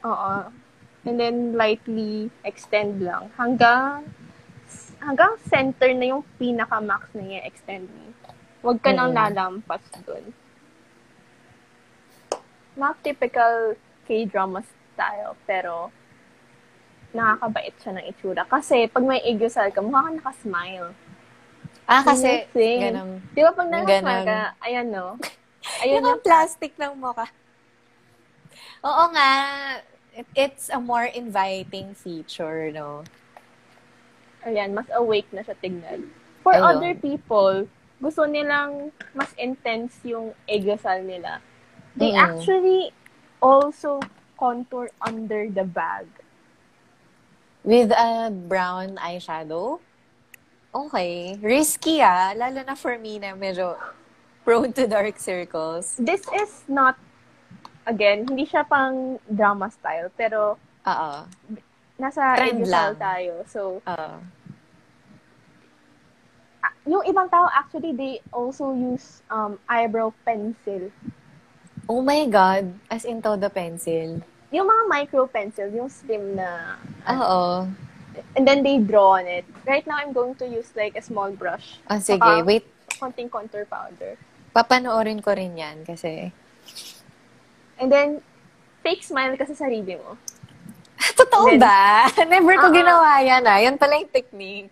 Oo. 0.04 0.61
And 1.02 1.18
then 1.18 1.58
lightly 1.58 2.30
extend 2.46 3.02
lang 3.02 3.34
hanggang 3.34 4.06
hanggang 5.02 5.34
center 5.50 5.90
na 5.98 6.14
yung 6.14 6.24
pinaka-max 6.38 7.10
na 7.18 7.26
yung 7.26 7.46
extend 7.46 7.90
mo. 7.90 8.14
Huwag 8.62 8.78
ka 8.86 8.94
nang 8.94 9.18
lalampas 9.18 9.82
dun. 10.06 10.30
Not 12.78 13.02
typical 13.02 13.74
K-drama 14.06 14.62
style, 14.62 15.34
pero 15.50 15.90
nakakabait 17.12 17.74
siya 17.82 17.92
ng 17.98 18.06
itsura. 18.06 18.46
Kasi 18.46 18.86
pag 18.86 19.04
may 19.04 19.20
eggosal 19.26 19.74
ka, 19.74 19.82
mukha 19.82 20.08
ka 20.08 20.12
nakasmile. 20.22 20.94
ah, 21.90 22.06
kasi, 22.06 22.46
ganun. 22.54 23.20
Di 23.34 23.42
ba 23.42 23.52
pag 23.52 23.68
nakasmile 23.68 24.24
ka, 24.30 24.42
ayan 24.64 24.88
no? 24.94 25.18
Ayan 25.86 26.02
Yung 26.02 26.18
yung 26.18 26.24
plastic 26.26 26.74
ng 26.74 26.98
mukha. 26.98 27.30
Oo 28.82 29.04
nga, 29.14 29.30
it- 30.16 30.32
it's 30.36 30.70
a 30.70 30.80
more 30.80 31.06
inviting 31.06 31.96
feature, 31.96 32.72
no? 32.72 33.04
Ayan, 34.46 34.74
mas 34.74 34.90
awake 34.94 35.30
na 35.32 35.42
siya 35.42 35.56
tignan. 35.62 36.10
For 36.42 36.54
Ayun. 36.54 36.66
other 36.66 36.94
people, 36.98 37.70
gusto 38.02 38.26
nilang 38.26 38.90
mas 39.14 39.30
intense 39.38 40.02
yung 40.02 40.34
eggosal 40.50 41.06
nila. 41.06 41.38
They 41.94 42.12
Mm. 42.12 42.18
actually 42.18 42.90
also 43.38 44.02
contour 44.34 44.90
under 45.06 45.46
the 45.50 45.62
bag. 45.62 46.10
With 47.62 47.94
a 47.94 48.34
brown 48.34 48.98
eyeshadow? 48.98 49.78
Okay. 50.74 51.38
Risky 51.38 52.02
ah. 52.02 52.34
Lalo 52.34 52.66
na 52.66 52.74
for 52.74 52.98
me 52.98 53.22
na 53.22 53.38
medyo 53.38 53.78
prone 54.42 54.74
to 54.74 54.90
dark 54.90 55.22
circles. 55.22 55.94
This 56.02 56.26
is 56.34 56.66
not, 56.66 56.98
again, 57.86 58.28
hindi 58.28 58.46
siya 58.46 58.68
pang 58.68 59.18
drama 59.26 59.70
style, 59.70 60.10
pero 60.14 60.58
Oo. 60.86 61.12
nasa 61.98 62.36
Trend 62.38 62.66
lang. 62.68 62.98
tayo. 62.98 63.34
So, 63.46 63.62
Oo. 63.82 64.10
ah, 66.62 66.74
yung 66.86 67.04
ibang 67.06 67.30
tao, 67.30 67.50
actually, 67.50 67.94
they 67.94 68.14
also 68.34 68.74
use 68.74 69.22
um, 69.30 69.58
eyebrow 69.70 70.14
pencil. 70.26 70.90
Oh 71.90 72.02
my 72.02 72.26
God. 72.30 72.74
As 72.90 73.06
in 73.06 73.22
todo 73.22 73.50
pencil. 73.50 74.22
Yung 74.52 74.68
mga 74.68 74.84
micro 74.88 75.26
pencil, 75.28 75.72
yung 75.72 75.90
slim 75.90 76.36
na 76.36 76.76
Oo. 77.08 77.66
And 78.36 78.44
then 78.44 78.60
they 78.64 78.78
draw 78.78 79.16
on 79.16 79.26
it. 79.26 79.48
Right 79.64 79.88
now, 79.88 79.96
I'm 79.96 80.12
going 80.12 80.36
to 80.44 80.46
use 80.46 80.76
like 80.76 81.00
a 81.00 81.04
small 81.04 81.32
brush. 81.32 81.80
Ah, 81.88 82.04
sige. 82.04 82.20
Saka 82.20 82.44
Wait. 82.44 82.68
Konting 83.00 83.32
contour 83.32 83.64
powder. 83.66 84.20
Papanoorin 84.52 85.24
ko 85.24 85.32
rin 85.32 85.56
yan 85.56 85.88
kasi. 85.88 86.36
And 87.82 87.90
then, 87.90 88.22
fake 88.86 89.02
smile 89.02 89.34
ka 89.36 89.50
sa 89.50 89.58
sarili 89.58 89.98
mo. 89.98 90.16
Totoo 91.18 91.58
Then- 91.58 91.66
ba? 91.66 92.06
Never 92.30 92.54
ko 92.62 92.70
Oo. 92.70 92.76
ginawa 92.78 93.18
yan 93.26 93.42
ah. 93.50 93.58
Yan 93.58 93.76
pala 93.82 93.98
yung 93.98 94.14
technique. 94.14 94.70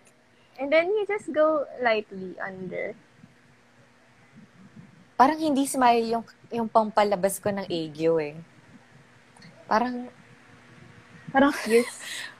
And 0.56 0.70
then, 0.70 0.94
you 0.94 1.02
just 1.10 1.26
go 1.34 1.66
lightly 1.82 2.38
under. 2.38 2.94
Parang 5.18 5.42
hindi 5.42 5.66
smile 5.66 6.06
yung, 6.06 6.24
yung 6.54 6.68
pampalabas 6.70 7.42
ko 7.42 7.50
ng 7.50 7.66
egyo 7.66 8.22
eh. 8.22 8.38
Parang, 9.66 10.06
Parang, 11.30 11.54
yes. 11.70 11.86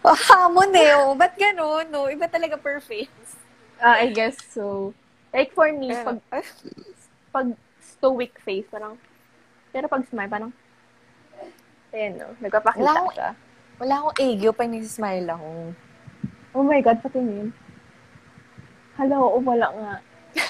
oh, 0.02 0.14
hamon 0.14 0.70
eh. 0.74 0.94
Oh. 0.98 1.14
Ba't 1.14 1.34
ganun? 1.38 1.86
No? 1.90 2.10
Iba 2.10 2.26
talaga 2.26 2.58
per 2.58 2.82
face. 2.82 3.38
Uh, 3.80 3.96
I 3.96 4.12
guess 4.12 4.36
so. 4.52 4.92
Like 5.32 5.54
for 5.54 5.70
me, 5.72 5.94
pag, 5.94 6.18
pag 7.30 7.48
stoic 7.80 8.34
face, 8.42 8.66
parang, 8.68 8.98
pero 9.70 9.86
pag 9.86 10.04
smile, 10.10 10.28
parang, 10.28 10.52
ayan 12.00 12.16
no, 12.16 12.32
nagpapakita 12.40 12.80
Wala 12.80 12.92
akong- 12.96 13.12
siya. 13.12 13.30
Wala 13.76 13.94
akong 14.00 14.16
egyo 14.16 14.48
pag 14.56 14.72
nagsismile 14.72 15.28
ako. 15.28 15.48
Oh 16.56 16.64
my 16.64 16.80
God, 16.80 16.96
patingin. 17.04 17.52
Hala, 18.96 19.20
oo, 19.20 19.36
wala 19.44 19.68
nga. 19.68 19.94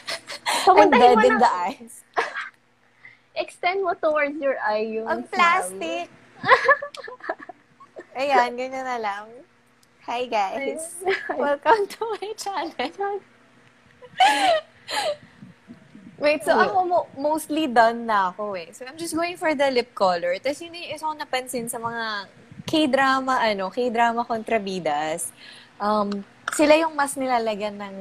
Papuntahin 0.67 1.11
I'm 1.11 1.19
mo 1.19 1.23
dead 1.23 1.27
in 1.27 1.35
na, 1.35 1.43
the 1.43 1.51
eyes. 1.51 1.95
extend 3.43 3.83
mo 3.83 3.99
towards 3.99 4.39
your 4.39 4.55
eye 4.63 4.87
yung 4.87 5.11
Ang 5.11 5.27
smile 5.27 5.35
plastic. 5.35 6.07
Ayan, 8.19 8.55
ganyan 8.55 8.87
na 8.87 8.99
lang. 9.03 9.27
Hi 10.07 10.27
guys. 10.31 11.03
Welcome 11.35 11.87
to 11.87 12.03
my 12.19 12.31
channel. 12.39 13.19
Wait, 16.21 16.45
so 16.45 16.53
Okay. 16.53 16.69
ako 16.69 16.79
mo- 16.85 17.09
mostly 17.17 17.65
done 17.65 18.05
na 18.05 18.29
ako 18.29 18.53
eh. 18.53 18.69
So 18.77 18.85
I'm 18.85 19.01
just 19.01 19.17
going 19.17 19.41
for 19.41 19.57
the 19.57 19.73
lip 19.73 19.97
color. 19.97 20.37
Tapos 20.37 20.61
yun 20.61 20.77
yung 20.77 20.93
isa 20.93 21.09
ko 21.09 21.17
napansin 21.17 21.67
sa 21.67 21.81
mga 21.81 22.29
K-drama, 22.69 23.41
ano, 23.41 23.73
K-drama 23.73 24.23
kontrabidas. 24.23 25.33
Um, 25.81 26.23
sila 26.53 26.77
yung 26.77 26.93
mas 26.93 27.17
nilalagyan 27.17 27.75
ng 27.75 27.97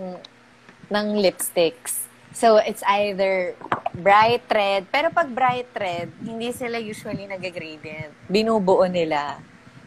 ng 0.91 1.07
lipsticks. 1.15 2.11
So 2.35 2.59
it's 2.59 2.83
either 2.85 3.55
bright 3.95 4.43
red, 4.51 4.85
pero 4.91 5.09
pag 5.09 5.31
bright 5.31 5.71
red, 5.73 6.11
hindi 6.19 6.51
sila 6.51 6.77
usually 6.77 7.25
nag-gradient. 7.25 8.13
Binubuo 8.27 8.83
nila. 8.85 9.39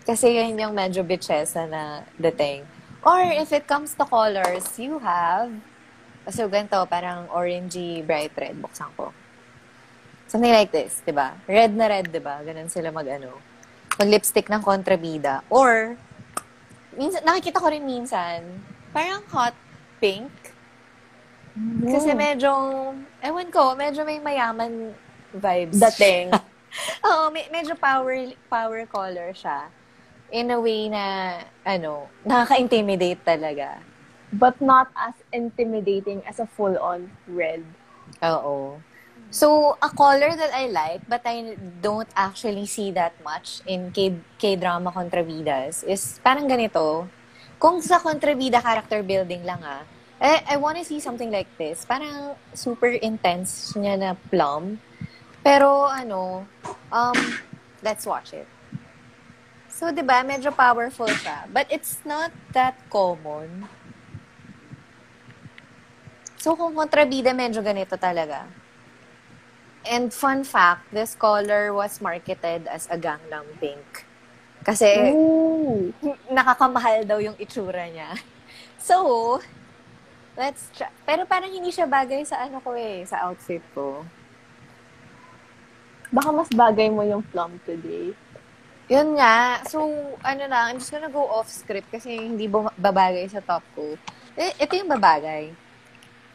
Kasi 0.02 0.34
yun 0.34 0.58
yung 0.58 0.74
medyo 0.74 1.04
bitchesa 1.04 1.68
na 1.68 2.02
dating. 2.16 2.66
Or 3.04 3.20
if 3.20 3.52
it 3.52 3.68
comes 3.68 3.94
to 3.94 4.04
colors, 4.04 4.66
you 4.74 4.98
have 4.98 5.52
So, 6.30 6.46
ganito, 6.46 6.78
parang 6.86 7.26
orangey, 7.34 8.06
bright 8.06 8.30
red. 8.38 8.54
Buksan 8.62 8.90
ko. 8.94 9.10
Something 10.30 10.54
like 10.54 10.70
this, 10.70 11.02
di 11.02 11.10
ba? 11.10 11.34
Red 11.44 11.74
na 11.74 11.90
red, 11.90 12.08
di 12.08 12.22
ba? 12.22 12.38
Ganun 12.40 12.70
sila 12.70 12.94
mag-ano. 12.94 13.36
Mag-lipstick 13.98 14.46
ng 14.46 14.62
kontrabida. 14.62 15.42
Or, 15.50 15.98
minsan, 16.94 17.26
nakikita 17.26 17.58
ko 17.58 17.68
rin 17.68 17.82
minsan, 17.82 18.40
parang 18.94 19.20
hot 19.28 19.52
pink. 19.98 20.30
Kasi 21.84 22.16
medyo, 22.16 22.50
ewan 23.20 23.48
ko, 23.52 23.76
medyo 23.76 24.06
may 24.08 24.22
mayaman 24.22 24.96
vibes. 25.36 25.76
Dating. 25.76 26.32
Oo, 27.06 27.28
me- 27.28 27.50
medyo 27.52 27.76
power 27.76 28.32
power 28.48 28.88
color 28.88 29.36
siya. 29.36 29.68
In 30.32 30.48
a 30.48 30.56
way 30.56 30.88
na, 30.88 31.36
ano, 31.60 32.08
nakaka-intimidate 32.24 33.20
talaga. 33.20 33.76
But 34.32 34.56
not 34.60 34.88
as 34.96 35.14
intimidating 35.32 36.24
as 36.24 36.40
a 36.40 36.48
full-on 36.48 37.12
red. 37.28 37.62
Oo. 38.24 38.80
So, 39.32 39.80
a 39.80 39.88
color 39.88 40.36
that 40.36 40.52
I 40.52 40.68
like, 40.68 41.08
but 41.08 41.24
I 41.24 41.56
don't 41.80 42.08
actually 42.12 42.68
see 42.68 42.92
that 42.92 43.16
much 43.24 43.64
in 43.64 43.88
K- 43.88 44.20
K-drama 44.36 44.92
kontrabidas 44.92 45.84
is 45.88 46.20
parang 46.20 46.44
ganito. 46.44 47.08
Kung 47.56 47.80
sa 47.80 47.96
kontrabida 47.96 48.60
character 48.60 49.00
building 49.00 49.40
lang 49.48 49.64
ah, 49.64 49.88
I, 50.20 50.54
I 50.54 50.56
wanna 50.60 50.84
see 50.84 51.00
something 51.00 51.32
like 51.32 51.48
this. 51.56 51.88
Parang 51.88 52.36
super 52.52 52.92
intense 52.92 53.72
niya 53.72 53.96
na 53.96 54.10
plum. 54.28 54.76
Pero 55.40 55.88
ano, 55.88 56.44
um, 56.92 57.18
let's 57.82 58.04
watch 58.04 58.36
it. 58.36 58.46
So, 59.72 59.90
di 59.90 60.04
ba, 60.04 60.22
medyo 60.22 60.54
powerful 60.54 61.08
siya. 61.08 61.48
But 61.50 61.66
it's 61.72 62.04
not 62.04 62.30
that 62.54 62.78
common. 62.92 63.66
So, 66.42 66.58
kung 66.58 66.74
kontrabida, 66.74 67.30
medyo 67.30 67.62
ganito 67.62 67.94
talaga. 67.94 68.50
And 69.86 70.10
fun 70.10 70.42
fact, 70.42 70.90
this 70.90 71.14
color 71.14 71.70
was 71.70 72.02
marketed 72.02 72.66
as 72.66 72.90
a 72.90 72.98
Gangnam 72.98 73.46
Pink. 73.62 74.02
Kasi, 74.66 75.14
Ooh. 75.14 75.94
nakakamahal 76.26 77.06
daw 77.06 77.22
yung 77.22 77.38
itsura 77.38 77.86
niya. 77.86 78.10
So, 78.82 79.38
let's 80.34 80.66
try. 80.74 80.90
Pero 81.06 81.22
parang 81.22 81.46
hindi 81.46 81.70
siya 81.70 81.86
bagay 81.86 82.26
sa 82.26 82.42
ano 82.42 82.58
ko 82.58 82.74
eh, 82.74 83.06
sa 83.06 83.30
outfit 83.30 83.62
ko. 83.70 84.02
Baka 86.10 86.34
mas 86.34 86.50
bagay 86.50 86.90
mo 86.90 87.06
yung 87.06 87.22
plum 87.22 87.62
today. 87.62 88.10
Yun 88.90 89.14
nga. 89.14 89.62
So, 89.70 89.86
ano 90.18 90.42
lang, 90.50 90.74
I'm 90.74 90.78
just 90.82 90.90
gonna 90.90 91.06
go 91.06 91.30
off 91.30 91.46
script 91.46 91.94
kasi 91.94 92.26
hindi 92.26 92.50
babagay 92.50 93.30
sa 93.30 93.38
top 93.38 93.62
ko. 93.78 93.94
Eh, 94.34 94.50
ito 94.58 94.74
yung 94.74 94.90
babagay. 94.90 95.54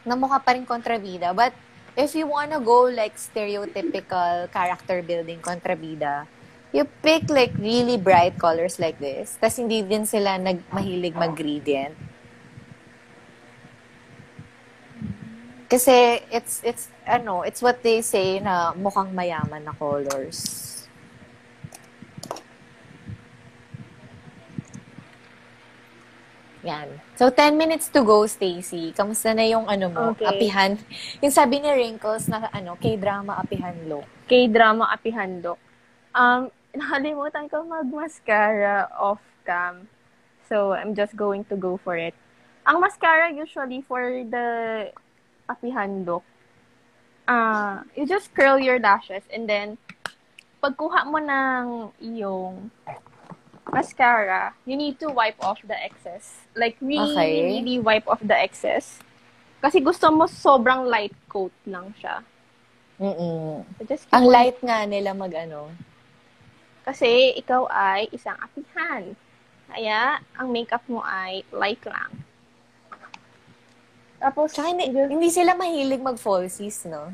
Na 0.08 0.16
mukha 0.16 0.40
pa 0.40 0.56
rin 0.56 0.64
kontrabida. 0.64 1.36
But, 1.36 1.52
if 1.98 2.16
you 2.16 2.24
wanna 2.24 2.62
go 2.62 2.88
like 2.88 3.20
stereotypical 3.20 4.48
character 4.54 5.04
building 5.04 5.44
kontrabida, 5.44 6.24
you 6.72 6.84
pick 7.02 7.28
like 7.28 7.52
really 7.58 7.96
bright 7.96 8.38
colors 8.38 8.78
like 8.78 8.96
this. 9.02 9.36
Tapos 9.40 9.58
hindi 9.58 9.82
din 9.82 10.04
sila 10.04 10.36
nag 10.38 10.62
mahilig 10.72 11.16
mag-gradient. 11.16 11.96
Kasi 15.68 16.24
it's 16.32 16.64
it's 16.64 16.88
ano, 17.04 17.44
it's 17.44 17.60
what 17.60 17.84
they 17.84 18.00
say 18.00 18.40
na 18.40 18.72
mukhang 18.72 19.12
mayaman 19.12 19.64
na 19.64 19.76
colors. 19.76 20.67
Yan. 26.68 27.00
So, 27.16 27.32
10 27.32 27.56
minutes 27.56 27.88
to 27.96 28.04
go, 28.04 28.28
Stacy. 28.28 28.92
Kamusta 28.92 29.32
na 29.32 29.48
yung 29.48 29.64
ano 29.64 29.88
mo, 29.88 30.02
Okay. 30.12 30.28
apihan? 30.28 30.76
Yung 31.24 31.32
sabi 31.32 31.64
ni 31.64 31.72
Wrinkles 31.72 32.28
na 32.28 32.52
ano, 32.52 32.76
K-drama 32.76 33.40
apihan 33.40 33.72
look. 33.88 34.04
K-drama 34.28 34.92
apihan 34.92 35.40
look. 35.40 35.56
Um, 36.12 36.52
nakalimutan 36.76 37.48
ko 37.48 37.64
mag-mascara 37.64 38.92
off-cam. 39.00 39.88
So, 40.44 40.76
I'm 40.76 40.92
just 40.92 41.16
going 41.16 41.48
to 41.48 41.56
go 41.56 41.80
for 41.80 41.96
it. 41.96 42.12
Ang 42.68 42.84
mascara 42.84 43.32
usually 43.32 43.80
for 43.80 44.04
the 44.28 44.48
apihan 45.48 46.04
look, 46.04 46.24
uh, 47.24 47.80
you 47.96 48.04
just 48.04 48.28
curl 48.36 48.60
your 48.60 48.76
lashes 48.76 49.24
and 49.32 49.48
then 49.48 49.80
pagkuha 50.60 51.08
mo 51.08 51.16
ng 51.16 51.64
iyong 51.96 52.68
mascara, 53.68 54.54
you 54.64 54.76
need 54.76 54.98
to 54.98 55.08
wipe 55.08 55.36
off 55.38 55.60
the 55.62 55.76
excess. 55.76 56.46
Like, 56.54 56.76
really, 56.80 57.12
Okay. 57.14 57.32
really 57.44 57.76
wipe 57.78 58.08
off 58.08 58.20
the 58.20 58.36
excess. 58.36 58.98
Kasi 59.58 59.80
gusto 59.80 60.08
mo 60.08 60.24
sobrang 60.24 60.86
light 60.86 61.14
coat 61.26 61.52
lang 61.66 61.90
siya. 61.98 62.22
Mm-mm. 62.98 63.62
So, 63.78 63.82
just 63.86 64.06
Ang 64.10 64.26
on- 64.26 64.32
light 64.32 64.58
nga 64.58 64.82
nila 64.84 65.14
mag 65.14 65.30
ano. 65.34 65.70
Kasi 66.82 67.36
ikaw 67.36 67.68
ay 67.68 68.08
isang 68.10 68.38
apihan. 68.38 69.12
Kaya, 69.68 70.16
ang 70.34 70.48
makeup 70.48 70.82
mo 70.88 71.04
ay 71.04 71.44
light 71.52 71.84
lang. 71.84 72.24
Tapos, 74.18 74.50
Tsaka 74.50 74.72
hindi, 74.72 74.88
hindi 74.90 75.28
sila 75.28 75.54
mahilig 75.54 76.02
mag-falsies, 76.02 76.88
no? 76.88 77.12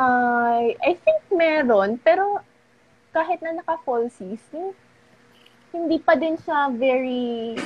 I 0.00 0.74
I 0.80 0.92
think 0.96 1.20
meron, 1.30 2.00
pero 2.00 2.40
kahit 3.12 3.38
na 3.44 3.60
naka-falsies, 3.60 4.40
hin- 4.50 4.76
hindi 5.72 6.00
pa 6.00 6.16
din 6.16 6.36
siya 6.36 6.72
very 6.72 7.56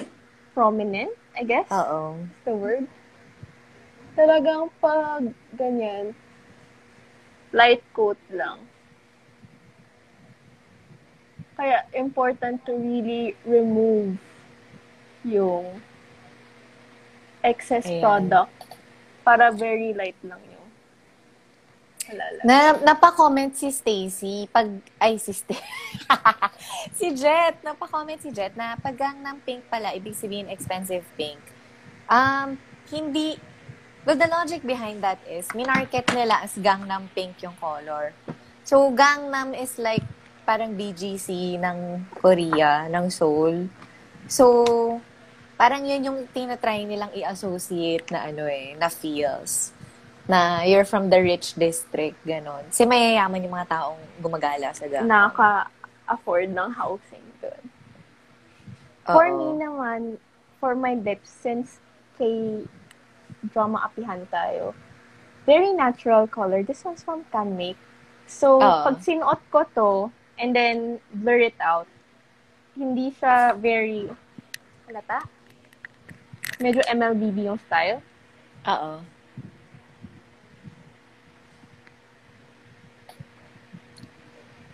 prominent, 0.54 1.14
I 1.34 1.42
guess, 1.42 1.70
Oo. 1.70 2.18
the 2.46 2.54
word. 2.54 2.86
Talagang 4.14 4.70
pag 4.78 5.30
ganyan, 5.54 6.14
light 7.54 7.82
coat 7.92 8.18
lang. 8.30 8.66
Kaya 11.56 11.88
important 11.96 12.60
to 12.68 12.76
really 12.76 13.32
remove 13.48 14.20
yung 15.24 15.80
excess 17.40 17.86
Ayan. 17.88 18.02
product 18.02 18.76
para 19.24 19.50
very 19.50 19.90
light 19.96 20.18
lang 20.22 20.38
yung 20.46 20.55
halala. 22.08 22.40
Na, 22.46 22.56
napa-comment 22.94 23.52
si 23.52 23.68
Stacy 23.74 24.46
pag, 24.48 24.70
ay 25.02 25.18
si 25.18 25.34
St- 25.34 25.58
si 26.98 27.12
Jet, 27.14 27.60
napa-comment 27.66 28.18
si 28.18 28.30
Jet 28.30 28.54
na 28.54 28.78
pag 28.78 28.94
Gangnam 28.94 29.42
Pink 29.42 29.66
pala, 29.66 29.92
ibig 29.92 30.14
sabihin 30.14 30.46
expensive 30.48 31.04
pink. 31.18 31.38
Um, 32.06 32.56
hindi, 32.88 33.34
well, 34.06 34.16
the 34.16 34.30
logic 34.30 34.62
behind 34.62 35.02
that 35.02 35.18
is, 35.26 35.50
minarket 35.52 36.06
nila 36.14 36.40
as 36.46 36.54
Gangnam 36.56 37.10
Pink 37.12 37.42
yung 37.42 37.54
color. 37.58 38.14
So, 38.62 38.90
Gangnam 38.94 39.54
is 39.54 39.78
like 39.78 40.06
parang 40.46 40.78
BGC 40.78 41.58
ng 41.58 42.06
Korea, 42.22 42.86
ng 42.86 43.10
Seoul. 43.10 43.66
So, 44.30 44.64
parang 45.58 45.82
yun 45.82 46.02
yung 46.06 46.18
tinatry 46.30 46.86
nilang 46.86 47.10
i-associate 47.14 48.10
na 48.14 48.30
ano 48.30 48.46
eh, 48.46 48.78
na 48.78 48.86
feels 48.86 49.75
na 50.26 50.66
you're 50.66 50.86
from 50.86 51.10
the 51.10 51.22
rich 51.22 51.54
district, 51.54 52.18
ganon. 52.26 52.66
Kasi 52.70 52.82
mayayaman 52.82 53.46
yung 53.46 53.54
mga 53.54 53.70
taong 53.70 54.02
gumagala 54.18 54.74
sa 54.74 54.90
Gangnam. 54.90 55.06
Nakaka-afford 55.06 56.50
ng 56.50 56.70
housing 56.74 57.26
doon. 57.38 57.64
For 59.06 59.30
me 59.30 59.62
naman, 59.62 60.18
for 60.58 60.74
my 60.74 60.98
lips, 60.98 61.30
since 61.30 61.78
kay 62.18 62.66
drama 63.54 63.86
apihan 63.86 64.26
tayo, 64.26 64.74
very 65.46 65.70
natural 65.70 66.26
color. 66.26 66.66
This 66.66 66.82
one's 66.82 67.06
from 67.06 67.22
Canmake. 67.30 67.78
So, 68.26 68.58
Oo. 68.58 68.82
pag 68.82 68.98
sinuot 68.98 69.38
ko 69.54 69.62
to, 69.78 69.90
and 70.42 70.50
then 70.50 70.98
blur 71.14 71.38
it 71.38 71.58
out, 71.62 71.86
hindi 72.74 73.14
siya 73.14 73.54
very, 73.54 74.10
halata? 74.90 75.22
Medyo 76.58 76.82
MLBB 76.90 77.46
yung 77.46 77.62
style. 77.70 78.02
Oo. 78.66 79.06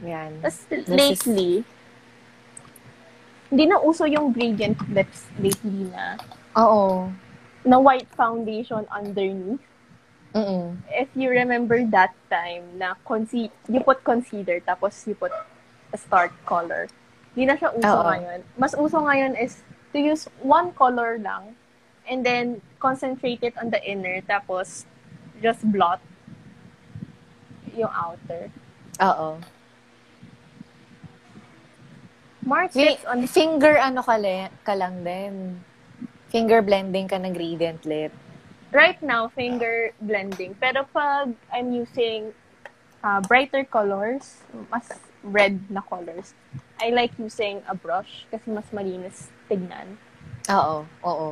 Yan. 0.02 0.42
Tapos 0.42 0.66
This 0.66 0.82
is- 0.82 0.90
lately, 0.90 1.52
hindi 3.48 3.64
na 3.68 3.78
uso 3.78 4.04
yung 4.04 4.32
gradient 4.32 4.80
lips 4.88 5.28
lately 5.36 5.86
na 5.88 6.16
Oo. 6.56 7.12
na 7.62 7.76
white 7.78 8.08
foundation 8.12 8.84
underneath. 8.90 9.62
Mm-mm. 10.32 10.80
if 10.88 11.12
you 11.12 11.28
remember 11.28 11.76
that 11.92 12.16
time 12.32 12.64
na 12.80 12.96
conce- 13.04 13.52
you 13.68 13.80
put 13.84 14.00
concealer 14.00 14.64
tapos 14.64 15.04
you 15.04 15.12
put 15.12 15.28
a 15.92 15.98
start 16.00 16.32
color. 16.48 16.88
Hindi 17.36 17.52
na 17.52 17.56
siya 17.60 17.68
uso 17.68 17.84
Oo. 18.00 18.08
ngayon. 18.08 18.40
Mas 18.56 18.72
uso 18.72 18.96
ngayon 18.96 19.36
is 19.36 19.60
to 19.92 20.00
use 20.00 20.32
one 20.40 20.72
color 20.72 21.20
lang 21.20 21.52
and 22.08 22.24
then 22.24 22.64
concentrate 22.80 23.44
it 23.44 23.52
on 23.60 23.68
the 23.68 23.76
inner 23.84 24.24
tapos 24.24 24.88
just 25.44 25.60
blot 25.68 26.00
yung 27.76 27.92
outer. 27.92 28.48
Oo. 29.04 29.36
More 32.42 32.66
Fi- 32.68 32.98
on 33.06 33.26
finger 33.26 33.78
ano 33.78 34.02
ka, 34.02 34.18
le- 34.18 34.50
ka 34.62 34.74
lang 34.74 35.02
din. 35.02 35.62
Finger 36.28 36.58
blending 36.60 37.06
ka 37.06 37.16
ng 37.16 37.32
gradient 37.32 37.84
lip. 37.84 38.12
right 38.72 38.96
now 39.04 39.28
finger 39.28 39.92
blending. 40.00 40.56
Pero 40.56 40.88
pag 40.88 41.28
I'm 41.52 41.76
using 41.76 42.32
uh, 43.04 43.20
brighter 43.20 43.68
colors, 43.68 44.40
mas 44.72 44.88
red 45.20 45.60
na 45.68 45.84
colors, 45.84 46.32
I 46.80 46.88
like 46.88 47.12
using 47.20 47.60
a 47.68 47.76
brush 47.76 48.24
kasi 48.32 48.48
mas 48.48 48.64
malinis 48.72 49.28
tignan. 49.44 50.00
Oo. 50.48 50.88
Oo. 51.04 51.28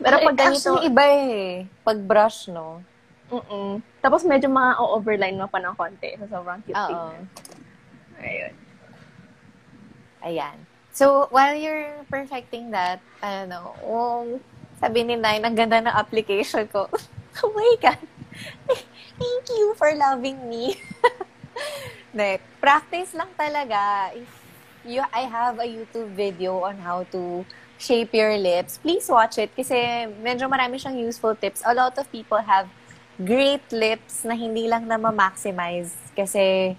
Pero 0.00 0.24
pag 0.24 0.34
ganito, 0.34 0.72
Actually, 0.72 0.88
iba 0.88 1.04
eh. 1.04 1.68
Pag 1.84 2.00
brush, 2.00 2.48
no? 2.48 2.80
mm 3.28 3.84
Tapos 4.00 4.24
medyo 4.24 4.48
ma-overline 4.48 5.36
mo 5.36 5.46
pa 5.46 5.60
ng 5.60 5.76
konti. 5.76 6.16
So, 6.16 6.26
sobrang 6.26 6.64
cute 6.64 6.74
Oo. 6.74 6.88
tignan. 6.88 7.22
Ayun. 8.18 8.52
Ayan. 10.22 10.56
So, 10.92 11.26
while 11.32 11.56
you're 11.56 12.04
perfecting 12.06 12.70
that, 12.70 13.00
ano, 13.24 13.74
um, 13.82 14.38
sabi 14.78 15.02
ni 15.02 15.16
Nine, 15.18 15.42
ang 15.42 15.56
ganda 15.56 15.82
ng 15.82 15.94
application 15.94 16.68
ko. 16.68 16.86
oh 17.42 17.50
my 17.54 17.74
God. 17.80 18.02
Thank 19.22 19.44
you 19.50 19.74
for 19.76 19.90
loving 19.94 20.48
me. 20.48 20.78
De, 22.16 22.38
practice 22.60 23.16
lang 23.16 23.32
talaga. 23.34 24.12
If 24.12 24.28
you, 24.84 25.00
I 25.10 25.24
have 25.24 25.58
a 25.58 25.66
YouTube 25.66 26.12
video 26.12 26.60
on 26.66 26.76
how 26.82 27.08
to 27.14 27.46
shape 27.80 28.14
your 28.14 28.36
lips, 28.38 28.78
please 28.78 29.08
watch 29.08 29.40
it 29.42 29.50
kasi 29.58 30.06
medyo 30.22 30.46
marami 30.46 30.78
siyang 30.78 30.98
useful 31.00 31.34
tips. 31.34 31.64
A 31.66 31.74
lot 31.74 31.96
of 31.98 32.06
people 32.12 32.38
have 32.38 32.70
great 33.18 33.64
lips 33.72 34.22
na 34.22 34.36
hindi 34.36 34.68
lang 34.68 34.86
na 34.86 35.00
ma-maximize 35.00 35.96
kasi 36.14 36.74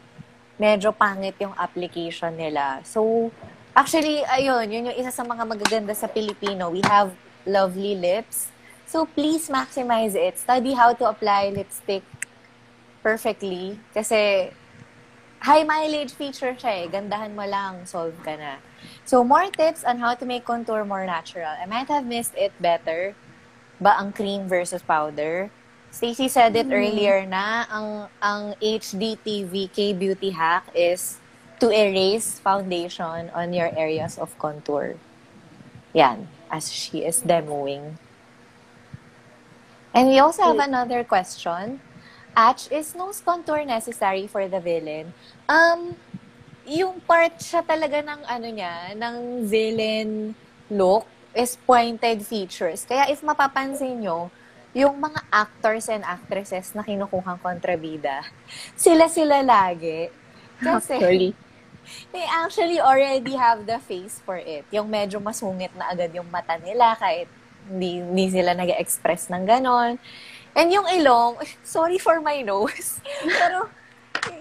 medyo 0.64 0.96
pangit 0.96 1.36
yung 1.44 1.52
application 1.60 2.32
nila. 2.40 2.80
So, 2.88 3.28
actually, 3.76 4.24
ayun, 4.24 4.72
yun 4.72 4.88
yung 4.88 4.96
isa 4.96 5.12
sa 5.12 5.28
mga 5.28 5.44
magaganda 5.44 5.92
sa 5.92 6.08
Pilipino. 6.08 6.72
We 6.72 6.80
have 6.88 7.12
lovely 7.44 8.00
lips. 8.00 8.48
So, 8.88 9.04
please 9.04 9.52
maximize 9.52 10.16
it. 10.16 10.40
Study 10.40 10.72
how 10.72 10.96
to 10.96 11.12
apply 11.12 11.52
lipstick 11.52 12.08
perfectly. 13.04 13.76
Kasi, 13.92 14.56
high 15.44 15.68
mileage 15.68 16.16
feature 16.16 16.56
siya 16.56 16.72
eh. 16.72 16.86
Gandahan 16.88 17.36
mo 17.36 17.44
lang, 17.44 17.84
solve 17.84 18.16
ka 18.24 18.40
na. 18.40 18.64
So, 19.04 19.28
more 19.28 19.52
tips 19.52 19.84
on 19.84 20.00
how 20.00 20.16
to 20.16 20.24
make 20.24 20.48
contour 20.48 20.88
more 20.88 21.04
natural. 21.04 21.52
I 21.52 21.68
might 21.68 21.92
have 21.92 22.08
missed 22.08 22.40
it 22.40 22.56
better 22.64 23.12
ba 23.84 24.00
ang 24.00 24.16
cream 24.16 24.48
versus 24.48 24.80
powder. 24.80 25.52
Stacy 25.94 26.26
said 26.26 26.58
it 26.58 26.74
earlier 26.74 27.22
na 27.30 27.70
ang 27.70 28.10
ang 28.18 28.44
HD 28.58 29.14
TV 29.14 29.70
K 29.70 29.94
beauty 29.94 30.34
hack 30.34 30.66
is 30.74 31.22
to 31.62 31.70
erase 31.70 32.42
foundation 32.42 33.30
on 33.30 33.54
your 33.54 33.70
areas 33.78 34.18
of 34.18 34.34
contour. 34.42 34.98
Yan, 35.94 36.26
as 36.50 36.74
she 36.74 37.06
is 37.06 37.22
demoing. 37.22 38.02
And 39.94 40.10
we 40.10 40.18
also 40.18 40.42
have 40.50 40.58
another 40.58 41.06
question. 41.06 41.78
Atch, 42.34 42.74
is 42.74 42.98
nose 42.98 43.22
contour 43.22 43.62
necessary 43.62 44.26
for 44.26 44.50
the 44.50 44.58
villain? 44.58 45.14
Um, 45.46 45.94
yung 46.66 47.06
part 47.06 47.38
siya 47.38 47.62
talaga 47.62 48.02
ng 48.02 48.26
ano 48.26 48.48
niya, 48.50 48.98
ng 48.98 49.46
villain 49.46 50.34
look 50.74 51.06
is 51.38 51.54
pointed 51.54 52.26
features. 52.26 52.82
Kaya 52.90 53.14
if 53.14 53.22
mapapansin 53.22 54.02
nyo, 54.02 54.34
yung 54.74 54.98
mga 54.98 55.22
actors 55.30 55.86
and 55.90 56.02
actresses 56.02 56.74
na 56.74 56.82
kinukuhang 56.82 57.38
kontrabida, 57.38 58.26
sila-sila 58.74 59.46
lagi. 59.46 60.10
Kasi, 60.58 60.98
Actually. 60.98 61.32
they 62.14 62.26
actually 62.26 62.80
already 62.82 63.38
have 63.38 63.70
the 63.70 63.78
face 63.78 64.18
for 64.26 64.38
it. 64.42 64.66
Yung 64.74 64.90
medyo 64.90 65.22
masungit 65.22 65.70
na 65.78 65.94
agad 65.94 66.10
yung 66.18 66.28
mata 66.34 66.58
nila 66.58 66.98
kahit 66.98 67.30
hindi, 67.70 68.02
hindi 68.02 68.28
sila 68.34 68.58
nag 68.58 68.74
express 68.76 69.30
ng 69.30 69.46
ganon. 69.46 70.02
And 70.58 70.68
yung 70.74 70.90
ilong, 70.90 71.38
sorry 71.66 72.02
for 72.02 72.18
my 72.20 72.42
nose, 72.42 72.98
pero 73.40 73.70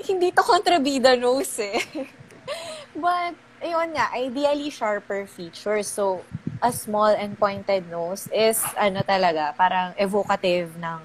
hindi 0.09 0.33
to 0.33 0.43
kontrabida 0.45 1.12
nose 1.18 1.61
eh. 1.61 1.80
But, 2.93 3.37
ayun 3.64 3.97
nga, 3.97 4.12
ideally 4.12 4.68
sharper 4.68 5.24
features. 5.24 5.89
So, 5.89 6.20
a 6.62 6.70
small 6.70 7.10
and 7.10 7.34
pointed 7.34 7.90
nose 7.90 8.30
is, 8.30 8.62
ano 8.78 9.02
talaga, 9.02 9.50
parang 9.58 9.90
evocative 9.98 10.70
ng 10.78 11.02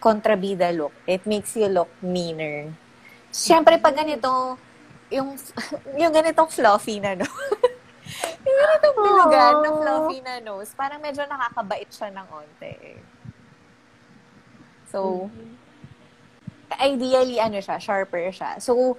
kontrabida 0.00 0.72
look. 0.72 0.96
It 1.04 1.28
makes 1.28 1.52
you 1.52 1.68
look 1.68 1.92
meaner. 2.00 2.72
Siyempre, 3.28 3.76
pag 3.76 3.92
ganito, 3.92 4.56
yung, 5.12 5.36
yung 6.00 6.12
ganitong 6.16 6.48
fluffy 6.48 6.96
na 6.96 7.12
nose, 7.12 7.28
yung 8.48 8.56
ganitong 8.56 8.96
bilugan 8.96 9.54
na 9.60 9.70
fluffy 9.76 10.18
na 10.24 10.34
nose, 10.40 10.72
parang 10.72 11.04
medyo 11.04 11.28
nakakabait 11.28 11.92
siya 11.92 12.08
ng 12.16 12.26
onte. 12.32 12.72
eh. 12.72 12.98
So, 14.88 15.28
ideally, 16.80 17.36
ano 17.36 17.60
siya, 17.60 17.76
sharper 17.76 18.32
siya. 18.32 18.56
So, 18.64 18.96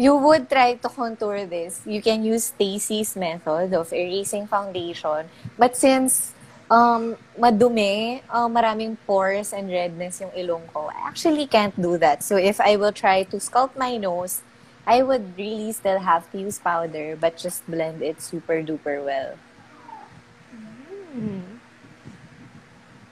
you 0.00 0.16
would 0.16 0.48
try 0.48 0.80
to 0.80 0.88
contour 0.88 1.44
this. 1.44 1.84
You 1.84 2.00
can 2.00 2.24
use 2.24 2.56
Stacy's 2.56 3.12
method 3.16 3.76
of 3.76 3.92
erasing 3.92 4.46
foundation. 4.46 5.28
But 5.58 5.76
since 5.76 6.32
um, 6.70 7.20
madumi, 7.38 8.22
uh, 8.32 8.48
maraming 8.48 8.96
pores 9.06 9.52
and 9.52 9.68
redness 9.68 10.24
yung 10.24 10.32
ilong 10.32 10.64
ko, 10.72 10.88
I 10.88 11.04
actually 11.04 11.44
can't 11.46 11.76
do 11.76 11.98
that. 11.98 12.24
So 12.24 12.40
if 12.40 12.64
I 12.64 12.80
will 12.80 12.96
try 12.96 13.24
to 13.28 13.36
sculpt 13.36 13.76
my 13.76 13.98
nose, 13.98 14.40
I 14.86 15.02
would 15.02 15.36
really 15.36 15.70
still 15.72 16.00
have 16.00 16.24
to 16.32 16.40
use 16.40 16.58
powder, 16.58 17.14
but 17.20 17.36
just 17.36 17.68
blend 17.68 18.00
it 18.00 18.22
super 18.24 18.64
duper 18.64 19.04
well. 19.04 19.36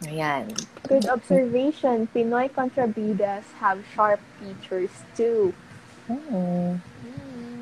Ayan. 0.08 0.56
Good 0.88 1.04
observation. 1.04 2.08
Pinoy 2.16 2.48
contrabidas 2.48 3.44
have 3.60 3.84
sharp 3.92 4.20
features 4.40 5.04
too. 5.12 5.52
Mm. 6.08 6.80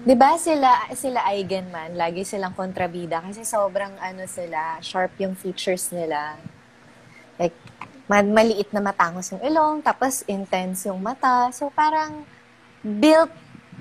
'Di 0.06 0.14
ba 0.14 0.38
sila 0.38 0.86
sila 0.94 1.26
Eigenman, 1.26 1.98
lagi 1.98 2.22
silang 2.22 2.54
kontrabida 2.54 3.18
kasi 3.18 3.42
sobrang 3.42 3.90
ano 3.98 4.22
sila, 4.30 4.78
sharp 4.78 5.18
yung 5.18 5.34
features 5.34 5.90
nila. 5.90 6.38
Like 7.42 7.58
ma- 8.06 8.22
maliit 8.22 8.70
na 8.70 8.78
matangos 8.78 9.34
yung 9.34 9.42
ilong, 9.42 9.82
tapos 9.82 10.22
intense 10.30 10.86
yung 10.86 11.02
mata. 11.02 11.50
So 11.50 11.74
parang 11.74 12.22
built 12.80 13.34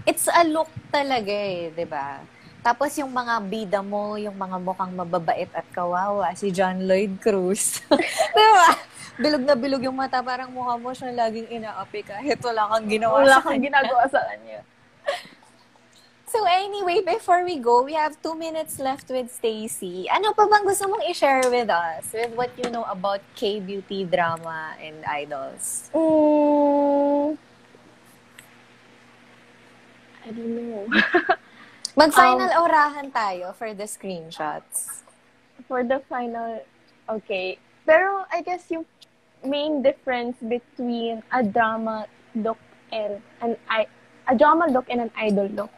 it's 0.10 0.26
a 0.26 0.42
look 0.50 0.70
talaga 0.90 1.30
eh, 1.30 1.70
'di 1.70 1.86
ba? 1.86 2.26
Tapos 2.66 2.90
yung 2.98 3.14
mga 3.14 3.38
bida 3.46 3.80
mo, 3.86 4.18
yung 4.18 4.34
mga 4.34 4.58
mukhang 4.58 4.90
mababait 4.98 5.54
at 5.54 5.70
kawawa, 5.70 6.34
si 6.34 6.50
John 6.50 6.90
Lloyd 6.90 7.22
Cruz. 7.22 7.86
'Di 8.34 8.48
ba? 8.58 8.70
Bilog 9.16 9.44
na 9.48 9.56
bilog 9.56 9.80
yung 9.80 9.96
mata, 9.96 10.20
parang 10.20 10.52
mukha 10.52 10.76
mo 10.76 10.92
siyang 10.92 11.16
laging 11.16 11.48
inaapi 11.48 12.04
kahit 12.04 12.40
wala 12.44 12.68
kang 12.76 12.88
ginawa 12.92 13.24
Wala 13.24 13.40
sa 13.40 13.48
kang 13.48 13.56
kanya. 13.56 13.66
ginagawa 13.72 14.04
sa 14.12 14.22
kanya. 14.28 14.60
So 16.26 16.44
anyway, 16.44 17.00
before 17.00 17.48
we 17.48 17.56
go, 17.64 17.80
we 17.86 17.96
have 17.96 18.20
two 18.20 18.36
minutes 18.36 18.76
left 18.76 19.08
with 19.08 19.32
Stacy. 19.32 20.10
Ano 20.12 20.36
pa 20.36 20.44
bang 20.52 20.68
gusto 20.68 20.84
mong 20.84 21.08
i-share 21.08 21.48
with 21.48 21.72
us 21.72 22.12
with 22.12 22.36
what 22.36 22.52
you 22.60 22.68
know 22.68 22.84
about 22.92 23.24
K-beauty 23.40 24.04
drama 24.04 24.76
and 24.76 25.00
idols? 25.08 25.88
Mm, 25.96 27.40
I 30.26 30.30
don't 30.36 30.54
know. 30.60 30.84
Mag-final 32.04 32.52
orahan 32.60 33.16
tayo 33.16 33.56
for 33.56 33.72
the 33.72 33.88
screenshots. 33.88 35.08
For 35.72 35.88
the 35.88 36.04
final, 36.12 36.60
okay. 37.08 37.64
Pero 37.88 38.28
I 38.28 38.44
guess 38.44 38.68
yung 38.68 38.84
main 39.46 39.82
difference 39.82 40.38
between 40.42 41.24
a 41.32 41.44
drama 41.44 42.08
look 42.36 42.60
and 42.92 43.22
an 43.42 43.58
I 43.70 43.88
a 44.28 44.36
drama 44.36 44.68
look 44.68 44.86
and 44.90 45.02
an 45.02 45.12
idol 45.16 45.48
look. 45.48 45.72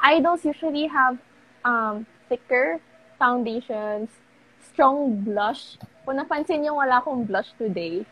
Idols 0.00 0.44
usually 0.44 0.86
have 0.88 1.18
um, 1.64 2.06
thicker 2.28 2.80
foundations, 3.20 4.08
strong 4.72 5.20
blush. 5.20 5.76
Kung 6.08 6.16
napansin 6.16 6.64
niyo, 6.64 6.80
wala 6.80 7.04
akong 7.04 7.28
blush 7.28 7.52
today. 7.60 8.08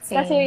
Same. 0.00 0.16
Kasi 0.24 0.38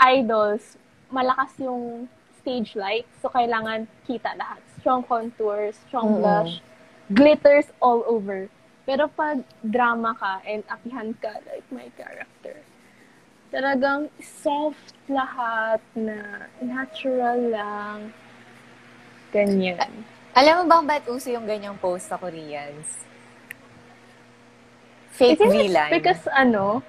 idols, 0.00 0.80
malakas 1.12 1.52
yung 1.60 2.08
stage 2.40 2.72
light. 2.74 3.04
So, 3.20 3.28
kailangan 3.28 3.84
kita 4.08 4.32
lahat. 4.40 4.64
Strong 4.80 5.04
contours, 5.04 5.76
strong 5.86 6.16
Oo. 6.16 6.18
blush, 6.24 6.64
glitters 7.12 7.68
all 7.84 8.00
over. 8.08 8.48
Pero 8.88 9.06
pag 9.12 9.44
drama 9.62 10.16
ka 10.16 10.42
and 10.42 10.64
apihan 10.66 11.14
ka, 11.20 11.38
like 11.46 11.68
my 11.70 11.86
character, 11.94 12.64
talagang 13.52 14.08
soft 14.18 14.96
lahat 15.06 15.78
na 15.92 16.48
natural 16.64 17.38
lang. 17.52 17.98
Ganyan. 19.28 20.08
Alam 20.32 20.64
mo 20.64 20.72
bang 20.72 20.84
ba't 20.88 21.04
uso 21.12 21.28
yung 21.28 21.44
ganyang 21.44 21.76
post 21.76 22.08
sa 22.08 22.16
Koreans? 22.16 23.04
Fake 25.12 25.44
V-line. 25.44 25.92
because 25.92 26.24
ano? 26.32 26.80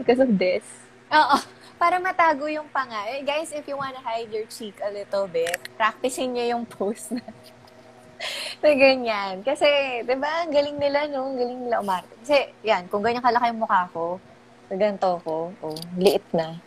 Because 0.00 0.24
of 0.24 0.32
this. 0.40 0.64
Oo. 1.12 1.36
Para 1.76 2.00
matago 2.00 2.48
yung 2.48 2.64
panga. 2.72 3.04
Eh, 3.12 3.20
guys, 3.20 3.52
if 3.52 3.68
you 3.68 3.76
wanna 3.76 4.00
hide 4.00 4.32
your 4.32 4.48
cheek 4.48 4.80
a 4.80 4.88
little 4.88 5.28
bit, 5.28 5.60
practicein 5.76 6.32
nyo 6.32 6.44
yung 6.56 6.64
pose 6.64 7.12
na 7.12 7.20
na 8.64 8.70
ganyan. 8.72 9.44
Kasi, 9.44 9.68
di 10.00 10.16
ba, 10.16 10.48
ang 10.48 10.52
galing 10.54 10.80
nila, 10.80 11.04
no? 11.12 11.28
Ang 11.28 11.36
galing 11.36 11.60
nila 11.68 11.84
umarte. 11.84 12.08
Kasi, 12.24 12.48
yan, 12.64 12.88
kung 12.88 13.04
ganyan 13.04 13.20
kalaki 13.20 13.52
yung 13.52 13.60
mukha 13.60 13.84
ko, 13.92 14.16
sa 14.68 14.74
ganito 14.80 15.20
ko, 15.22 15.52
oh, 15.60 15.78
liit 16.00 16.24
na. 16.32 16.58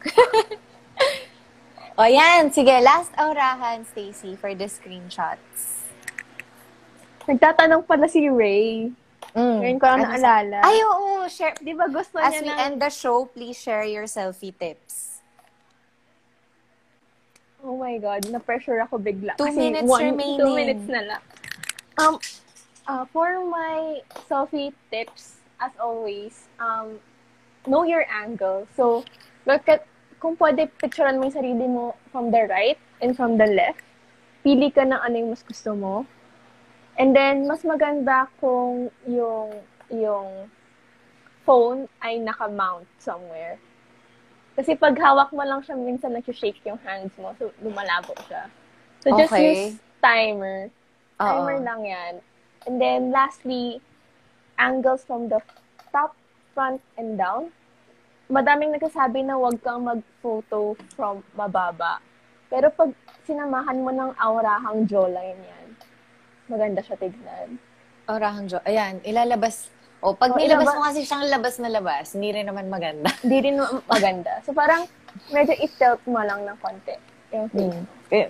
o 2.00 2.02
yan, 2.06 2.54
sige, 2.54 2.72
last 2.80 3.10
aurahan, 3.18 3.82
Stacy, 3.84 4.38
for 4.38 4.54
the 4.54 4.70
screenshots. 4.70 5.90
Nagtatanong 7.26 7.86
pala 7.86 8.06
si 8.06 8.26
Ray. 8.26 8.90
Mm. 9.34 9.58
Ngayon 9.62 9.78
ko 9.78 9.86
lang 9.86 10.02
Ano 10.02 10.10
naalala. 10.10 10.58
Ay, 10.66 10.78
oo, 10.82 11.22
share. 11.30 11.54
Di 11.62 11.74
ba 11.74 11.86
gusto 11.86 12.18
As 12.18 12.34
niya 12.34 12.42
we 12.42 12.50
na... 12.50 12.62
end 12.66 12.76
the 12.82 12.90
show, 12.90 13.30
please 13.30 13.54
share 13.54 13.86
your 13.86 14.10
selfie 14.10 14.54
tips. 14.54 15.22
Oh 17.60 17.76
my 17.76 18.00
God, 18.00 18.24
na-pressure 18.32 18.80
ako 18.80 18.98
bigla. 18.98 19.36
Two 19.36 19.52
Kasi 19.52 19.70
minutes 19.70 19.86
one, 19.86 20.16
remaining. 20.16 20.40
Two 20.40 20.54
minutes 20.56 20.86
na 20.88 21.00
lang. 21.04 21.22
Um, 22.00 22.14
uh, 22.88 23.04
for 23.12 23.44
my 23.44 24.00
selfie 24.26 24.72
tips, 24.88 25.44
as 25.60 25.70
always, 25.76 26.48
um, 26.56 26.96
know 27.66 27.84
your 27.84 28.04
angle. 28.08 28.68
So, 28.76 29.04
look 29.44 29.68
at, 29.68 29.84
kung 30.20 30.36
pwede 30.36 30.68
picturean 30.76 31.16
mo 31.16 31.28
yung 31.28 31.36
sarili 31.36 31.64
mo 31.64 31.96
from 32.12 32.28
the 32.28 32.44
right 32.44 32.76
and 33.00 33.16
from 33.16 33.40
the 33.40 33.48
left. 33.48 33.80
Pili 34.44 34.68
ka 34.68 34.84
ng 34.84 35.00
ano 35.00 35.16
yung 35.16 35.30
mas 35.32 35.44
gusto 35.44 35.72
mo. 35.72 36.04
And 37.00 37.16
then, 37.16 37.48
mas 37.48 37.64
maganda 37.64 38.28
kung 38.40 38.92
yung, 39.08 39.64
yung 39.88 40.52
phone 41.48 41.88
ay 42.04 42.20
naka-mount 42.20 42.84
somewhere. 43.00 43.56
Kasi 44.60 44.76
pag 44.76 44.92
hawak 45.00 45.32
mo 45.32 45.40
lang 45.40 45.64
siya, 45.64 45.72
minsan 45.72 46.12
nag-shake 46.12 46.60
yung 46.68 46.76
hands 46.84 47.16
mo. 47.16 47.32
So, 47.40 47.48
lumalabo 47.64 48.12
siya. 48.28 48.52
So, 49.00 49.16
just 49.16 49.32
Okay. 49.32 49.48
use 49.48 49.80
timer. 50.04 50.68
Timer 51.16 51.64
lang 51.64 51.80
yan. 51.88 52.14
And 52.68 52.76
then, 52.76 53.08
lastly, 53.08 53.80
angles 54.60 55.00
from 55.08 55.32
the 55.32 55.40
top, 55.92 56.12
front, 56.60 56.84
and 57.00 57.16
down. 57.16 57.48
Madaming 58.28 58.76
nagsasabi 58.76 59.24
na 59.24 59.40
huwag 59.40 59.56
kang 59.64 59.80
mag-photo 59.80 60.76
from 60.92 61.24
mababa. 61.32 62.04
Pero 62.52 62.68
pag 62.68 62.92
sinamahan 63.24 63.80
mo 63.80 63.88
ng 63.88 64.12
aurahang 64.20 64.84
jawline 64.84 65.40
yan, 65.40 65.68
maganda 66.46 66.84
siya 66.84 67.00
tignan. 67.00 67.56
Aurahang 68.04 68.44
Jo. 68.44 68.60
Ayan, 68.68 69.00
ilalabas. 69.00 69.72
O, 70.04 70.12
pag 70.12 70.32
Oh, 70.32 70.36
nilabas 70.36 70.68
ilabas- 70.68 70.76
mo 70.76 70.84
kasi 70.84 71.00
siyang 71.02 71.24
labas 71.26 71.54
na 71.56 71.72
labas, 71.72 72.12
hindi 72.12 72.28
rin 72.30 72.44
naman 72.44 72.68
maganda. 72.68 73.08
Hindi 73.24 73.38
rin 73.40 73.54
ma- 73.56 73.80
maganda. 73.88 74.44
So, 74.44 74.52
parang 74.52 74.84
medyo 75.32 75.56
i-tilt 75.56 76.04
mo 76.04 76.20
lang 76.20 76.44
ng 76.44 76.56
konti. 76.60 76.94
Yung 77.32 77.48
face. 77.48 77.80
Eh. 78.10 78.28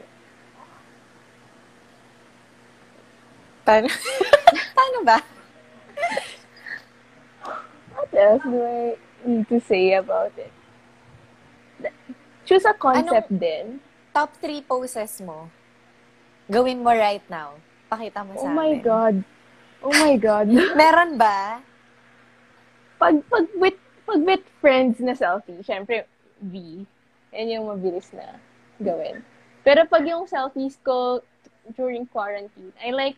Paano? 3.65 3.89
Paano 4.79 4.99
ba? 5.03 5.19
What 8.11 8.19
else 8.19 8.43
do 8.43 8.59
I 8.59 8.97
need 9.25 9.49
to 9.49 9.61
say 9.61 9.95
about 9.95 10.33
it? 10.37 10.53
Choose 12.45 12.65
a 12.67 12.75
concept 12.75 13.31
din. 13.31 13.81
Top 14.13 14.35
three 14.37 14.61
poses 14.63 15.21
mo. 15.23 15.49
Gawin 16.51 16.83
mo 16.83 16.91
right 16.91 17.23
now. 17.31 17.55
Pakita 17.87 18.27
mo 18.27 18.35
Oh 18.35 18.43
sa 18.43 18.51
my 18.51 18.75
amin. 18.75 18.83
God. 18.83 19.15
Oh 19.81 19.95
my 19.95 20.19
God. 20.19 20.51
Meron 20.79 21.15
ba? 21.17 21.63
pag, 23.01 23.17
pag, 23.33 23.49
with, 23.57 23.81
pag 24.05 24.21
with 24.21 24.45
friends 24.61 25.01
na 25.01 25.17
selfie, 25.17 25.65
syempre, 25.65 26.05
V. 26.45 26.85
Yan 27.33 27.49
yung 27.49 27.67
mabilis 27.73 28.13
na 28.13 28.37
gawin. 28.77 29.25
Pero 29.65 29.89
pag 29.89 30.05
yung 30.05 30.29
selfies 30.29 30.77
ko 30.85 31.25
during 31.73 32.05
quarantine, 32.05 32.77
I 32.77 32.93
like 32.93 33.17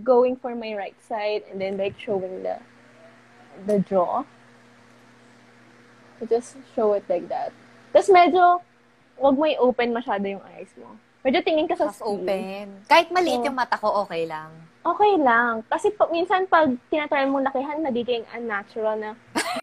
going 0.00 0.36
for 0.36 0.56
my 0.56 0.72
right 0.72 0.96
side 1.04 1.44
and 1.52 1.60
then 1.60 1.76
like 1.76 1.98
showing 2.00 2.40
the 2.40 2.56
the 3.66 3.78
jaw. 3.82 4.22
So 6.18 6.26
just 6.26 6.58
show 6.74 6.92
it 6.92 7.06
like 7.06 7.30
that. 7.30 7.54
Tapos 7.90 8.10
medyo, 8.10 8.60
wag 9.16 9.34
mo 9.34 9.46
i-open 9.46 9.94
masyado 9.94 10.26
yung 10.26 10.42
eyes 10.54 10.70
mo. 10.76 10.98
Medyo 11.22 11.42
tingin 11.42 11.66
ka 11.66 11.74
sa 11.74 11.90
Half 11.90 11.98
screen. 11.98 12.22
open. 12.22 12.66
Kahit 12.86 13.08
maliit 13.10 13.42
Oo. 13.42 13.46
yung 13.50 13.58
mata 13.58 13.74
ko, 13.74 14.06
okay 14.06 14.26
lang. 14.26 14.50
Okay 14.82 15.18
lang. 15.18 15.66
Kasi 15.66 15.90
pa, 15.90 16.06
minsan 16.08 16.46
pag 16.46 16.70
tinatry 16.88 17.26
mong 17.26 17.44
lakihan, 17.44 17.82
nagiging 17.82 18.22
unnatural 18.30 18.94
na 18.96 19.10